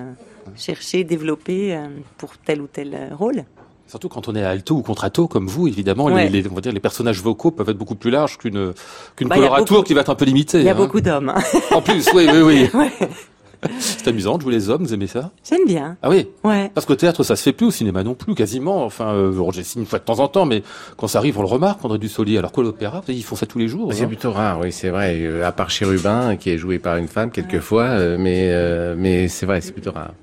chercher, 0.55 1.03
développer 1.03 1.75
euh, 1.75 1.87
pour 2.17 2.37
tel 2.37 2.61
ou 2.61 2.67
tel 2.67 2.97
rôle. 3.17 3.43
Surtout 3.87 4.07
quand 4.09 4.27
on 4.27 4.35
est 4.35 4.43
alto 4.43 4.75
ou 4.75 4.81
contralto, 4.83 5.27
comme 5.27 5.47
vous, 5.47 5.67
évidemment, 5.67 6.05
Ouais. 6.05 6.29
les, 6.29 6.43
les- 6.43 6.49
on 6.49 6.53
va 6.53 6.61
dire, 6.61 6.71
les 6.71 6.79
personnages 6.79 7.21
vocaux 7.23 7.49
peuvent 7.49 7.69
être 7.69 7.77
beaucoup 7.77 7.95
plus 7.95 8.11
larges 8.11 8.37
qu'une 8.37 8.73
qu'une 9.15 9.27
Bah, 9.29 9.35
colorature 9.35 9.77
beaucoup- 9.77 9.83
qui 9.87 9.93
va 9.95 10.01
être 10.01 10.11
un 10.11 10.15
peu 10.15 10.25
limitée. 10.25 10.59
Il 10.59 10.65
y 10.65 10.69
a 10.69 10.73
hein. 10.73 10.75
beaucoup 10.75 11.01
d'hommes. 11.01 11.29
hein. 11.29 11.41
En 11.71 11.81
plus, 11.81 12.07
oui, 12.13 12.27
oui, 12.31 12.41
oui. 12.43 12.69
Ouais. 12.75 12.91
C'est 13.79 14.07
amusant 14.07 14.37
de 14.37 14.43
jouer 14.43 14.53
les 14.53 14.69
hommes, 14.69 14.83
vous 14.83 14.93
aimez 14.93 15.07
ça? 15.07 15.31
J'aime 15.47 15.65
bien. 15.65 15.97
Ah 16.01 16.09
oui? 16.09 16.27
Ouais. 16.43 16.71
Parce 16.73 16.85
qu'au 16.85 16.95
théâtre, 16.95 17.23
ça 17.23 17.35
se 17.35 17.43
fait 17.43 17.53
plus, 17.53 17.67
au 17.67 17.71
cinéma 17.71 18.03
non 18.03 18.13
plus, 18.13 18.35
quasiment. 18.35 18.85
Enfin, 18.85 19.13
euh, 19.13 19.33
Roger 19.37 19.63
une 19.75 19.85
fois 19.85 19.99
de 19.99 20.03
temps 20.03 20.19
en 20.19 20.27
temps, 20.27 20.45
mais 20.45 20.63
quand 20.97 21.07
ça 21.07 21.19
arrive, 21.19 21.37
on 21.37 21.41
le 21.41 21.47
remarque, 21.47 21.83
André 21.83 21.97
Dussolier. 21.97 22.37
Alors 22.37 22.51
que 22.51 22.61
l'opéra, 22.61 23.01
ils 23.07 23.23
font 23.23 23.35
ça 23.35 23.45
tous 23.45 23.59
les 23.59 23.67
jours. 23.67 23.93
C'est 23.93 24.03
hein. 24.03 24.07
plutôt 24.07 24.31
rare, 24.31 24.59
oui, 24.59 24.71
c'est 24.71 24.89
vrai. 24.89 25.17
Euh, 25.19 25.45
À 25.45 25.51
part 25.51 25.69
Chérubin, 25.69 26.35
qui 26.37 26.49
est 26.51 26.57
joué 26.57 26.79
par 26.79 26.97
une 26.97 27.07
femme 27.07 27.31
quelquefois, 27.31 27.83
euh, 27.83 28.17
mais 28.19 28.49
euh, 28.51 28.95
mais 28.97 29.27
c'est 29.27 29.45
vrai, 29.45 29.61
c'est 29.61 29.71
plutôt 29.71 29.91
rare. 29.91 30.13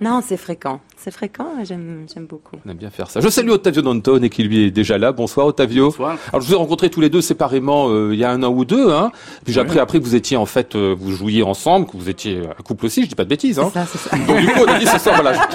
Non, 0.00 0.22
c'est 0.26 0.36
fréquent. 0.36 0.80
C'est 0.96 1.10
fréquent, 1.10 1.46
et 1.60 1.64
j'aime, 1.64 2.06
beaucoup. 2.28 2.56
On 2.66 2.70
aime 2.70 2.76
bien 2.76 2.90
faire 2.90 3.10
ça. 3.10 3.20
Je 3.20 3.28
salue 3.28 3.50
Ottavio 3.50 3.82
Danton 3.82 4.28
qui 4.28 4.42
lui 4.44 4.64
est 4.64 4.70
déjà 4.70 4.98
là. 4.98 5.12
Bonsoir 5.12 5.46
Ottavio. 5.46 5.86
Bonsoir. 5.86 6.16
Alors 6.32 6.40
je 6.40 6.46
vous 6.48 6.52
ai 6.54 6.56
rencontrés 6.56 6.90
tous 6.90 7.00
les 7.00 7.10
deux 7.10 7.20
séparément 7.20 7.88
euh, 7.90 8.10
il 8.12 8.18
y 8.18 8.24
a 8.24 8.30
un 8.30 8.42
an 8.42 8.48
ou 8.50 8.64
deux. 8.64 8.90
Hein. 8.92 9.10
Puis 9.44 9.52
j'ai 9.52 9.60
appris 9.60 9.78
après 9.78 9.98
que 9.98 10.04
vous 10.04 10.14
étiez 10.14 10.36
en 10.36 10.46
fait, 10.46 10.74
euh, 10.76 10.94
vous 10.98 11.12
jouiez 11.12 11.42
ensemble, 11.42 11.86
que 11.86 11.96
vous 11.96 12.08
étiez 12.08 12.40
un 12.46 12.62
couple 12.62 12.86
aussi. 12.86 13.02
Je 13.02 13.08
dis 13.08 13.14
pas 13.14 13.24
de 13.24 13.28
bêtises. 13.28 13.58
Hein. 13.58 13.70
Ça, 13.72 13.86
c'est 13.86 13.98
ça. 13.98 14.16
Donc 14.16 14.38
du 14.40 14.46
coup 14.46 14.60
on 14.66 14.72
a 14.72 14.78
dit 14.78 14.86
ce 14.86 14.98
soir 14.98 15.20
voilà. 15.20 15.48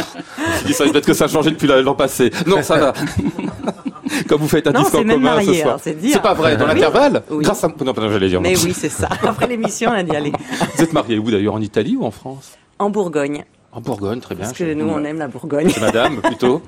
Je 0.62 0.68
dit 0.68 0.74
ça 0.74 0.86
peut-être 0.86 1.06
que 1.06 1.14
ça 1.14 1.26
a 1.26 1.28
changé 1.28 1.52
depuis 1.52 1.68
la- 1.68 1.82
l'an 1.82 1.96
passé. 1.96 2.32
Non 2.48 2.62
ça 2.62 2.78
va. 2.78 2.94
Quand 4.28 4.38
vous 4.38 4.48
faites 4.48 4.68
un 4.68 4.72
Non, 4.72 4.82
disque 4.82 4.96
en 4.96 5.00
commun 5.00 5.18
marié, 5.18 5.48
ce 5.48 5.54
soir. 5.62 5.68
alors 5.70 5.80
c'est 5.82 5.94
dire. 5.94 6.14
C'est 6.14 6.22
pas 6.22 6.34
vrai, 6.34 6.58
dans 6.58 6.66
Oui. 6.68 6.74
l'intervalle 6.76 7.24
Oui. 7.30 7.44
Grâce 7.44 7.64
à... 7.64 7.68
Non, 7.68 7.94
pardon, 7.94 8.10
j'allais 8.12 8.28
dire. 8.28 8.42
Mais 8.42 8.54
non. 8.54 8.60
oui, 8.64 8.74
c'est 8.74 8.90
ça. 8.90 9.08
Après 9.24 9.48
l'émission, 9.48 9.90
on 9.90 9.94
a 9.94 10.04
dit 10.04 10.16
aller. 10.16 10.32
Vous 10.76 10.84
êtes 10.84 10.92
marié 10.94 11.18
où 11.18 11.32
d'ailleurs? 11.32 11.54
En 11.56 11.62
Italie 11.62 11.96
ou 11.98 12.06
en 12.06 12.12
France? 12.12 12.52
En 12.80 12.90
Bourgogne. 12.90 13.46
En 13.72 13.82
Bourgogne, 13.82 14.20
très 14.20 14.36
bien. 14.36 14.46
Parce 14.46 14.58
que 14.58 14.74
nous, 14.74 14.88
on 14.88 15.04
aime 15.04 15.18
la 15.20 15.28
Bourgogne. 15.28 15.70
C'est 15.70 15.80
madame, 15.82 16.22
plutôt. 16.24 16.62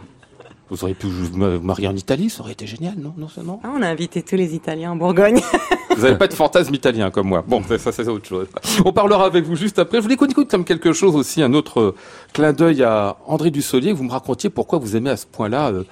Vous 0.69 0.81
auriez 0.83 0.95
pu 0.95 1.07
vous 1.07 1.37
ma- 1.37 1.57
vous 1.57 1.63
marier 1.63 1.87
en 1.87 1.95
Italie, 1.95 2.29
ça 2.29 2.41
aurait 2.41 2.53
été 2.53 2.65
génial, 2.65 2.93
non 2.97 3.13
Non, 3.17 3.27
non 3.43 3.59
Ah, 3.63 3.71
on 3.77 3.81
a 3.81 3.87
invité 3.87 4.23
tous 4.23 4.35
les 4.37 4.55
Italiens 4.55 4.91
en 4.91 4.95
Bourgogne. 4.95 5.39
Vous 5.95 6.01
n'avez 6.01 6.17
pas 6.17 6.27
de 6.27 6.33
fantasme 6.33 6.73
italien 6.73 7.11
comme 7.11 7.27
moi. 7.27 7.43
Bon, 7.47 7.61
ça, 7.61 7.77
ça, 7.77 7.91
c'est 7.91 8.07
autre 8.07 8.27
chose. 8.27 8.47
On 8.83 8.91
parlera 8.91 9.25
avec 9.27 9.45
vous 9.45 9.55
juste 9.55 9.77
après. 9.77 9.97
Je 9.99 10.01
voulais 10.01 10.15
qu'on 10.15 10.25
écoute 10.25 10.49
comme 10.49 10.65
quelque 10.65 10.91
chose 10.91 11.15
aussi, 11.15 11.43
un 11.43 11.53
autre 11.53 11.79
euh, 11.79 11.95
clin 12.33 12.51
d'œil 12.51 12.81
à 12.81 13.17
André 13.27 13.51
Dussolier. 13.51 13.93
Vous 13.93 14.03
me 14.03 14.09
racontiez 14.11 14.49
pourquoi 14.49 14.79
vous 14.79 14.95
aimez 14.95 15.11
à 15.11 15.17
ce 15.17 15.27
point-là 15.27 15.69
euh, 15.69 15.83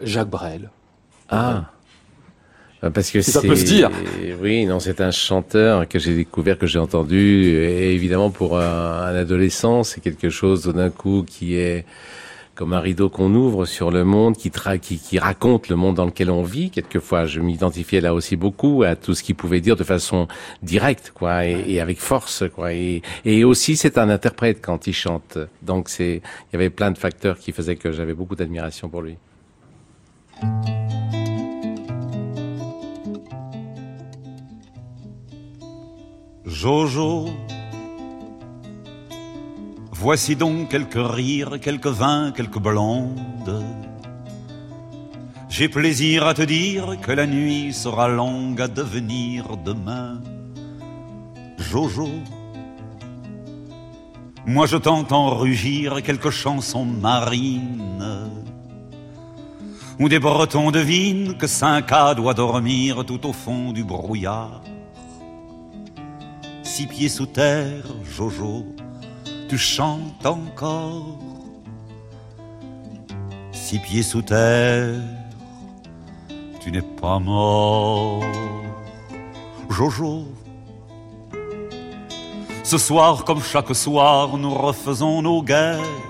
Jacques 0.00 0.30
Brel. 0.30 0.70
Ah. 1.28 1.64
Euh, 2.84 2.90
Parce 2.90 3.10
que 3.10 3.20
Si 3.20 3.30
ça 3.30 3.40
peut 3.40 3.56
se 3.56 3.64
dire. 3.64 3.90
Oui, 4.40 4.66
non, 4.66 4.80
c'est 4.80 5.00
un 5.00 5.10
chanteur 5.10 5.88
que 5.88 5.98
j'ai 5.98 6.14
découvert, 6.14 6.58
que 6.58 6.66
j'ai 6.66 6.78
entendu. 6.78 7.46
Et 7.46 7.94
évidemment, 7.94 8.30
pour 8.30 8.58
un, 8.58 9.02
un 9.02 9.14
adolescent, 9.14 9.82
c'est 9.84 10.00
quelque 10.00 10.30
chose 10.30 10.66
d'un 10.66 10.90
coup 10.90 11.24
qui 11.26 11.54
est 11.56 11.84
comme 12.54 12.74
un 12.74 12.80
rideau 12.80 13.08
qu'on 13.08 13.34
ouvre 13.34 13.64
sur 13.64 13.90
le 13.90 14.04
monde, 14.04 14.36
qui, 14.36 14.50
tra 14.50 14.76
qui, 14.76 14.98
qui 14.98 15.18
raconte 15.18 15.70
le 15.70 15.76
monde 15.76 15.94
dans 15.96 16.04
lequel 16.04 16.30
on 16.30 16.42
vit. 16.42 16.68
Quelquefois, 16.70 17.24
je 17.24 17.40
m'identifiais 17.40 18.02
là 18.02 18.12
aussi 18.12 18.36
beaucoup 18.36 18.82
à 18.82 18.94
tout 18.94 19.14
ce 19.14 19.22
qu'il 19.22 19.36
pouvait 19.36 19.62
dire 19.62 19.74
de 19.74 19.84
façon 19.84 20.28
directe, 20.62 21.12
quoi, 21.14 21.46
et, 21.46 21.64
et 21.66 21.80
avec 21.80 21.98
force, 21.98 22.44
quoi. 22.54 22.74
Et, 22.74 23.00
et 23.24 23.44
aussi, 23.44 23.76
c'est 23.76 23.96
un 23.96 24.10
interprète 24.10 24.58
quand 24.60 24.86
il 24.86 24.92
chante. 24.92 25.38
Donc, 25.62 25.88
c'est, 25.88 26.16
il 26.16 26.52
y 26.52 26.56
avait 26.56 26.68
plein 26.70 26.90
de 26.90 26.98
facteurs 26.98 27.38
qui 27.38 27.52
faisaient 27.52 27.76
que 27.76 27.90
j'avais 27.90 28.14
beaucoup 28.14 28.36
d'admiration 28.36 28.90
pour 28.90 29.00
lui. 29.00 29.16
Jojo, 36.44 37.26
voici 39.92 40.34
donc 40.34 40.70
quelques 40.70 40.94
rires, 40.96 41.60
quelques 41.60 41.86
vins, 41.86 42.32
quelques 42.32 42.58
blondes. 42.58 43.64
J'ai 45.48 45.68
plaisir 45.68 46.26
à 46.26 46.34
te 46.34 46.42
dire 46.42 47.00
que 47.00 47.12
la 47.12 47.28
nuit 47.28 47.72
sera 47.72 48.08
longue 48.08 48.60
à 48.60 48.66
devenir 48.66 49.56
demain. 49.56 50.20
Jojo, 51.58 52.08
moi 54.44 54.66
je 54.66 54.78
t'entends 54.78 55.36
rugir 55.36 56.02
quelques 56.02 56.30
chansons 56.30 56.84
marines. 56.84 58.30
Où 60.00 60.08
des 60.08 60.18
Bretons 60.18 60.72
devinent 60.72 61.36
que 61.36 61.46
Cinq-A 61.46 62.14
doit 62.16 62.34
dormir 62.34 63.04
tout 63.04 63.28
au 63.28 63.32
fond 63.32 63.70
du 63.70 63.84
brouillard. 63.84 64.62
Six 66.74 66.86
pieds 66.86 67.10
sous 67.10 67.26
terre, 67.26 67.84
Jojo, 68.16 68.64
tu 69.46 69.58
chantes 69.58 70.24
encore. 70.24 71.18
Six 73.52 73.78
pieds 73.78 74.02
sous 74.02 74.22
terre, 74.22 74.94
tu 76.60 76.72
n'es 76.72 76.80
pas 76.80 77.18
mort. 77.18 78.24
Jojo, 79.68 80.24
ce 82.64 82.78
soir 82.78 83.26
comme 83.26 83.42
chaque 83.42 83.74
soir, 83.74 84.38
nous 84.38 84.54
refaisons 84.54 85.20
nos 85.20 85.42
guerres. 85.42 86.00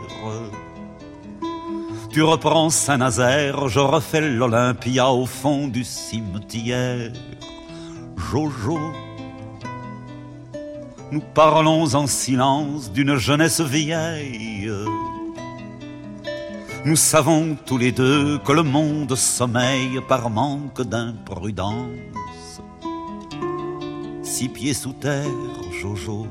Tu 2.10 2.22
reprends 2.22 2.70
Saint-Nazaire, 2.70 3.66
je 3.66 3.80
refais 3.80 4.20
l'Olympia 4.20 5.10
au 5.10 5.26
fond 5.26 5.66
du 5.66 5.82
cimetière. 5.82 7.10
Jojo, 8.30 8.78
nous 11.12 11.20
parlons 11.20 11.94
en 11.94 12.06
silence 12.06 12.90
d'une 12.90 13.16
jeunesse 13.16 13.60
vieille. 13.60 14.72
Nous 16.86 16.96
savons 16.96 17.54
tous 17.66 17.76
les 17.76 17.92
deux 17.92 18.38
que 18.38 18.52
le 18.52 18.62
monde 18.62 19.14
sommeille 19.14 20.00
par 20.08 20.30
manque 20.30 20.80
d'imprudence. 20.80 22.62
Six 24.22 24.48
pieds 24.48 24.72
sous 24.72 24.94
terre, 24.94 25.28
Jojo, 25.70 26.26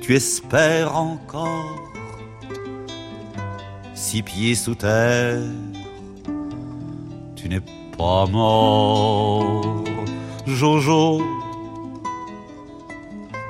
tu 0.00 0.14
espères 0.14 0.96
encore. 0.96 1.90
Six 3.94 4.22
pieds 4.22 4.54
sous 4.54 4.76
terre, 4.76 5.42
tu 7.34 7.48
n'es 7.48 7.60
pas 7.98 8.26
mort, 8.26 9.82
Jojo. 10.46 11.20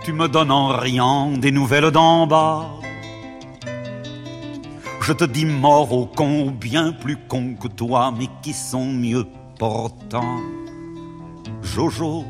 Tu 0.04 0.12
me 0.12 0.28
donnes 0.28 0.50
en 0.50 0.68
riant 0.68 1.32
des 1.32 1.50
nouvelles 1.50 1.90
d'en 1.90 2.26
bas. 2.26 2.66
Je 5.02 5.12
te 5.12 5.24
dis 5.24 5.44
mort 5.44 5.92
au 5.92 6.06
con, 6.06 6.50
bien 6.50 6.92
plus 6.92 7.18
con 7.28 7.54
que 7.60 7.68
toi, 7.68 8.12
mais 8.16 8.28
qui 8.42 8.52
sont 8.52 8.86
mieux 8.86 9.26
portants? 9.58 10.40
Jojo, 11.62 12.24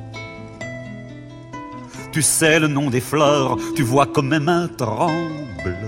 tu 2.10 2.22
sais 2.22 2.58
le 2.58 2.66
nom 2.66 2.90
des 2.90 3.00
fleurs, 3.00 3.56
tu 3.76 3.82
vois 3.82 4.06
que 4.06 4.20
mes 4.20 4.40
mains 4.40 4.68
tremblent. 4.68 5.78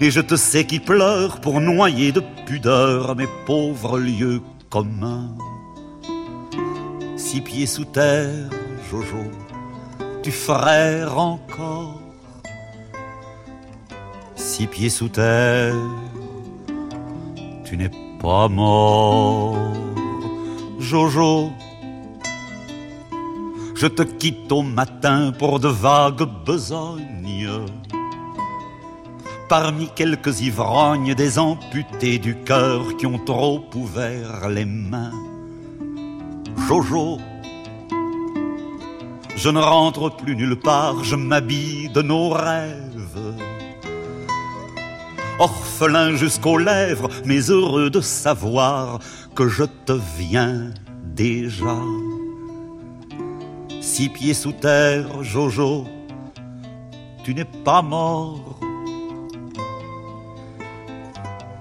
Et 0.00 0.10
je 0.10 0.20
te 0.20 0.36
sais 0.36 0.64
qui 0.64 0.80
pleure 0.80 1.40
pour 1.40 1.60
noyer 1.60 2.12
de 2.12 2.22
pudeur 2.46 3.16
mes 3.16 3.28
pauvres 3.46 3.98
lieux 3.98 4.42
communs. 4.68 5.34
Six 7.16 7.40
pieds 7.40 7.66
sous 7.66 7.84
terre, 7.84 8.50
Jojo, 8.90 9.30
tu 10.22 10.30
frères 10.30 11.18
encore. 11.18 12.00
Six 14.34 14.66
pieds 14.66 14.90
sous 14.90 15.08
terre, 15.08 15.74
tu 17.64 17.76
n'es 17.76 17.90
pas 18.20 18.48
mort, 18.48 19.56
Jojo. 20.78 21.50
Je 23.74 23.86
te 23.86 24.02
quitte 24.02 24.52
au 24.52 24.62
matin 24.62 25.32
pour 25.38 25.58
de 25.60 25.68
vagues 25.68 26.28
besognes. 26.44 27.48
Parmi 29.48 29.88
quelques 29.96 30.42
ivrognes, 30.42 31.14
des 31.14 31.38
amputés 31.38 32.18
du 32.18 32.36
cœur 32.36 32.96
qui 32.98 33.06
ont 33.06 33.18
trop 33.18 33.64
ouvert 33.74 34.48
les 34.48 34.66
mains. 34.66 35.12
Jojo, 36.68 37.18
je 39.40 39.48
ne 39.48 39.58
rentre 39.58 40.14
plus 40.14 40.36
nulle 40.36 40.56
part, 40.56 41.02
je 41.02 41.16
m'habille 41.16 41.88
de 41.88 42.02
nos 42.02 42.28
rêves. 42.28 43.36
Orphelin 45.38 46.14
jusqu'aux 46.14 46.58
lèvres, 46.58 47.08
mais 47.24 47.40
heureux 47.48 47.88
de 47.88 48.02
savoir 48.02 48.98
que 49.34 49.48
je 49.48 49.64
te 49.64 49.98
viens 50.18 50.70
déjà. 51.02 51.78
Six 53.80 54.10
pieds 54.10 54.34
sous 54.34 54.52
terre, 54.52 55.22
Jojo, 55.22 55.86
tu 57.24 57.34
n'es 57.34 57.46
pas 57.64 57.80
mort. 57.80 58.60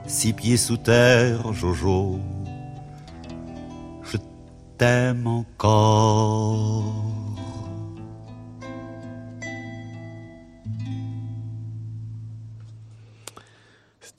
Six 0.06 0.34
pieds 0.34 0.58
sous 0.58 0.76
terre, 0.76 1.54
Jojo, 1.54 2.20
je 4.04 4.18
t'aime 4.78 5.28
encore. 5.28 7.09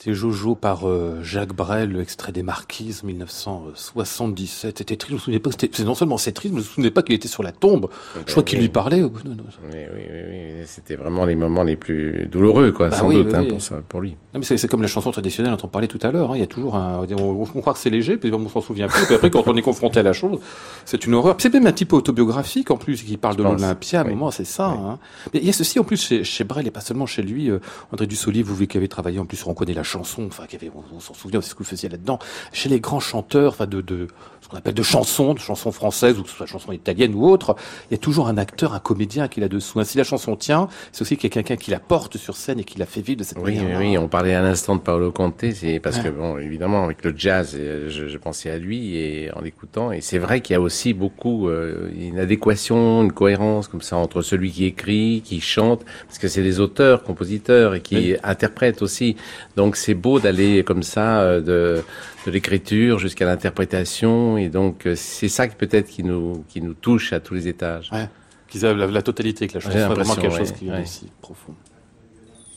C'était 0.03 0.15
Jojo 0.15 0.55
par 0.55 0.89
euh, 0.89 1.19
Jacques 1.23 1.53
Brel, 1.53 1.91
le 1.93 2.01
extrait 2.01 2.33
des 2.33 2.43
Marquises, 2.43 3.03
1977. 3.03 4.79
C'était 4.79 4.97
triste, 4.97 5.11
je 5.11 5.15
me 5.17 5.19
souvenais 5.19 5.39
pas, 5.41 5.51
c'était, 5.51 5.69
c'est 5.75 5.85
non 5.85 5.95
seulement 5.95 6.17
c'est 6.17 6.33
triste, 6.33 6.55
je 6.55 6.59
me 6.59 6.65
souvenais 6.65 6.91
pas 6.91 7.03
qu'il 7.03 7.15
était 7.15 7.29
sur 7.29 7.43
la 7.43 7.53
tombe. 7.53 7.91
Je 8.27 8.31
crois 8.33 8.43
qu'il 8.43 8.61
lui 8.61 8.71
parlait. 8.71 9.03
Oui, 9.03 9.11
oui, 9.13 9.77
oui, 9.95 10.21
oui. 10.31 10.63
C'était 10.65 10.97
vraiment 10.97 11.27
les 11.27 11.35
moments 11.35 11.65
les 11.65 11.77
plus 11.77 12.27
douloureux, 12.33 12.73
quoi, 12.73 12.89
Bah 12.89 12.97
sans 12.97 13.11
doute, 13.11 13.35
hein, 13.35 13.45
pour, 13.47 13.61
ça, 13.61 13.83
pour 13.87 14.01
lui. 14.01 14.17
Non, 14.33 14.41
mais 14.41 14.45
c'est, 14.45 14.69
comme 14.69 14.81
la 14.81 14.89
chanson 14.89 15.11
traditionnelle 15.11 15.55
dont 15.55 15.65
on 15.67 15.69
parlait 15.69 15.87
tout 15.89 15.99
à 16.03 16.11
l'heure. 16.11 16.31
hein. 16.31 16.37
Il 16.37 16.41
y 16.41 16.45
a 16.45 16.47
toujours 16.47 16.77
un, 16.77 17.07
on, 17.19 17.47
on 17.55 17.61
croit 17.61 17.75
que 17.75 17.79
c'est 17.79 17.91
léger, 17.91 18.17
puis 18.17 18.33
on 18.33 18.49
s'en 18.49 18.63
souvient 18.63 18.89
plus. 18.89 19.05
Puis 19.05 19.17
après, 19.17 19.29
quand 19.29 19.47
on 19.49 19.57
est 19.57 19.61
confronté 19.63 20.01
à 20.01 20.03
la 20.03 20.15
chose, 20.15 20.39
c'est 20.87 21.05
une 21.05 21.13
horreur. 21.13 21.35
C'est 21.39 21.53
même 21.53 21.67
un 21.67 21.73
petit 21.73 21.85
peu 21.85 21.97
autobiographique 21.97 22.71
en 22.71 22.79
plus, 22.79 23.03
qui 23.03 23.19
parle 23.19 23.37
de 23.37 23.43
Je 23.43 23.49
pense, 23.49 23.61
l'Olympia. 23.61 24.01
À 24.01 24.05
un 24.05 24.09
moment, 24.09 24.31
c'est 24.31 24.45
ça. 24.47 24.69
hein. 24.69 24.99
Mais 25.35 25.41
il 25.41 25.47
y 25.47 25.51
a 25.51 25.53
ceci 25.53 25.79
en 25.79 25.85
plus 25.85 26.01
chez, 26.03 26.25
chez 26.25 26.45
Brel 26.45 26.67
et 26.67 26.71
pas 26.71 26.81
seulement 26.81 27.05
chez 27.05 27.21
lui. 27.21 27.51
euh, 27.51 27.59
André 27.93 28.07
Dussolier, 28.07 28.43
vous 28.43 28.67
qui 28.67 28.79
avez 28.79 28.89
travaillé 28.89 29.19
en 29.19 29.27
plus, 29.27 29.45
on 29.47 29.53
connaît 29.53 29.75
la 29.75 29.83
chanson. 29.91 30.27
Enfin, 30.27 30.45
on, 30.75 30.97
on 30.97 31.01
s'en 31.01 31.15
souvient, 31.15 31.41
c'est 31.41 31.51
ce 31.51 31.55
que 31.55 31.63
vous 31.63 31.69
faisiez 31.69 31.89
là-dedans. 31.89 32.19
Chez 32.53 32.69
les 32.69 32.81
grands 32.81 33.01
chanteurs, 33.01 33.53
enfin 33.53 33.67
de, 33.67 33.81
de 33.81 34.09
qu'on 34.51 34.57
appelle 34.59 34.75
de 34.75 34.83
chansons, 34.83 35.35
de 35.35 35.39
chansons 35.39 35.73
françaises 35.73 36.19
ou 36.19 36.23
que 36.25 36.29
ce 36.29 36.37
soit 36.37 36.47
chansons 36.47 36.73
italiennes 36.73 37.15
ou 37.15 37.25
autres, 37.27 37.55
il 37.91 37.93
y 37.93 37.95
a 37.95 37.99
toujours 37.99 38.29
un 38.29 38.37
acteur, 38.37 38.75
un 38.75 38.81
comédien 38.81 39.29
qui 39.29 39.41
est 39.41 39.43
là-dessous. 39.43 39.79
hein. 39.81 39.85
Si 39.85 39.97
la 39.97 40.05
chanson 40.05 40.37
tient 40.37 40.69
c'est 40.93 41.03
aussi 41.03 41.17
quelqu'un 41.17 41.57
qui 41.57 41.71
la 41.71 41.79
porte 41.79 42.17
sur 42.17 42.37
scène 42.37 42.59
et 42.61 42.65
qui 42.65 42.79
la 42.79 42.87
fait 42.87 43.01
vivre 43.01 43.19
de 43.21 43.25
cette 43.25 43.39
Oui, 43.39 43.57
manière. 43.57 43.79
oui, 43.79 43.87
oui, 43.91 43.99
on 43.99 44.09
parlait 44.09 44.35
à 44.35 44.43
l'instant 44.43 44.75
de 44.77 44.81
Paolo 44.81 45.13
Conte, 45.13 45.45
c'est 45.55 45.79
parce 45.79 45.99
Ouais. 45.99 46.05
que 46.05 46.09
bon, 46.09 46.39
évidemment, 46.39 46.85
avec 46.85 47.05
le 47.05 47.15
jazz, 47.17 47.55
euh, 47.59 47.89
je, 47.89 48.09
je 48.09 48.19
pensais 48.19 48.51
à 48.51 48.59
lui 48.59 48.97
et 48.97 49.31
en 49.35 49.41
l'écoutant, 49.41 49.93
et 49.93 50.01
c'est 50.01 50.19
vrai 50.19 50.41
qu'il 50.41 50.55
y 50.55 50.57
a 50.57 50.61
aussi 50.61 50.93
beaucoup 50.95 51.49
euh, 51.49 51.91
une 51.97 52.19
adéquation, 52.19 53.03
une 53.03 53.13
cohérence 53.13 53.69
comme 53.69 53.83
ça 53.83 53.97
entre 53.97 54.23
celui 54.23 54.51
qui 54.51 54.65
écrit, 54.65 55.23
qui 55.25 55.41
chante, 55.41 55.85
parce 56.07 56.19
que 56.19 56.29
c'est 56.29 56.43
des 56.43 56.59
auteurs, 56.61 57.03
compositeurs 57.05 57.75
et 57.75 57.81
qui 57.81 57.95
Oui. 57.97 58.17
interprètent 58.23 58.83
aussi. 58.83 59.17
Donc 59.57 59.77
c'est 59.77 59.95
beau 59.95 60.19
d'aller 60.19 60.65
comme 60.65 60.83
ça 60.83 61.21
euh, 61.21 61.41
de 61.41 61.83
de 62.27 62.31
l'écriture 62.31 62.99
jusqu'à 62.99 63.25
l'interprétation, 63.25 64.37
et 64.41 64.49
donc 64.49 64.87
euh, 64.87 64.95
c'est 64.97 65.29
ça 65.29 65.49
qui 65.49 65.57
peut-être 65.57 65.89
qui 65.89 66.03
nous 66.03 66.45
qui 66.49 66.61
nous 66.61 66.75
touche 66.75 67.13
à 67.13 67.21
tous 67.21 67.35
les 67.35 67.49
étages. 67.49 67.91
Ouais. 67.93 68.09
Qu'ils 68.49 68.63
la, 68.63 68.75
la 68.75 69.03
totalité, 69.03 69.47
que 69.47 69.55
la 69.55 69.61
chanson 69.61 69.79
est 69.79 69.87
vraiment 69.87 70.17
quelque 70.17 70.37
chose 70.37 70.51
ouais, 70.51 70.57
qui 70.59 70.69
est 70.69 70.73
ouais. 70.73 70.83
aussi 70.83 71.07
profond. 71.21 71.55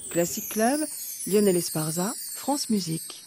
Classic 0.10 0.48
Club, 0.50 0.80
Lionel 1.28 1.56
Esparza, 1.56 2.14
France 2.36 2.70
Musique. 2.70 3.23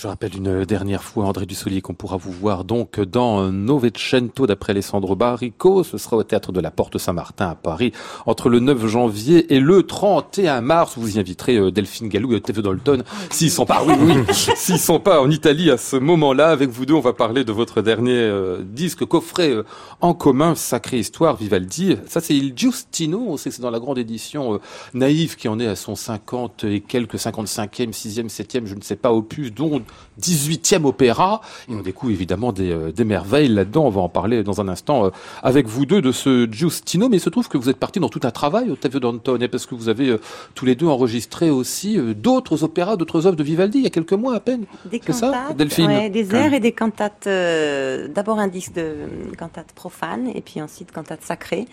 Je 0.00 0.06
rappelle 0.06 0.36
une 0.36 0.64
dernière 0.64 1.02
fois, 1.02 1.24
André 1.24 1.44
Dussolier, 1.44 1.80
qu'on 1.80 1.92
pourra 1.92 2.16
vous 2.18 2.30
voir 2.30 2.62
donc 2.62 3.00
dans 3.00 3.50
Novecento 3.50 4.46
d'après 4.46 4.70
Alessandro 4.70 5.16
Barrico. 5.16 5.82
Ce 5.82 5.98
sera 5.98 6.16
au 6.16 6.22
théâtre 6.22 6.52
de 6.52 6.60
la 6.60 6.70
Porte 6.70 6.98
Saint-Martin 6.98 7.48
à 7.48 7.54
Paris 7.56 7.90
entre 8.24 8.48
le 8.48 8.60
9 8.60 8.86
janvier 8.86 9.52
et 9.52 9.58
le 9.58 9.82
31 9.82 10.60
mars. 10.60 10.96
Vous 10.96 11.16
y 11.16 11.18
inviterez 11.18 11.56
euh, 11.56 11.72
Delphine 11.72 12.08
Gallou 12.08 12.32
et 12.36 12.40
Teve 12.40 12.62
Dalton 12.62 13.02
s'ils 13.30 13.50
sont 13.50 13.66
pas, 13.66 13.82
s'ils 14.32 14.78
sont 14.78 15.00
pas 15.00 15.20
en 15.20 15.28
Italie 15.32 15.68
à 15.68 15.76
ce 15.76 15.96
moment-là. 15.96 16.50
Avec 16.50 16.70
vous 16.70 16.86
deux, 16.86 16.94
on 16.94 17.00
va 17.00 17.12
parler 17.12 17.42
de 17.42 17.50
votre 17.50 17.82
dernier 17.82 18.12
euh, 18.12 18.62
disque 18.62 19.04
coffret 19.04 19.50
euh, 19.50 19.64
en 20.00 20.14
commun, 20.14 20.54
Sacrée 20.54 21.00
Histoire, 21.00 21.34
Vivaldi. 21.34 21.96
Ça, 22.06 22.20
c'est 22.20 22.36
Il 22.36 22.52
Giustino. 22.56 23.26
On 23.26 23.36
sait 23.36 23.50
que 23.50 23.56
c'est 23.56 23.62
dans 23.62 23.72
la 23.72 23.80
grande 23.80 23.98
édition 23.98 24.60
naïve 24.94 25.34
qui 25.34 25.48
en 25.48 25.58
est 25.58 25.66
à 25.66 25.74
son 25.74 25.96
50 25.96 26.62
et 26.62 26.82
quelques 26.82 27.16
55e, 27.16 27.90
6e, 27.90 28.28
7e, 28.28 28.66
je 28.66 28.76
ne 28.76 28.80
sais 28.80 28.94
pas, 28.94 29.12
opus, 29.12 29.52
dont 29.52 29.82
18e 30.20 30.84
opéra. 30.84 31.40
Et 31.68 31.74
on 31.74 31.80
découvre 31.82 32.12
évidemment 32.12 32.52
des, 32.52 32.70
euh, 32.72 32.92
des 32.92 33.04
merveilles 33.04 33.48
là-dedans. 33.48 33.84
On 33.86 33.90
va 33.90 34.00
en 34.00 34.08
parler 34.08 34.42
dans 34.42 34.60
un 34.60 34.68
instant 34.68 35.06
euh, 35.06 35.10
avec 35.42 35.66
vous 35.66 35.86
deux 35.86 36.00
de 36.02 36.12
ce 36.12 36.48
Giustino. 36.50 37.08
Mais 37.08 37.16
il 37.18 37.20
se 37.20 37.30
trouve 37.30 37.48
que 37.48 37.58
vous 37.58 37.68
êtes 37.68 37.76
partis 37.78 38.00
dans 38.00 38.08
tout 38.08 38.20
un 38.24 38.30
travail, 38.30 38.70
Ottavio 38.70 39.00
Dantone, 39.00 39.46
parce 39.48 39.66
que 39.66 39.74
vous 39.74 39.88
avez 39.88 40.08
euh, 40.08 40.20
tous 40.54 40.64
les 40.64 40.74
deux 40.74 40.86
enregistré 40.86 41.50
aussi 41.50 41.98
d'autres 42.16 42.64
opéras, 42.64 42.96
d'autres 42.96 43.26
œuvres 43.26 43.36
de 43.36 43.42
Vivaldi 43.44 43.78
il 43.78 43.84
y 43.84 43.86
a 43.86 43.90
quelques 43.90 44.12
mois 44.12 44.34
à 44.34 44.40
peine. 44.40 44.64
Des 44.90 45.00
ça, 45.10 45.26
cantates, 45.28 45.56
Delphine 45.56 45.86
ouais, 45.86 46.10
des 46.10 46.34
airs 46.34 46.52
et 46.54 46.60
des 46.60 46.72
cantates. 46.72 47.26
euh, 47.26 48.08
D'abord 48.08 48.38
un 48.38 48.48
disque 48.48 48.72
de 48.74 48.94
cantates 49.38 49.72
profanes 49.72 50.28
et 50.34 50.40
puis 50.40 50.60
ensuite 50.60 50.92
cantates 50.92 51.22
sacrées, 51.22 51.66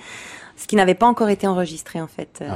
ce 0.57 0.67
qui 0.67 0.75
n'avait 0.75 0.93
pas 0.95 1.07
encore 1.07 1.29
été 1.29 1.47
enregistré 1.47 2.01
en 2.01 2.07
fait. 2.07 2.39
euh, 2.41 2.47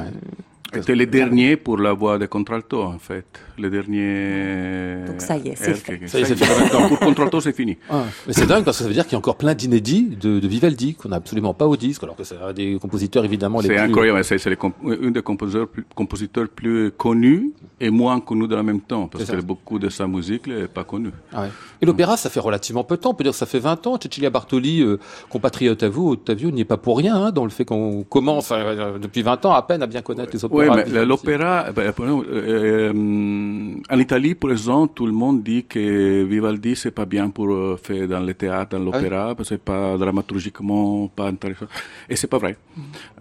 C'était 0.73 0.95
le 0.95 1.05
dernier 1.05 1.57
pour 1.57 1.77
la 1.77 1.93
voix 1.93 2.17
de 2.19 2.25
contralto, 2.27 2.83
en 2.83 2.99
fait. 2.99 3.25
Le 3.57 3.69
dernier. 3.69 5.05
Donc 5.07 5.21
ça 5.21 5.37
y 5.37 5.49
est, 5.49 5.55
c'est 5.55 5.73
fait. 5.73 5.97
que- 5.97 6.07
Ça 6.07 6.19
y 6.19 6.21
est, 6.21 6.25
c'est 6.25 6.35
fait. 6.35 6.59
maintenant. 6.63 6.87
Pour 6.87 6.99
contralto, 6.99 7.41
c'est 7.41 7.53
fini. 7.55 7.77
Ah, 7.89 8.03
mais 8.27 8.33
c'est 8.33 8.45
dingue 8.45 8.63
parce 8.63 8.77
que 8.77 8.83
ça 8.83 8.87
veut 8.87 8.93
dire 8.93 9.03
qu'il 9.05 9.13
y 9.13 9.15
a 9.15 9.17
encore 9.19 9.35
plein 9.37 9.53
d'inédits 9.53 10.15
de, 10.19 10.39
de 10.39 10.47
Vivaldi 10.47 10.95
qu'on 10.95 11.09
n'a 11.09 11.17
absolument 11.17 11.53
pas 11.53 11.67
au 11.67 11.75
disque, 11.75 12.03
alors 12.03 12.15
que 12.15 12.23
c'est 12.23 12.37
un 12.41 12.53
des 12.53 12.77
compositeurs 12.79 13.25
évidemment 13.25 13.59
les 13.61 13.67
C'est 13.67 13.73
plus... 13.75 13.81
incroyable. 13.83 14.23
C'est 14.23 14.37
c'est 14.37 14.49
le 14.49 14.55
comp- 14.55 14.75
un 14.85 15.11
des 15.11 15.21
compositeurs 15.21 15.67
plus, 15.67 15.85
compositeurs 15.95 16.47
plus 16.49 16.91
connus 16.91 17.51
et 17.81 17.89
moins 17.89 18.19
connus 18.19 18.47
de 18.47 18.55
la 18.55 18.63
même 18.63 18.81
temps, 18.81 19.07
parce 19.07 19.25
C'est 19.25 19.35
que 19.37 19.41
beaucoup 19.41 19.79
de 19.79 19.89
sa 19.89 20.07
musique 20.07 20.47
n'est 20.47 20.67
pas 20.67 20.83
connue. 20.83 21.11
Ah 21.33 21.43
ouais. 21.43 21.47
Et 21.81 21.85
l'opéra, 21.85 22.17
ça 22.17 22.29
fait 22.29 22.39
relativement 22.41 22.83
peu 22.83 22.97
de 22.97 23.01
temps. 23.01 23.11
On 23.11 23.13
peut 23.13 23.23
dire 23.23 23.31
que 23.33 23.37
ça 23.37 23.45
fait 23.45 23.59
20 23.59 23.87
ans. 23.87 23.97
Cecilia 24.01 24.29
Bartoli, 24.29 24.81
euh, 24.81 24.99
compatriote 25.29 25.81
à 25.83 25.89
vous, 25.89 26.09
Ottavio, 26.11 26.51
n'y 26.51 26.61
est 26.61 26.65
pas 26.65 26.77
pour 26.77 26.97
rien 26.97 27.15
hein, 27.15 27.31
dans 27.31 27.45
le 27.45 27.49
fait 27.49 27.65
qu'on 27.65 28.03
commence 28.03 28.49
euh, 28.51 28.97
depuis 28.99 29.21
20 29.21 29.45
ans 29.45 29.53
à 29.53 29.61
peine 29.61 29.81
à 29.81 29.87
bien 29.87 30.01
connaître 30.01 30.31
les 30.33 30.43
Oui, 30.59 30.67
opéras. 30.67 30.89
mais 30.91 31.05
l'opéra, 31.05 31.71
ben, 31.71 31.93
euh, 31.99 32.23
euh, 32.29 33.73
en 33.89 33.99
Italie, 33.99 34.35
par 34.35 34.51
exemple, 34.51 34.93
tout 34.93 35.05
le 35.05 35.11
monde 35.11 35.43
dit 35.43 35.65
que 35.65 36.23
Vivaldi, 36.23 36.75
c'est 36.75 36.91
pas 36.91 37.05
bien 37.05 37.29
pour 37.29 37.49
euh, 37.51 37.77
faire 37.81 38.07
dans 38.07 38.19
le 38.19 38.33
théâtre, 38.33 38.77
dans 38.77 38.83
l'opéra, 38.83 39.35
parce 39.35 39.49
que 39.49 39.55
c'est 39.55 39.63
pas 39.63 39.97
dramaturgiquement 39.97 41.07
pas 41.07 41.27
intéressant. 41.27 41.67
Et 42.09 42.15
c'est 42.15 42.27
pas 42.27 42.37
vrai. 42.37 42.57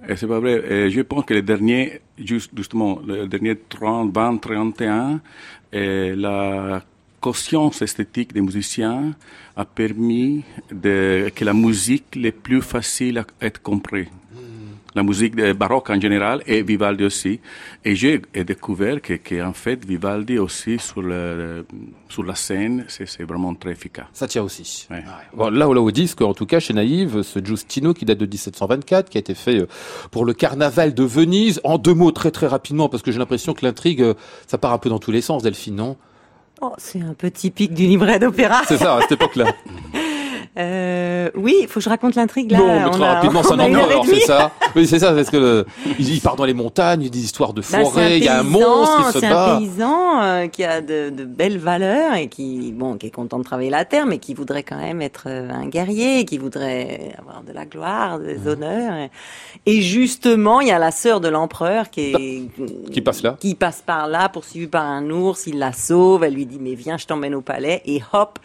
Et 0.09 0.16
c'est 0.16 0.26
pas 0.26 0.41
vrai. 0.41 0.62
Et 0.70 0.91
je 0.91 1.01
pense 1.03 1.24
que 1.24 1.34
les 1.34 1.43
derniers, 1.43 2.01
juste, 2.18 2.51
justement, 2.57 3.01
les 3.07 3.26
derniers 3.28 3.57
30, 3.68 4.12
20, 4.14 4.39
31, 4.39 5.20
et 5.72 6.14
la 6.16 6.82
conscience 7.20 7.82
esthétique 7.82 8.32
des 8.32 8.41
musiciens 8.41 9.14
a 9.57 9.64
permis 9.64 10.45
de, 10.70 11.30
que 11.34 11.45
la 11.45 11.53
musique 11.53 12.16
est 12.16 12.32
plus 12.32 12.62
facile 12.62 13.18
à 13.18 13.26
être 13.41 13.61
comprise 13.61 14.09
la 14.95 15.03
musique 15.03 15.36
baroque 15.36 15.91
en 15.91 16.01
général 16.01 16.43
et 16.47 16.62
Vivaldi 16.62 17.05
aussi. 17.05 17.41
Et 17.84 17.95
j'ai 17.95 18.20
découvert 18.34 19.01
que, 19.01 19.14
que, 19.14 19.43
en 19.43 19.53
fait, 19.53 19.84
Vivaldi 19.84 20.39
aussi 20.39 20.78
sur, 20.78 21.03
le, 21.03 21.66
sur 22.09 22.24
la 22.24 22.34
scène, 22.34 22.84
c'est 22.89 23.22
vraiment 23.22 23.55
très 23.55 23.72
efficace. 23.72 24.07
Ça 24.12 24.26
tient 24.26 24.43
aussi. 24.43 24.86
Ouais. 24.91 25.05
Bon, 25.34 25.51
là, 25.51 25.66
là, 25.66 25.80
au 25.80 25.91
disque, 25.91 26.22
en 26.22 26.34
tout 26.34 26.47
cas, 26.47 26.61
chez 26.61 26.74
Naïve, 26.74 27.22
ce 27.22 27.39
Giustino 27.39 27.95
qui 27.95 28.05
date 28.05 28.18
de 28.18 28.26
1724, 28.26 29.09
qui 29.11 29.18
a 29.18 29.20
été 29.20 29.34
fait 29.34 29.61
euh, 29.61 29.68
pour 30.11 30.24
le 30.24 30.32
carnaval 30.32 30.95
de 30.95 31.05
Venise. 31.05 31.61
En 31.64 31.78
deux 31.78 31.95
mots, 31.95 32.11
très 32.11 32.30
très 32.30 32.47
rapidement, 32.47 32.89
parce 32.89 33.03
que 33.03 33.12
j'ai 33.12 33.18
l'impression 33.18 33.55
que 33.55 33.64
l'intrigue, 33.64 34.03
euh, 34.03 34.14
ça 34.47 34.59
part 34.59 34.72
un 34.72 34.78
peu 34.78 34.89
dans 34.89 34.99
tous 34.99 35.11
les 35.11 35.20
sens, 35.20 35.43
Delphine, 35.43 35.76
non? 35.76 35.97
Oh, 36.61 36.72
c'est 36.76 37.01
un 37.01 37.14
peu 37.14 37.30
typique 37.30 37.72
du 37.72 37.86
livret 37.86 38.18
d'opéra. 38.18 38.62
C'est 38.66 38.78
ça, 38.78 38.97
à 38.97 39.03
cette 39.03 39.12
époque-là. 39.12 39.47
Euh, 40.57 41.31
oui, 41.35 41.55
il 41.63 41.69
faut 41.69 41.81
que 41.81 41.85
je 41.85 41.89
raconte 41.89 42.15
l'intrigue 42.15 42.51
là. 42.51 42.59
non, 42.59 42.67
mais 42.87 42.91
très 42.91 43.09
rapidement, 43.09 43.43
c'est 43.43 43.53
on 43.53 43.59
un 43.59 43.61
a 43.61 43.69
une 43.69 43.77
heure 43.77 43.83
et 43.91 43.95
empereur, 43.95 44.05
demie. 44.07 44.21
c'est 44.21 44.27
ça 44.27 44.51
Oui, 44.75 44.87
c'est 44.87 44.99
ça, 44.99 45.13
parce 45.13 45.31
que 45.31 45.37
le- 45.37 45.67
il, 45.99 46.21
part 46.21 46.37
dans 46.37 46.45
les 46.45 46.55
montagnes, 46.55 47.03
il 47.03 47.05
y 47.05 47.09
a 47.09 47.11
des 47.11 47.21
histoires 47.25 47.53
de 47.53 47.61
Bah, 47.61 47.85
forêt, 47.85 48.19
il 48.19 48.25
y 48.25 48.29
a 48.29 48.41
un 48.41 48.43
monstre 48.43 49.07
qui 49.07 49.13
se 49.13 49.19
C'est 49.21 49.27
un 49.27 49.31
bat. 49.31 49.59
paysan 49.61 50.23
euh, 50.23 50.47
qui 50.49 50.65
a 50.65 50.81
de, 50.81 51.11
de 51.11 51.25
belles 51.25 51.59
valeurs 51.59 52.15
et 52.15 52.29
qui, 52.29 52.73
bon, 52.73 52.97
qui 52.97 53.07
est 53.07 53.11
content 53.11 53.39
de 53.39 53.45
travailler 53.45 53.71
la 53.71 53.85
terre, 53.85 54.07
mais 54.07 54.19
qui 54.19 54.35
voudrait 54.35 54.63
quand 54.65 54.79
même 54.79 55.01
être 55.03 55.25
euh, 55.27 55.49
un 55.51 55.67
guerrier, 55.69 56.25
qui 56.25 56.39
voudrait 56.39 57.13
avoir 57.19 57.43
de 57.43 57.53
la 57.53 57.65
gloire, 57.65 58.19
des 58.19 58.35
Mmh. 58.39 58.47
honneurs. 58.49 59.09
Et 59.67 59.81
justement, 59.83 60.61
il 60.61 60.69
y 60.69 60.73
a 60.73 60.79
la 60.79 60.91
sœur 60.91 61.21
de 61.21 61.29
l'empereur 61.29 61.91
qui 61.91 62.01
est 62.13 62.91
Qui 62.93 63.01
passe 63.01 63.23
là. 63.23 63.37
qui 63.39 63.55
passe 63.55 63.83
par 63.85 64.07
là, 64.09 64.29
poursuivie 64.29 64.67
par 64.67 64.85
un 64.85 65.09
ours. 65.11 65.47
Il 65.47 65.59
la 65.59 65.73
sauve. 65.73 66.25
Elle 66.25 66.35
lui 66.35 66.47
dit 66.47 66.59
mais 66.61 66.75
viens, 66.75 66.97
je 66.97 67.07
t'emmène 67.07 67.35
au 67.35 67.41
palais. 67.43 67.83
Et 67.87 68.01
hop, 68.13 68.39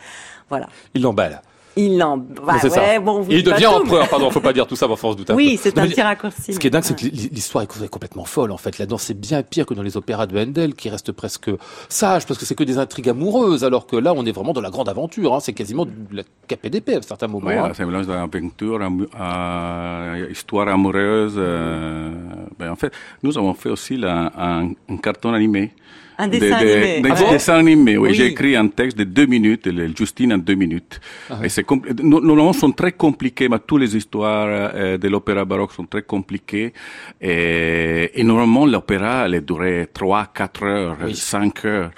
voilà. 0.49 0.67
Il 0.93 1.01
l'emballe. 1.01 1.41
Il 1.75 1.97
l'en. 1.97 2.17
Bah, 2.17 2.57
c'est 2.61 2.69
ouais, 2.69 2.75
ça. 2.95 2.99
bon, 2.99 3.21
vous 3.21 3.31
Et 3.31 3.37
il 3.37 3.43
devient 3.43 3.63
tout, 3.75 3.81
empereur, 3.83 4.03
mais- 4.03 4.07
pardon, 4.07 4.29
faut 4.29 4.39
pas 4.39 4.53
dire 4.53 4.67
tout 4.67 4.75
ça, 4.75 4.87
mais 4.87 4.93
on 5.01 5.11
se 5.11 5.17
doute 5.17 5.29
un 5.31 5.35
Oui, 5.35 5.53
peu. 5.55 5.61
c'est 5.63 5.77
un 5.79 5.87
petit 5.87 6.01
raccourci. 6.01 6.53
Ce 6.53 6.59
qui 6.59 6.67
est 6.67 6.69
dingue, 6.69 6.83
Ouais. 6.83 6.87
c'est 6.95 7.09
que 7.09 7.15
l'hi- 7.15 7.29
l'histoire 7.31 7.63
est 7.63 7.87
complètement 7.89 8.25
folle, 8.25 8.51
en 8.51 8.57
fait. 8.57 8.77
Là-dedans, 8.77 8.99
c'est 8.99 9.19
bien 9.19 9.41
pire 9.41 9.65
que 9.65 9.73
dans 9.73 9.81
les 9.81 9.97
opéras 9.97 10.27
de 10.27 10.37
Handel, 10.37 10.75
qui 10.75 10.89
restent 10.89 11.11
presque 11.11 11.49
sages, 11.89 12.27
parce 12.27 12.39
que 12.39 12.45
c'est 12.45 12.53
que 12.55 12.63
des 12.63 12.77
intrigues 12.77 13.09
amoureuses, 13.09 13.63
alors 13.63 13.87
que 13.87 13.95
là, 13.95 14.13
on 14.15 14.23
est 14.25 14.31
vraiment 14.31 14.53
dans 14.53 14.61
la 14.61 14.69
grande 14.69 14.87
aventure, 14.89 15.33
hein. 15.33 15.39
C'est 15.41 15.53
quasiment 15.53 15.85
de 15.85 15.91
la 16.11 16.23
KPDP 16.47 16.95
à 16.95 17.01
certains 17.01 17.27
moments. 17.27 17.47
Ouais, 17.47 17.57
hein. 17.57 17.71
c'est 17.73 17.83
un 17.83 17.87
mélange 17.87 18.05
d'aventure, 18.07 18.79
à 19.19 20.13
histoire 20.29 20.67
amoureuse. 20.67 21.35
euh, 21.37 22.11
ben, 22.59 22.71
en 22.71 22.75
fait, 22.75 22.93
nous 23.23 23.37
avons 23.37 23.53
fait 23.53 23.69
aussi 23.69 23.97
la- 23.97 24.31
un, 24.37 24.71
un 24.89 24.97
carton 24.97 25.33
animé. 25.33 25.71
Un 26.17 26.27
De- 26.27 26.31
dessin 26.37 26.61
de- 26.61 26.67
animé. 26.67 27.01
de- 27.01 27.09
Ah 27.11 27.15
bon 27.15 27.31
dessin 27.31 27.55
animé, 27.57 27.97
oui. 27.97 28.09
Oui. 28.09 28.15
J'ai 28.15 28.27
écrit 28.27 28.55
un 28.55 28.67
texte 28.67 28.97
de 28.97 29.03
deux 29.03 29.25
minutes, 29.25 29.65
le 29.67 29.87
Justine 29.95 30.33
en 30.33 30.37
deux 30.37 30.55
minutes. 30.55 30.99
Ah 31.29 31.39
Et 31.43 31.49
c'est 31.49 31.65
nos, 32.01 32.21
nos 32.21 32.35
romans 32.35 32.53
sont 32.53 32.71
très 32.71 32.91
compliqués, 32.91 33.49
mais 33.49 33.59
toutes 33.65 33.81
les 33.81 33.95
histoires 33.97 34.47
euh, 34.49 34.97
de 34.97 35.07
l'opéra 35.07 35.43
baroque 35.45 35.71
sont 35.73 35.85
très 35.85 36.03
compliquées. 36.03 36.73
Et, 37.21 38.11
et 38.19 38.23
normalement, 38.23 38.65
l'opéra, 38.65 39.25
elle 39.25 39.41
durait 39.43 39.87
trois, 39.93 40.27
quatre 40.33 40.63
heures, 40.63 40.97
cinq 41.13 41.65
heures. 41.65 41.91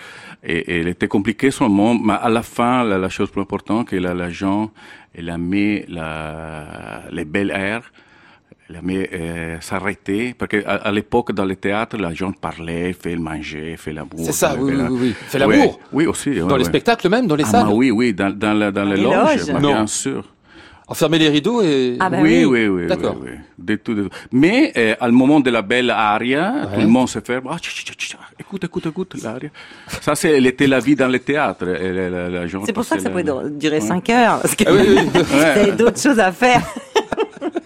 Et, 0.47 0.57
et 0.57 0.79
elle 0.81 0.87
était 0.89 1.07
compliquée 1.07 1.49
seulement, 1.51 1.95
mais 1.95 2.13
à 2.21 2.29
la 2.29 2.43
fin, 2.43 2.83
la, 2.83 2.97
la 2.99 3.09
chose 3.09 3.31
plus 3.31 3.41
importante, 3.41 3.87
que 3.89 3.95
la, 3.95 4.13
la 4.13 4.29
gens, 4.29 4.71
elle 5.15 5.29
a 5.29 5.37
mis 5.37 5.83
la, 5.87 7.01
les 7.11 7.25
belles 7.25 7.51
airs, 7.51 7.91
elle 8.69 8.77
a 8.77 8.81
mis 8.81 8.97
euh, 8.97 9.57
s'arrêter, 9.61 10.33
parce 10.37 10.49
qu'à 10.49 10.67
à, 10.71 10.91
l'époque, 10.91 11.31
dans 11.33 11.45
le 11.45 11.55
théâtre, 11.55 11.97
la 11.97 12.13
gens 12.13 12.31
parlait, 12.31 12.93
fait 12.93 13.13
le 13.13 13.21
manger, 13.21 13.75
fait 13.77 13.93
l'amour. 13.93 14.19
C'est 14.23 14.31
ça, 14.31 14.55
oui, 14.57 14.71
oui, 14.71 14.77
la- 14.77 14.91
oui, 14.91 14.97
oui. 15.01 15.15
Fait 15.27 15.37
l'amour. 15.37 15.79
Oui, 15.93 16.07
aussi. 16.07 16.29
ouais, 16.31 16.39
Dans 16.39 16.55
les 16.57 16.63
ouais. 16.63 16.69
spectacles 16.69 17.07
même, 17.09 17.27
dans 17.27 17.35
les 17.35 17.43
Ah, 17.45 17.51
salles. 17.51 17.65
bah 17.67 17.73
oui, 17.73 17.91
oui, 17.91 18.13
dans, 18.13 18.31
dans, 18.35 18.53
la, 18.53 18.71
dans 18.71 18.83
les 18.85 18.95
les 18.95 19.03
loges, 19.03 19.13
loges. 19.37 19.53
bah, 19.53 19.59
Non. 19.59 19.73
bien 19.73 19.87
sûr. 19.87 20.23
Enfermer 20.87 21.17
les 21.17 21.29
rideaux 21.29 21.63
et... 21.63 21.97
Ah 21.99 22.11
bah 22.11 22.17
oui, 22.21 22.45
oui. 22.45 22.67
oui, 22.67 22.81
oui. 22.83 22.87
D'accord. 22.87 23.17
oui, 23.19 23.29
oui. 23.33 23.37
De 23.57 23.75
tout, 23.75 23.95
de 23.95 24.03
tout. 24.03 24.09
Mais 24.31 24.71
euh, 24.77 24.93
au 25.01 25.11
moment 25.11 25.39
de 25.39 25.49
la 25.49 25.63
belle 25.63 25.89
aria, 25.89 26.53
tout 26.75 26.79
le 26.79 26.85
monde 26.87 27.09
se 27.09 27.17
ferme. 27.21 27.47
Ah, 27.49 27.57
tch, 27.57 27.69
tch, 27.73 27.85
tch, 27.85 27.97
tch, 28.09 28.17
écoute, 28.39 28.63
écoute, 28.65 28.85
écoute, 28.85 29.15
l'aria. 29.23 29.49
Ça, 30.01 30.13
c'est, 30.13 30.37
elle 30.37 30.45
était 30.45 30.67
la 30.67 30.79
vie 30.79 30.95
dans 30.95 31.07
le 31.07 31.17
théâtre. 31.17 31.67
Et 31.67 31.91
la- 31.91 32.09
la- 32.11 32.29
la 32.29 32.45
gens 32.47 32.63
C'est 32.67 32.73
pour 32.73 32.83
ça 32.83 32.97
que 32.97 33.01
ça 33.01 33.09
pouvait 33.09 33.23
durer 33.23 33.75
Ouais. 33.79 33.81
5 33.81 34.09
heures, 34.11 34.41
parce 34.41 34.55
que 34.55 34.63
Ah 34.67 34.73
oui, 34.73 34.99
oui. 35.65 35.71
d'autres 35.77 35.99
choses 35.99 36.19
à 36.19 36.31
faire. 36.31 36.61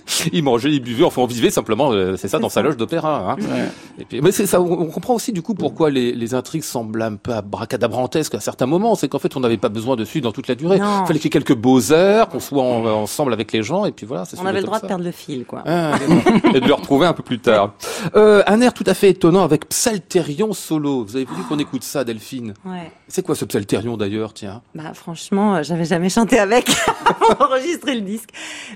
il 0.33 0.43
mangeait, 0.43 0.71
il 0.71 0.79
buvait, 0.81 1.03
enfin 1.03 1.21
on 1.21 1.25
vivait 1.27 1.49
simplement, 1.49 1.91
euh, 1.91 2.15
c'est 2.17 2.27
ça, 2.27 2.39
dans 2.39 2.49
sa 2.49 2.61
loge 2.61 2.77
d'opéra. 2.77 3.31
Hein. 3.31 3.67
Et 3.99 4.05
puis, 4.05 4.21
mais 4.21 4.31
c'est 4.31 4.45
ça, 4.45 4.61
on 4.61 4.79
on 4.79 4.85
comprend 4.87 5.13
aussi 5.15 5.31
du 5.33 5.41
coup 5.41 5.53
pourquoi 5.55 5.89
les, 5.89 6.13
les 6.13 6.33
intrigues 6.33 6.63
semblent 6.63 7.01
un 7.01 7.15
peu 7.15 7.33
abracadabrantesques 7.33 8.35
à 8.35 8.39
certains 8.39 8.65
moments. 8.65 8.95
C'est 8.95 9.07
qu'en 9.07 9.19
fait, 9.19 9.35
on 9.35 9.39
n'avait 9.39 9.57
pas 9.57 9.69
besoin 9.69 9.95
de 9.95 10.05
suivre 10.05 10.23
dans 10.23 10.31
toute 10.31 10.47
la 10.47 10.55
durée. 10.55 10.79
Non. 10.79 11.01
Il 11.03 11.07
fallait 11.07 11.19
qu'il 11.19 11.25
y 11.25 11.37
ait 11.37 11.41
quelques 11.41 11.55
beaux 11.55 11.91
heures, 11.91 12.29
qu'on 12.29 12.39
soit 12.39 12.63
en- 12.63 12.85
ensemble 12.85 13.33
avec 13.33 13.51
les 13.51 13.61
gens, 13.63 13.85
et 13.85 13.91
puis 13.91 14.05
voilà. 14.05 14.23
On 14.41 14.45
avait 14.45 14.59
le 14.61 14.65
droit 14.65 14.79
de 14.79 14.87
perdre 14.87 15.03
le 15.03 15.11
fil, 15.11 15.45
quoi. 15.45 15.63
Ah, 15.65 15.93
et 16.53 16.59
de 16.59 16.65
le 16.67 16.73
retrouver 16.73 17.05
un 17.07 17.13
peu 17.13 17.23
plus 17.23 17.39
tard. 17.39 17.73
Euh, 18.15 18.41
un 18.47 18.61
air 18.61 18.73
tout 18.73 18.83
à 18.87 18.93
fait 18.93 19.09
étonnant 19.09 19.43
avec 19.43 19.67
Psalterion 19.69 20.53
solo. 20.53 21.03
Vous 21.05 21.15
avez 21.15 21.25
voulu 21.25 21.43
qu'on 21.43 21.59
écoute 21.59 21.83
ça, 21.83 22.03
Delphine? 22.03 22.53
Ouais. 22.65 22.91
C'est 23.07 23.23
quoi 23.25 23.35
ce 23.35 23.45
Psalterion 23.45 23.97
d'ailleurs, 23.97 24.33
tiens? 24.33 24.61
Bah 24.75 24.93
franchement, 24.93 25.55
euh, 25.55 25.63
j'avais 25.63 25.85
jamais 25.85 26.09
chanté 26.09 26.39
avec 26.39 26.65
pour 27.19 27.41
enregistrer 27.41 27.95
le 27.95 28.01
disque. 28.01 28.29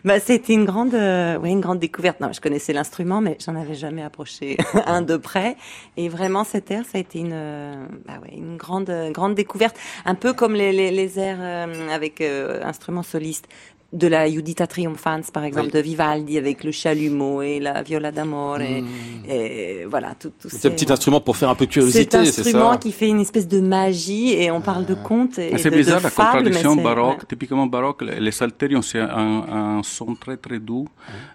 Bah 0.04 0.20
c'était 0.20 0.54
une 0.54 0.66
grande, 0.66 0.94
euh, 0.94 1.23
ouais, 1.38 1.50
une 1.50 1.62
grande 1.62 1.80
découverte. 1.80 2.20
Non, 2.20 2.32
je 2.32 2.42
connaissais 2.42 2.74
l'instrument, 2.74 3.22
mais 3.22 3.38
j'en 3.44 3.56
avais 3.56 3.76
jamais 3.76 4.04
approché 4.04 4.58
un 4.86 5.02
de 5.02 5.18
près. 5.18 5.56
Et 5.98 6.10
vraiment, 6.10 6.44
cet 6.44 6.72
air, 6.72 6.84
ça 6.86 6.98
a 6.98 7.02
été 7.02 7.20
une, 7.20 7.32
euh, 7.34 7.86
bah 8.06 8.20
ouais, 8.22 8.36
une 8.36 8.58
grande, 8.58 8.90
euh, 8.90 9.12
grande 9.12 9.36
découverte. 9.36 9.76
Un 10.06 10.16
peu 10.16 10.34
comme 10.34 10.54
les, 10.54 10.72
les, 10.72 10.92
les 10.92 11.20
airs 11.20 11.40
euh, 11.40 11.90
avec 11.90 12.22
euh, 12.22 12.62
instruments 12.64 13.04
solistes 13.04 13.48
de 13.94 14.08
la 14.08 14.28
Judita 14.30 14.66
Triumphans, 14.68 15.22
par 15.32 15.44
exemple, 15.44 15.68
Oui. 15.68 15.72
de 15.74 15.80
Vivaldi 15.80 16.38
avec 16.38 16.64
le 16.64 16.72
chalumeau 16.72 17.42
et 17.44 17.60
la 17.60 17.84
viola 17.84 18.12
d'amore 18.12 18.60
et, 18.62 18.82
Mm. 18.82 18.88
et 19.30 19.86
voilà 19.88 20.16
tout, 20.20 20.32
tout 20.42 20.50
C'est 20.52 20.68
un 20.68 20.72
petit 20.72 20.92
instrument 20.92 21.22
pour 21.22 21.38
faire 21.38 21.50
un 21.50 21.56
peu 21.56 21.68
de 21.68 21.72
curiosité, 21.72 22.26
c'est 22.26 22.42
instrument 22.42 22.72
ça 22.74 22.78
qui 22.80 22.92
fait 22.92 23.08
une 23.08 23.20
espèce 23.22 23.48
de 23.48 23.60
magie 23.62 24.34
et 24.34 24.50
on 24.52 24.62
parle 24.62 24.86
de 24.86 24.96
contes 24.96 25.38
et 25.38 25.52
Ah, 25.54 25.58
C'est 25.60 25.70
de, 25.70 25.76
bizarre 25.76 26.00
de 26.00 26.04
la 26.06 26.10
fables, 26.10 26.32
contradiction 26.38 26.76
c'est- 26.76 26.82
baroque, 26.84 27.20
ouais. 27.20 27.26
typiquement 27.30 27.68
baroque. 27.68 28.02
Les 28.20 28.32
salterions, 28.32 28.82
c'est 28.82 29.00
un, 29.00 29.78
un 29.78 29.82
son 29.84 30.16
très 30.16 30.38
très 30.38 30.60
doux, 30.60 30.88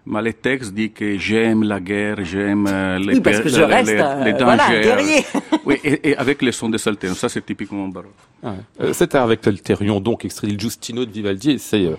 mais 0.05 0.21
les 0.23 0.35
textes 0.35 0.75
disent 0.75 0.91
que 0.95 1.17
j'aime 1.17 1.63
la 1.63 1.79
guerre, 1.81 2.25
j'aime 2.25 2.67
euh, 2.69 2.99
les, 2.99 3.15
Oui, 3.15 3.21
parce 3.21 3.41
que 3.41 3.49
je 3.49 3.63
reste, 3.63 3.91
les, 3.93 4.01
euh, 4.01 4.25
les 4.25 4.33
voilà, 4.33 4.67
dangers. 4.67 4.81
guerrier. 4.83 5.21
oui, 5.65 5.77
et, 5.85 6.11
et 6.11 6.17
avec 6.17 6.43
les 6.43 6.53
sons 6.53 6.69
des 6.69 6.79
salterions, 6.79 7.15
ça 7.15 7.29
c'est 7.29 7.45
typiquement 7.47 7.87
baroque. 7.89 8.13
Ouais. 8.43 8.51
Euh, 8.81 8.93
air 9.15 9.23
avec 9.23 9.41
Psalterion, 9.41 10.01
donc 10.01 10.25
extrait 10.25 10.47
du 10.47 10.57
Giustino 10.59 11.05
de 11.05 11.11
Vivaldi, 11.11 11.53
et 11.53 11.59
c'est 11.59 11.85
euh, 11.87 11.97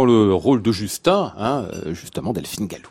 dans 0.00 0.06
le 0.06 0.32
rôle 0.32 0.62
de 0.62 0.72
Justin, 0.72 1.32
hein, 1.36 1.66
euh, 1.84 1.92
justement 1.92 2.32
Delphine 2.32 2.66
Gallou. 2.66 2.88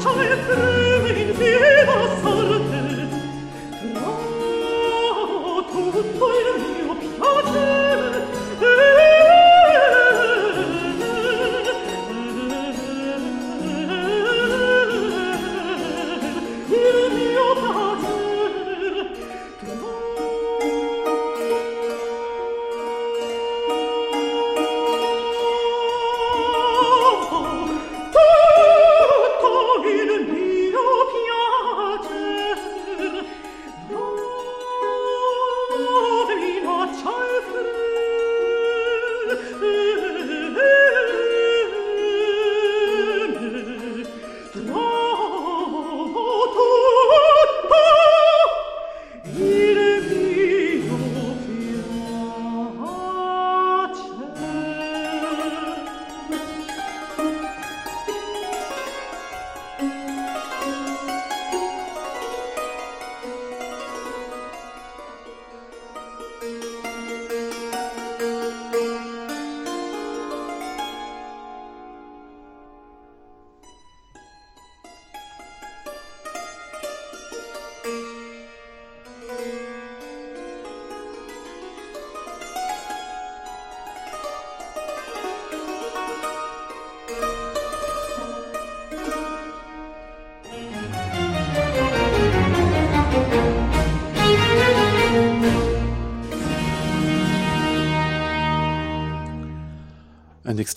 잘 0.00 0.46
그래. 0.46 0.75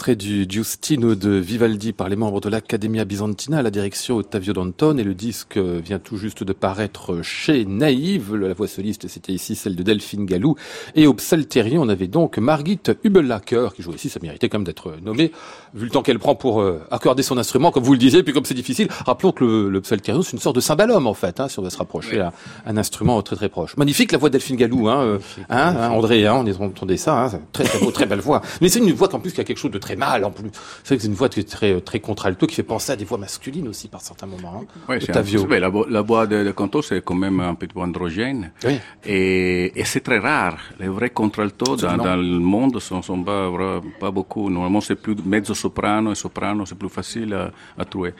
Extrait 0.09 0.15
du 0.15 0.45
Giustino 0.49 1.13
de 1.15 1.29
Vivaldi 1.31 1.93
par 1.93 2.09
les 2.09 2.15
membres 2.15 2.41
de 2.41 2.49
l'Accademia 2.49 3.05
Bizantina 3.05 3.57
à 3.59 3.61
la 3.61 3.69
direction 3.69 4.17
Ottavio 4.17 4.53
Danton 4.53 4.97
et 4.97 5.03
le 5.03 5.13
disque 5.13 5.57
vient 5.57 5.99
tout 5.99 6.17
juste 6.17 6.43
de 6.43 6.53
paraître 6.53 7.21
chez 7.21 7.65
Naïve. 7.65 8.35
La 8.35 8.53
voix 8.53 8.67
soliste 8.67 9.07
c'était 9.07 9.33
ici 9.33 9.55
celle 9.55 9.75
de 9.75 9.83
Delphine 9.83 10.25
Gallou 10.25 10.55
et 10.95 11.05
au 11.05 11.13
Psalterion 11.13 11.81
on 11.81 11.89
avait 11.89 12.07
donc 12.07 12.37
Margit 12.37 12.79
Hubelacker 13.03 13.69
qui 13.75 13.81
joue 13.83 13.93
ici, 13.93 14.09
ça 14.09 14.19
méritait 14.21 14.49
quand 14.49 14.57
même 14.59 14.65
d'être 14.65 14.93
nommé 15.03 15.31
vu 15.75 15.85
le 15.85 15.91
temps 15.91 16.01
qu'elle 16.01 16.19
prend 16.19 16.33
pour 16.35 16.61
euh, 16.61 16.81
accorder 16.91 17.21
son 17.23 17.37
instrument 17.37 17.71
comme 17.71 17.83
vous 17.83 17.93
le 17.93 17.99
disiez 17.99 18.23
puis 18.23 18.33
comme 18.33 18.45
c'est 18.45 18.53
difficile. 18.55 18.87
Rappelons 19.05 19.31
que 19.31 19.43
le, 19.43 19.69
le 19.69 19.81
Psalterion 19.81 20.21
c'est 20.21 20.33
une 20.33 20.39
sorte 20.39 20.55
de 20.55 20.61
cymbalum 20.61 21.05
en 21.07 21.13
fait 21.13 21.39
hein, 21.39 21.47
si 21.49 21.59
on 21.59 21.63
va 21.63 21.69
se 21.69 21.77
rapprocher 21.77 22.19
à 22.19 22.33
un 22.65 22.77
instrument 22.77 23.21
très 23.21 23.35
très 23.35 23.49
proche. 23.49 23.77
Magnifique 23.77 24.11
la 24.11 24.17
voix 24.17 24.29
de 24.29 24.33
Delphine 24.33 24.55
Gallou 24.55 24.87
hein, 24.87 25.01
euh, 25.03 25.19
hein, 25.49 25.75
hein, 25.77 25.89
André 25.89 26.25
hein, 26.25 26.35
on 26.37 26.45
est- 26.45 26.59
entendait 26.59 26.97
ça 26.97 27.25
hein, 27.25 27.41
très 27.51 27.63
très 27.65 27.79
beau, 27.79 27.91
très 27.91 28.05
belle 28.05 28.19
voix. 28.21 28.41
Mais 28.61 28.69
c'est 28.69 28.79
une 28.79 28.91
voix 28.93 29.07
qu'en 29.07 29.19
plus 29.19 29.33
qui 29.33 29.41
a 29.41 29.43
quelque 29.43 29.57
chose 29.57 29.71
de 29.71 29.77
très 29.77 29.95
mâle 29.99 30.23
en 30.25 30.31
plus. 30.31 30.49
C'est 30.83 30.87
vrai 30.89 30.95
que 30.97 31.01
c'est 31.03 31.07
une 31.07 31.19
voix 31.21 31.29
qui 31.29 31.39
est 31.41 31.49
très, 31.57 31.79
très 31.81 31.99
contralto, 31.99 32.47
qui 32.47 32.55
fait 32.55 32.63
penser 32.75 32.91
à 32.93 32.95
des 32.95 33.05
voix 33.05 33.17
masculines 33.17 33.67
aussi 33.67 33.87
par 33.87 34.01
certains 34.01 34.25
moments. 34.33 34.63
Hein. 34.63 34.65
Un- 34.87 34.93
ouais, 34.93 35.59
la, 35.59 35.71
la 35.97 36.01
voix 36.01 36.25
de, 36.25 36.43
de 36.43 36.51
canto, 36.51 36.81
c'est 36.81 37.03
quand 37.03 37.15
même 37.25 37.39
un 37.39 37.55
peu 37.55 37.67
androgène. 37.79 38.51
Oui. 38.65 38.79
Et, 39.05 39.79
et 39.79 39.85
c'est 39.85 40.01
très 40.01 40.19
rare. 40.19 40.57
Les 40.79 40.87
vrais 40.87 41.11
contraltos 41.11 41.75
dans, 41.75 42.15
le 42.15 42.39
monde 42.39 42.75
ne 42.75 42.79
sont, 42.79 43.01
sont 43.01 43.21
pas, 43.23 44.11
beaucoup. 44.11 44.49
Normalement, 44.49 44.81
c'est 44.81 44.95
plus 44.95 45.15
mezzo 45.25 45.53
soprano 45.53 46.11
et 46.11 46.15
soprano, 46.15 46.65
c'est 46.65 46.77
plus 46.77 46.89
facile 46.89 47.33
à, 47.33 47.51
à 47.81 47.85
trouver. 47.85 48.13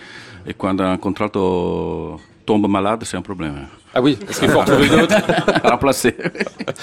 Et 0.46 0.54
quand 0.54 0.80
un 0.80 0.98
contralto 0.98 2.20
tombe 2.46 2.68
malade, 2.68 3.04
c'est 3.06 3.18
un 3.18 3.22
problème. 3.22 3.68
Ah 3.94 4.02
oui, 4.02 4.18
parce 4.24 4.40
qu'il 4.40 4.50
faut 4.50 4.60
en 4.60 4.66
trouver 4.66 4.88
une 4.88 5.02
autre. 5.02 5.16
Remplacer. 5.64 6.16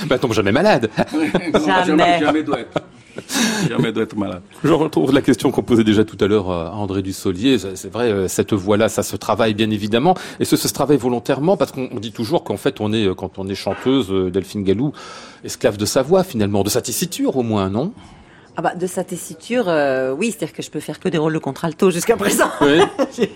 bah, 0.07 0.19
tombe 0.19 0.33
jamais 0.33 0.53
malade. 0.53 0.91
Jamais. 1.87 2.19
Jamais 2.21 2.43
doit 2.43 2.61
être. 2.61 2.81
Jamais 3.69 3.93
doit 3.93 4.05
être 4.05 4.17
malade. 4.17 4.43
Je 4.65 4.73
retrouve 4.73 5.13
la 5.13 5.23
question 5.23 5.51
qu'on 5.51 5.63
posait 5.63 5.85
déjà 5.85 6.05
tout 6.05 6.17
à 6.21 6.27
l'heure 6.27 6.51
à 6.51 6.73
André 6.75 7.03
Dussolier. 7.03 7.59
C'est 7.59 7.77
c'est 7.77 7.93
vrai, 7.93 8.11
euh, 8.11 8.27
cette 8.29 8.53
voix-là, 8.53 8.89
ça 8.89 9.03
se 9.03 9.17
travaille 9.17 9.55
bien 9.55 9.71
évidemment. 9.71 10.15
Et 10.41 10.45
ce, 10.45 10.57
ça 10.57 10.69
se 10.69 10.75
travaille 10.75 10.97
volontairement 10.97 11.57
parce 11.57 11.73
qu'on 11.73 11.89
on 11.93 12.01
dit 12.01 12.13
toujours 12.13 12.43
qu'en 12.45 12.57
fait, 12.57 12.81
on 12.81 12.93
est, 12.93 13.07
euh, 13.07 13.15
quand 13.15 13.39
on 13.39 13.49
est 13.49 13.55
chanteuse, 13.55 14.11
euh, 14.11 14.31
Delphine 14.31 14.65
Gallou, 14.65 14.93
esclave 15.45 15.77
de 15.77 15.85
sa 15.85 16.03
voix 16.03 16.25
finalement, 16.25 16.63
de 16.63 16.69
sa 16.69 16.81
tessiture 16.83 17.37
au 17.37 17.43
moins, 17.43 17.71
non? 17.71 17.93
Ah 18.59 18.63
bah, 18.63 18.75
de 18.75 18.87
sa 18.87 19.05
tessiture, 19.05 19.67
euh, 19.69 20.13
oui, 20.13 20.31
c'est-à-dire 20.31 20.57
que 20.57 20.63
je 20.63 20.71
peux 20.71 20.81
faire 20.81 20.99
que 20.99 21.11
des 21.11 21.19
rôles 21.19 21.35
de 21.35 21.39
contralto 21.39 21.91
jusqu'à 21.91 22.17
présent. 22.17 22.49
Oui. 22.63 22.81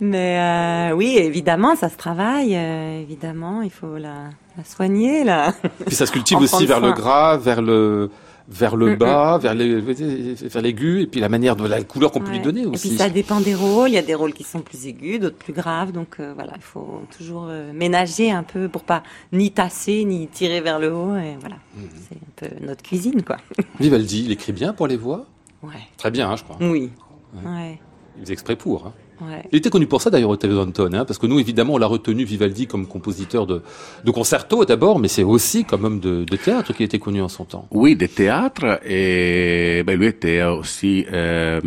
Mais 0.00 0.38
euh, 0.38 0.94
oui, 0.94 1.16
évidemment, 1.16 1.74
ça 1.74 1.88
se 1.88 1.96
travaille. 1.96 2.54
euh, 2.54 3.00
évidemment, 3.00 3.62
il 3.62 3.70
faut 3.70 3.96
la, 3.96 4.28
la 4.58 4.64
soigner, 4.64 5.24
là. 5.24 5.54
Puis 5.86 5.96
ça 5.96 6.04
se 6.04 6.12
cultive 6.12 6.36
En 6.40 6.42
aussi 6.42 6.66
vers 6.66 6.80
le 6.80 6.92
gras, 6.92 7.38
vers 7.38 7.62
le 7.62 8.10
vers 8.48 8.76
le 8.76 8.94
Mm, 8.94 8.96
bas, 8.98 9.38
vers 9.38 9.54
les 9.54 9.80
vers 9.80 10.62
l'aigu, 10.62 11.02
et 11.02 11.06
puis 11.06 11.20
la 11.20 11.28
manière 11.28 11.56
de 11.56 11.66
la 11.66 11.82
couleur 11.82 12.12
qu'on 12.12 12.20
peut 12.20 12.30
lui 12.30 12.40
donner 12.40 12.62
Et 12.62 12.66
aussi. 12.66 12.88
puis 12.90 12.96
ça 12.98 13.08
dépend 13.10 13.40
des 13.40 13.54
rôles. 13.54 13.88
Il 13.90 13.94
y 13.94 13.98
a 13.98 14.02
des 14.02 14.14
rôles 14.14 14.32
qui 14.32 14.44
sont 14.44 14.60
plus 14.60 14.86
aigus, 14.86 15.18
d'autres 15.20 15.36
plus 15.36 15.52
graves. 15.52 15.90
Donc 15.92 16.16
euh, 16.20 16.32
voilà, 16.34 16.52
il 16.56 16.62
faut 16.62 17.02
toujours 17.16 17.46
euh, 17.48 17.72
ménager 17.72 18.30
un 18.30 18.42
peu 18.44 18.68
pour 18.68 18.84
pas 18.84 19.02
ni 19.32 19.50
tasser 19.50 20.04
ni 20.04 20.28
tirer 20.28 20.60
vers 20.60 20.78
le 20.78 20.92
haut. 20.94 21.16
Et 21.16 21.36
voilà, 21.40 21.56
Mm-hmm. 21.76 21.88
c'est 22.08 22.46
un 22.46 22.48
peu 22.58 22.66
notre 22.66 22.82
cuisine, 22.82 23.22
quoi. 23.22 23.36
Vivaldi, 23.80 24.24
il 24.24 24.32
écrit 24.32 24.52
bien 24.52 24.72
pour 24.72 24.86
les 24.86 24.96
voix? 24.96 25.26
Ouais. 25.62 25.72
Très 25.96 26.10
bien, 26.10 26.30
hein, 26.30 26.36
je 26.36 26.44
crois. 26.44 26.56
Oui. 26.60 26.90
Ouais. 27.34 27.50
Ouais. 27.50 27.80
Il 28.16 28.22
faisait 28.22 28.32
exprès 28.32 28.56
pour. 28.56 28.86
hein. 28.86 28.92
Ouais. 29.20 29.42
Il 29.50 29.58
était 29.58 29.70
connu 29.70 29.86
pour 29.86 30.02
ça 30.02 30.10
d'ailleurs, 30.10 30.30
Ottavio 30.30 30.56
Danton, 30.56 30.90
hein, 30.92 31.04
parce 31.06 31.18
que 31.18 31.26
nous, 31.26 31.38
évidemment, 31.40 31.74
on 31.74 31.78
l'a 31.78 31.86
retenu 31.86 32.24
Vivaldi 32.24 32.66
comme 32.66 32.86
compositeur 32.86 33.46
de, 33.46 33.62
de 34.04 34.10
concerto 34.10 34.64
d'abord, 34.64 34.98
mais 34.98 35.08
c'est 35.08 35.22
aussi 35.22 35.64
comme 35.64 35.84
homme 35.84 36.00
de, 36.00 36.24
de 36.24 36.36
théâtre 36.36 36.74
qu'il 36.74 36.84
était 36.84 36.98
connu 36.98 37.22
en 37.22 37.28
son 37.28 37.44
temps. 37.44 37.66
Oui, 37.70 37.96
de 37.96 38.06
théâtre 38.06 38.80
et 38.86 39.82
ben, 39.86 39.98
lui 39.98 40.06
était 40.06 40.42
aussi 40.42 41.06
euh, 41.12 41.60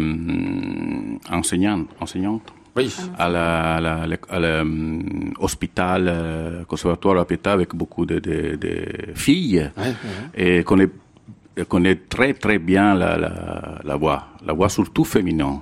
enseignant, 1.31 1.85
enseignante. 1.99 2.41
Oui. 2.75 2.93
À 3.17 3.27
la, 3.29 3.75
à 3.75 3.81
la- 3.81 4.17
à 4.29 4.39
la, 4.39 4.63
euh, 6.07 6.63
conservatoire 6.65 7.17
à 7.17 7.25
Pétain 7.25 7.51
avec 7.51 7.73
beaucoup 7.75 8.05
de, 8.05 8.19
de, 8.19 8.55
de 8.55 8.85
filles 9.15 9.71
Ouais, 9.75 9.83
ouais. 10.37 10.59
et 10.59 10.63
connaît, 10.63 10.87
connaît 11.67 11.95
très 11.95 12.33
très 12.35 12.59
bien 12.59 12.93
la, 12.93 13.17
la, 13.17 13.79
la 13.83 13.95
voix, 13.95 14.27
la 14.45 14.53
voix 14.53 14.69
surtout 14.69 15.03
féminine. 15.03 15.59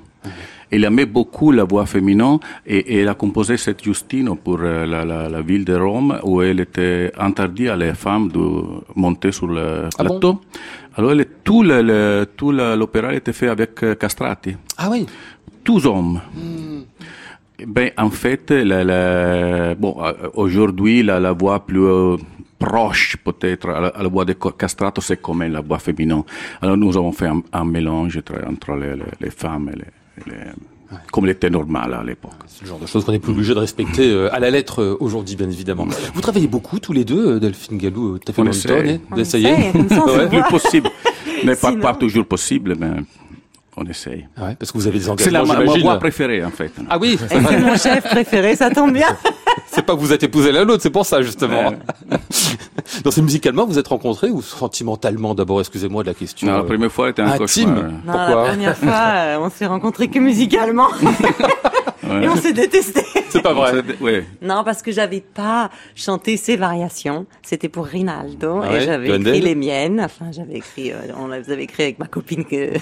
Il 0.72 0.84
aimait 0.84 1.05
beaucoup 1.05 1.51
la 1.51 1.63
voix 1.63 1.86
féminine 1.86 2.38
et, 2.65 2.78
et 2.78 2.97
elle 3.01 3.07
a 3.09 3.13
composé 3.13 3.55
cette 3.57 3.84
Justino 3.84 4.36
pour 4.36 4.59
euh, 4.61 4.86
la, 4.86 5.05
la, 5.05 5.30
la 5.30 5.41
ville 5.41 5.63
de 5.63 5.76
Rome 5.76 6.20
où 6.24 6.41
elle 6.41 6.59
était 6.59 7.11
interdit 7.18 7.70
à 7.70 7.76
les 7.78 7.93
femmes 7.93 8.30
de 8.30 8.39
monter 8.95 9.32
sur 9.32 9.47
le 9.47 9.88
Ah 9.97 10.03
bon 10.03 10.09
plateau. 10.09 10.41
Alors 10.95 11.11
elle, 11.11 11.26
tout 11.43 11.63
le- 11.63 12.26
tout 12.36 12.51
l'opéra 12.51 13.13
était 13.13 13.32
fait 13.34 13.47
avec 13.47 13.82
euh, 13.84 13.95
castrati, 13.95 14.55
Ah 14.78 14.89
oui. 14.91 15.05
tous 15.63 15.86
hommes. 15.86 16.20
Ben, 17.65 17.89
en 17.97 18.09
fait, 18.11 18.51
la, 18.51 18.84
la- 18.84 19.74
bon, 19.76 19.95
euh, 20.03 20.13
aujourd'hui, 20.36 21.01
la, 21.01 21.20
la 21.20 21.32
voix 21.32 21.65
plus 21.65 21.84
euh, 21.86 22.18
proche, 22.59 23.18
peut-être, 23.24 23.70
à 23.70 23.80
la, 23.82 23.88
à 23.88 24.03
la 24.03 24.09
voix 24.09 24.26
de 24.26 24.34
castrato, 24.34 25.01
c'est 25.01 25.18
quand 25.22 25.34
même 25.34 25.53
la 25.53 25.61
voix 25.61 25.80
féminine. 25.80 26.24
Alors, 26.61 26.78
nous 26.78 26.95
avons 26.97 27.11
fait 27.11 27.28
un, 27.28 27.41
un 27.53 27.65
mélange 27.65 28.20
entre, 28.47 28.76
les- 28.76 28.95
les 29.22 29.32
femmes 29.32 29.70
et 29.74 29.78
les, 29.78 29.86
les- 30.26 30.51
comme 31.11 31.26
il 31.26 31.32
était 31.32 31.49
normal 31.49 31.93
à 31.93 32.01
l'époque. 32.03 32.32
C'est 32.47 32.61
le 32.63 32.70
genre 32.70 32.80
de 32.80 32.86
choses 32.86 33.03
qu'on 33.03 33.11
n'est 33.11 33.20
plus 33.20 33.34
obligé 33.34 33.53
de 33.53 33.59
respecter 33.59 34.09
euh, 34.09 34.34
à 34.34 34.39
la 34.39 34.49
lettre 34.49 34.82
euh, 34.82 34.97
aujourd'hui, 35.01 35.36
bien 35.36 35.49
évidemment. 35.49 35.86
Vous 36.13 36.22
travaillez 36.22 36.47
beaucoup 36.47 36.80
tous 36.80 36.93
les 36.93 37.03
deux, 37.03 37.36
euh, 37.36 37.39
Delphine 37.39 37.78
Gallou, 37.78 38.13
euh, 38.13 38.15
Ottavio 38.15 38.41
On 38.41 38.45
Danton, 38.45 38.55
essaie. 39.18 39.45
hein 39.49 39.72
se 39.89 40.36
Le 40.36 40.49
possible. 40.49 40.89
Mais 41.43 41.55
pas, 41.57 41.74
pas 41.76 41.93
toujours 41.93 42.26
possible, 42.26 42.76
mais 42.80 42.91
on 43.78 43.86
essaye. 43.86 44.28
Ouais, 44.38 44.55
parce 44.59 44.71
que 44.71 44.78
vous 44.78 44.88
avez 44.88 44.97
des 44.97 45.05
C'est 45.05 45.30
la 45.30 45.43
engagements, 45.43 45.65
ma, 45.65 45.73
ma 45.73 45.80
voix 45.80 45.99
préférée, 45.99 46.43
en 46.43 46.49
fait. 46.49 46.71
Ah 46.89 46.97
oui, 46.97 47.17
c'est 47.30 47.39
mon 47.39 47.78
chef 47.78 48.03
préféré, 48.03 48.55
ça 48.55 48.71
tombe 48.71 48.91
bien. 48.91 49.15
c'est 49.67 49.84
pas 49.84 49.93
que 49.93 49.99
vous 49.99 50.11
êtes 50.11 50.23
épousé 50.23 50.51
l'un 50.51 50.65
l'autre, 50.65 50.82
c'est 50.82 50.89
pour 50.89 51.05
ça 51.05 51.21
justement. 51.21 51.73
Donc 53.03 53.13
c'est 53.13 53.21
musicalement 53.21 53.65
vous 53.65 53.78
êtes 53.78 53.88
rencontrés 53.88 54.30
ou 54.30 54.41
sentimentalement 54.41 55.36
d'abord 55.36 55.59
Excusez-moi 55.59 56.03
de 56.03 56.07
la 56.07 56.13
question. 56.13 56.47
Non, 56.47 56.53
la 56.53 56.59
euh, 56.59 56.63
première 56.63 56.91
fois, 56.91 57.07
c'était 57.07 57.21
un 57.21 57.28
intime. 57.28 57.38
cauchemar. 57.39 57.84
Non, 57.84 57.91
Pourquoi 58.05 58.30
la 58.30 58.49
première 58.49 58.78
fois, 58.78 59.01
euh, 59.15 59.38
on 59.41 59.49
s'est 59.49 59.65
rencontrés 59.67 60.07
que 60.07 60.19
musicalement. 60.19 60.88
Et 62.04 62.28
on 62.28 62.36
s'est 62.36 62.54
détestés. 62.54 63.04
C'est 63.30 63.41
pas 63.41 63.54
vrai. 63.54 63.84
Non, 64.41 64.64
parce 64.64 64.82
que 64.82 64.91
j'avais 64.91 65.22
pas 65.22 65.70
chanté 65.95 66.38
ces 66.38 66.56
variations. 66.56 67.26
C'était 67.43 67.70
pour 67.70 67.86
Rinaldo 67.86 68.62
Ah 68.64 68.70
et 68.70 68.74
ouais, 68.74 68.82
j'avais 68.82 69.16
écrit 69.16 69.41
les 69.41 69.56
miennes. 69.56 70.02
Enfin, 70.02 70.32
j'avais 70.32 70.56
écrit, 70.56 70.91
euh, 70.91 70.98
on 71.18 71.28
les 71.28 71.50
avait 71.52 71.64
écrit 71.64 71.84
avec 71.84 72.00
ma 72.00 72.08
copine 72.08 72.45
que, 72.45 72.74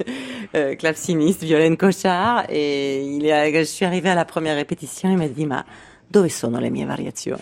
euh, 0.56 0.74
claveciniste 0.74 1.42
Violaine 1.42 1.76
Cochard. 1.76 2.44
Et 2.50 3.02
il 3.02 3.24
je 3.24 3.62
suis 3.64 3.84
arrivée 3.84 4.10
à 4.10 4.14
la 4.14 4.24
première 4.24 4.56
répétition, 4.56 5.10
il 5.10 5.16
m'a 5.16 5.28
dit, 5.28 5.46
ma, 5.46 5.64
dove 6.10 6.28
sono 6.28 6.60
le 6.60 6.70
mie 6.70 6.84
variazioni? 6.84 7.40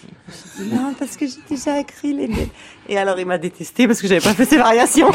Non, 0.61 0.95
parce 0.99 1.17
que 1.17 1.27
j'ai 1.27 1.41
déjà 1.49 1.79
écrit 1.79 2.13
les 2.13 2.29
miennes. 2.29 2.49
Et 2.89 2.97
alors, 2.97 3.19
il 3.19 3.27
m'a 3.27 3.39
détesté 3.39 3.87
parce 3.87 4.01
que 4.01 4.09
j'avais 4.09 4.21
pas 4.21 4.35
fait 4.35 4.45
ces 4.45 4.57
variations. 4.57 5.11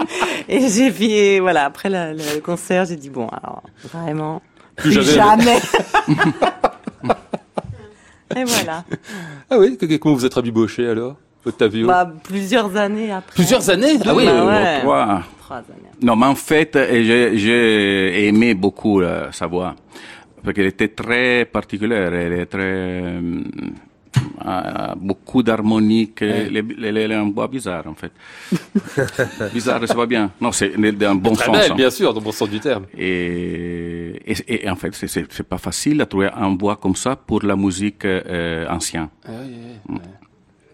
et 0.48 0.68
j'ai 0.68 0.90
fait, 0.90 1.40
voilà, 1.40 1.64
après 1.64 1.88
la- 1.88 2.12
le 2.14 2.40
concert, 2.40 2.84
j'ai 2.86 2.96
dit, 2.96 3.10
bon, 3.10 3.28
alors, 3.28 3.62
vraiment, 3.92 4.40
Plus 4.76 4.94
plus 4.94 5.02
jamais. 5.14 5.44
jamais. 5.44 5.58
et 8.36 8.44
voilà. 8.44 8.84
Ah 9.50 9.58
oui, 9.58 9.76
que- 9.76 9.86
que- 9.86 9.96
comment 9.96 10.14
vous 10.14 10.24
êtes 10.24 10.34
rabiboché 10.34 10.88
alors 10.88 11.16
Ottavio 11.44 11.86
Bah, 11.88 12.10
plusieurs 12.22 12.74
années 12.76 13.10
après. 13.12 13.34
Plusieurs 13.34 13.68
années 13.68 13.98
Ah 14.04 14.14
oui, 14.14 14.24
Bah 14.26 14.32
euh, 14.32 14.46
ouais. 14.48 14.80
Trois. 14.80 15.22
Trois 15.40 15.56
années. 15.56 15.90
Non, 16.00 16.16
mais 16.16 16.26
en 16.26 16.34
fait, 16.36 16.74
euh, 16.76 17.02
j'ai- 17.04 17.36
j'ai 17.38 18.26
aimé 18.28 18.54
beaucoup 18.54 19.00
euh, 19.02 19.26
sa 19.32 19.46
voix. 19.46 19.74
Parce 20.42 20.54
qu'elle 20.54 20.66
était 20.66 20.88
très 20.88 21.44
particulière. 21.44 22.12
Elle 22.14 22.32
est 22.32 22.46
très. 22.46 23.20
Euh, 24.46 24.94
beaucoup 24.96 25.42
d'harmonique. 25.42 26.22
Elle, 26.22 26.56
est- 26.56 26.64
elle 26.84 26.96
est 26.96 27.14
un 27.14 27.30
voix 27.30 27.48
bizarre, 27.48 27.84
en 27.86 27.94
fait. 27.94 28.12
bizarre, 29.52 29.80
c'est 29.86 29.94
pas 29.94 30.06
bien. 30.06 30.30
Non, 30.40 30.52
c'est 30.52 30.68
le 30.76 31.14
bon 31.14 31.32
Très 31.32 31.46
sens. 31.46 31.56
belle, 31.56 31.72
hein. 31.72 31.74
bien 31.74 31.90
sûr, 31.90 32.12
dans 32.12 32.20
le 32.20 32.24
bon 32.24 32.32
sens 32.32 32.48
du 32.50 32.60
terme. 32.60 32.86
Et, 32.96 34.20
et, 34.26 34.64
et 34.64 34.70
en 34.70 34.76
fait, 34.76 34.94
c'est- 34.94 35.42
pas 35.42 35.58
facile 35.58 35.98
de 35.98 36.04
trouver 36.04 36.28
un 36.34 36.56
voix 36.56 36.76
comme 36.76 36.96
ça 36.96 37.16
pour 37.16 37.42
la 37.42 37.56
musique 37.56 38.04
euh, 38.04 38.66
ancienne. 38.68 39.08
Ah 39.26 39.30
oui, 39.88 39.98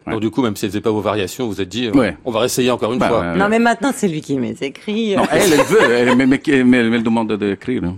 ouais. 0.09 0.13
Donc 0.15 0.21
du 0.21 0.31
coup, 0.31 0.43
même 0.43 0.57
si 0.57 0.65
elle 0.65 0.71
faisait 0.73 0.81
pas 0.81 0.91
vos 0.91 1.01
variations, 1.01 1.47
vous 1.47 1.53
vous 1.53 1.61
êtes 1.61 1.69
dit, 1.69 1.87
euh, 1.87 1.93
Ouais. 1.93 2.17
on 2.25 2.31
va 2.31 2.41
réessayer 2.41 2.71
encore 2.71 2.93
une 2.93 2.99
Bah, 2.99 3.09
fois. 3.09 3.35
Non, 3.35 3.49
mais 3.49 3.59
maintenant, 3.59 3.93
c'est 3.95 4.09
lui 4.09 4.21
qui 4.21 4.37
met 4.37 4.55
écrit. 4.61 5.17
Non, 5.17 5.25
elle, 5.33 5.53
elle 5.53 5.65
veut, 5.67 5.83
elle, 5.91 6.17
mais, 6.17 6.27
mais, 6.27 6.41
mais, 6.47 6.65
mais 6.65 6.79
elle 6.97 7.03
demande 7.03 7.33
d'écrire. 7.35 7.85
hein. 7.85 7.97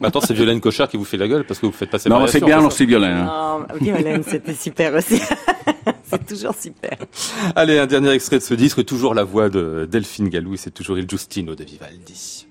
Maintenant, 0.00 0.20
c'est 0.20 0.34
Violaine 0.34 0.60
Cochard 0.60 0.88
qui 0.88 0.96
vous 0.96 1.04
fait 1.04 1.16
la 1.16 1.28
gueule 1.28 1.44
parce 1.44 1.60
que 1.60 1.66
vous 1.66 1.72
faites 1.72 1.90
pas 1.90 1.98
ces 1.98 2.08
Non, 2.08 2.26
c'est 2.26 2.44
bien 2.44 2.60
ça 2.60 2.66
aussi 2.66 2.86
violent. 2.86 3.06
hein. 3.06 3.66
Non, 3.70 3.76
Violaine, 3.80 4.22
c'était 4.26 4.54
super 4.54 4.94
aussi. 4.94 5.20
c'est 6.04 6.26
toujours 6.26 6.54
super. 6.54 6.96
Allez, 7.54 7.78
un 7.78 7.86
dernier 7.86 8.10
extrait 8.10 8.38
de 8.38 8.42
ce 8.42 8.54
disque, 8.54 8.84
toujours 8.84 9.14
la 9.14 9.24
voix 9.24 9.48
de 9.48 9.86
Delphine 9.90 10.28
Gallou, 10.28 10.54
et 10.54 10.56
c'est 10.56 10.72
toujours 10.72 10.98
Il 10.98 11.08
Giustino 11.08 11.54
de 11.54 11.64
Vivaldi. 11.64 12.45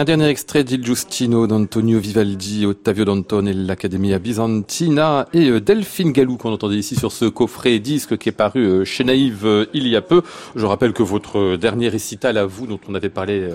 Un 0.00 0.04
dernier 0.04 0.28
extrait 0.28 0.64
d'Il 0.64 0.82
Giustino 0.82 1.46
d'Antonio 1.46 1.98
Vivaldi, 1.98 2.64
Ottavio 2.64 3.04
Dantone 3.04 3.48
et 3.48 3.52
l'Accademia 3.52 4.18
Bizantina 4.18 5.28
et 5.34 5.50
euh, 5.50 5.60
Delphine 5.60 6.12
Gallou 6.12 6.38
qu'on 6.38 6.54
entendait 6.54 6.78
ici 6.78 6.96
sur 6.96 7.12
ce 7.12 7.26
coffret 7.26 7.78
disque 7.80 8.16
qui 8.16 8.30
est 8.30 8.32
paru 8.32 8.60
euh, 8.60 8.84
chez 8.86 9.04
Naïve 9.04 9.44
euh, 9.44 9.66
il 9.74 9.86
y 9.86 9.96
a 9.96 10.00
peu. 10.00 10.22
Je 10.56 10.64
rappelle 10.64 10.94
que 10.94 11.02
votre 11.02 11.56
dernier 11.56 11.90
récital 11.90 12.38
à 12.38 12.46
vous 12.46 12.66
dont 12.66 12.80
on 12.88 12.94
avait 12.94 13.10
parlé 13.10 13.46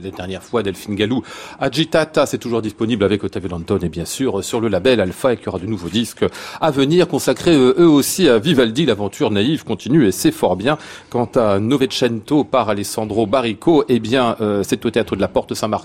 les 0.00 0.12
dernières 0.12 0.44
fois, 0.44 0.62
Delphine 0.62 0.94
Gallou, 0.94 1.24
Agitata, 1.58 2.24
c'est 2.24 2.38
toujours 2.38 2.62
disponible 2.62 3.02
avec 3.02 3.24
Ottavio 3.24 3.48
Dantone 3.48 3.82
et 3.82 3.88
bien 3.88 4.04
sûr 4.04 4.44
sur 4.44 4.60
le 4.60 4.68
label 4.68 5.00
Alpha 5.00 5.32
et 5.32 5.38
qu'il 5.38 5.46
y 5.46 5.48
aura 5.48 5.58
de 5.58 5.66
nouveaux 5.66 5.88
disques 5.88 6.24
à 6.60 6.70
venir 6.70 7.08
consacrés 7.08 7.56
eux 7.56 7.88
aussi 7.88 8.28
à 8.28 8.38
Vivaldi. 8.38 8.86
L'aventure 8.86 9.32
naïve 9.32 9.64
continue 9.64 10.06
et 10.06 10.12
c'est 10.12 10.30
fort 10.30 10.54
bien. 10.54 10.78
Quant 11.08 11.30
à 11.34 11.58
Novecento 11.58 12.44
par 12.44 12.68
Alessandro 12.68 13.26
Barrico, 13.26 13.84
eh 13.88 13.98
bien 13.98 14.36
c'est 14.62 14.86
au 14.86 14.90
théâtre 14.90 15.16
de 15.16 15.20
la 15.20 15.26
Porte 15.26 15.54
Saint-Martin 15.54 15.79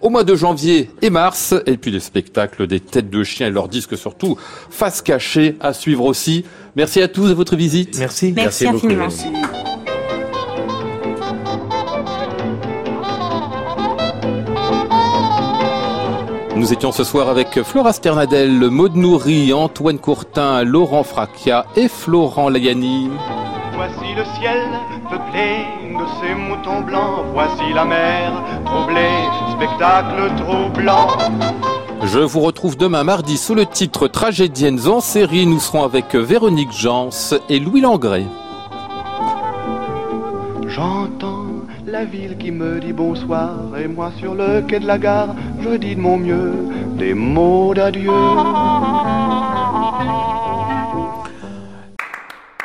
au 0.00 0.10
mois 0.10 0.24
de 0.24 0.34
janvier 0.34 0.90
et 1.02 1.10
mars. 1.10 1.54
Et 1.66 1.76
puis 1.76 1.90
les 1.90 2.00
spectacles 2.00 2.66
des 2.66 2.80
têtes 2.80 3.10
de 3.10 3.22
chiens 3.24 3.48
et 3.48 3.50
leurs 3.50 3.68
disques 3.68 3.96
surtout, 3.96 4.36
face 4.70 5.02
cachée 5.02 5.56
à 5.60 5.72
suivre 5.72 6.04
aussi. 6.04 6.44
Merci 6.76 7.00
à 7.00 7.08
tous 7.08 7.28
de 7.28 7.34
votre 7.34 7.56
visite. 7.56 7.98
Merci. 7.98 8.32
Merci 8.34 8.66
infiniment. 8.66 9.08
Nous 16.56 16.72
étions 16.72 16.92
ce 16.92 17.02
soir 17.02 17.28
avec 17.28 17.62
Flora 17.62 17.92
Sternadel, 17.92 18.70
Maud 18.70 18.94
Nourri, 18.94 19.52
Antoine 19.52 19.98
Courtin, 19.98 20.62
Laurent 20.62 21.02
Fracchia 21.02 21.66
et 21.74 21.88
Florent 21.88 22.48
Lagani. 22.48 23.10
Voici 23.76 24.14
le 24.16 24.24
ciel 24.38 24.60
peuplé 25.10 25.66
de 25.90 26.04
ces 26.20 26.34
moutons 26.34 26.80
blancs. 26.80 27.24
Voici 27.32 27.72
la 27.74 27.84
mer 27.84 28.32
troublée, 28.64 29.26
spectacle 29.56 30.32
troublant. 30.36 31.08
Je 32.04 32.20
vous 32.20 32.40
retrouve 32.40 32.76
demain 32.76 33.04
mardi 33.04 33.36
sous 33.36 33.54
le 33.54 33.66
titre 33.66 34.08
Tragédiennes 34.08 34.86
en 34.86 35.00
série. 35.00 35.46
Nous 35.46 35.60
serons 35.60 35.84
avec 35.84 36.14
Véronique 36.14 36.72
Jans 36.72 37.10
et 37.48 37.58
Louis 37.58 37.80
Langret. 37.80 38.26
J'entends 40.68 41.44
la 41.86 42.04
ville 42.04 42.36
qui 42.38 42.50
me 42.50 42.80
dit 42.80 42.92
bonsoir 42.92 43.50
et 43.80 43.86
moi 43.86 44.10
sur 44.18 44.34
le 44.34 44.62
quai 44.62 44.80
de 44.80 44.86
la 44.86 44.98
gare, 44.98 45.34
je 45.60 45.76
dis 45.76 45.94
de 45.94 46.00
mon 46.00 46.16
mieux 46.16 46.52
des 46.98 47.14
mots 47.14 47.72
d'adieu. 47.72 48.10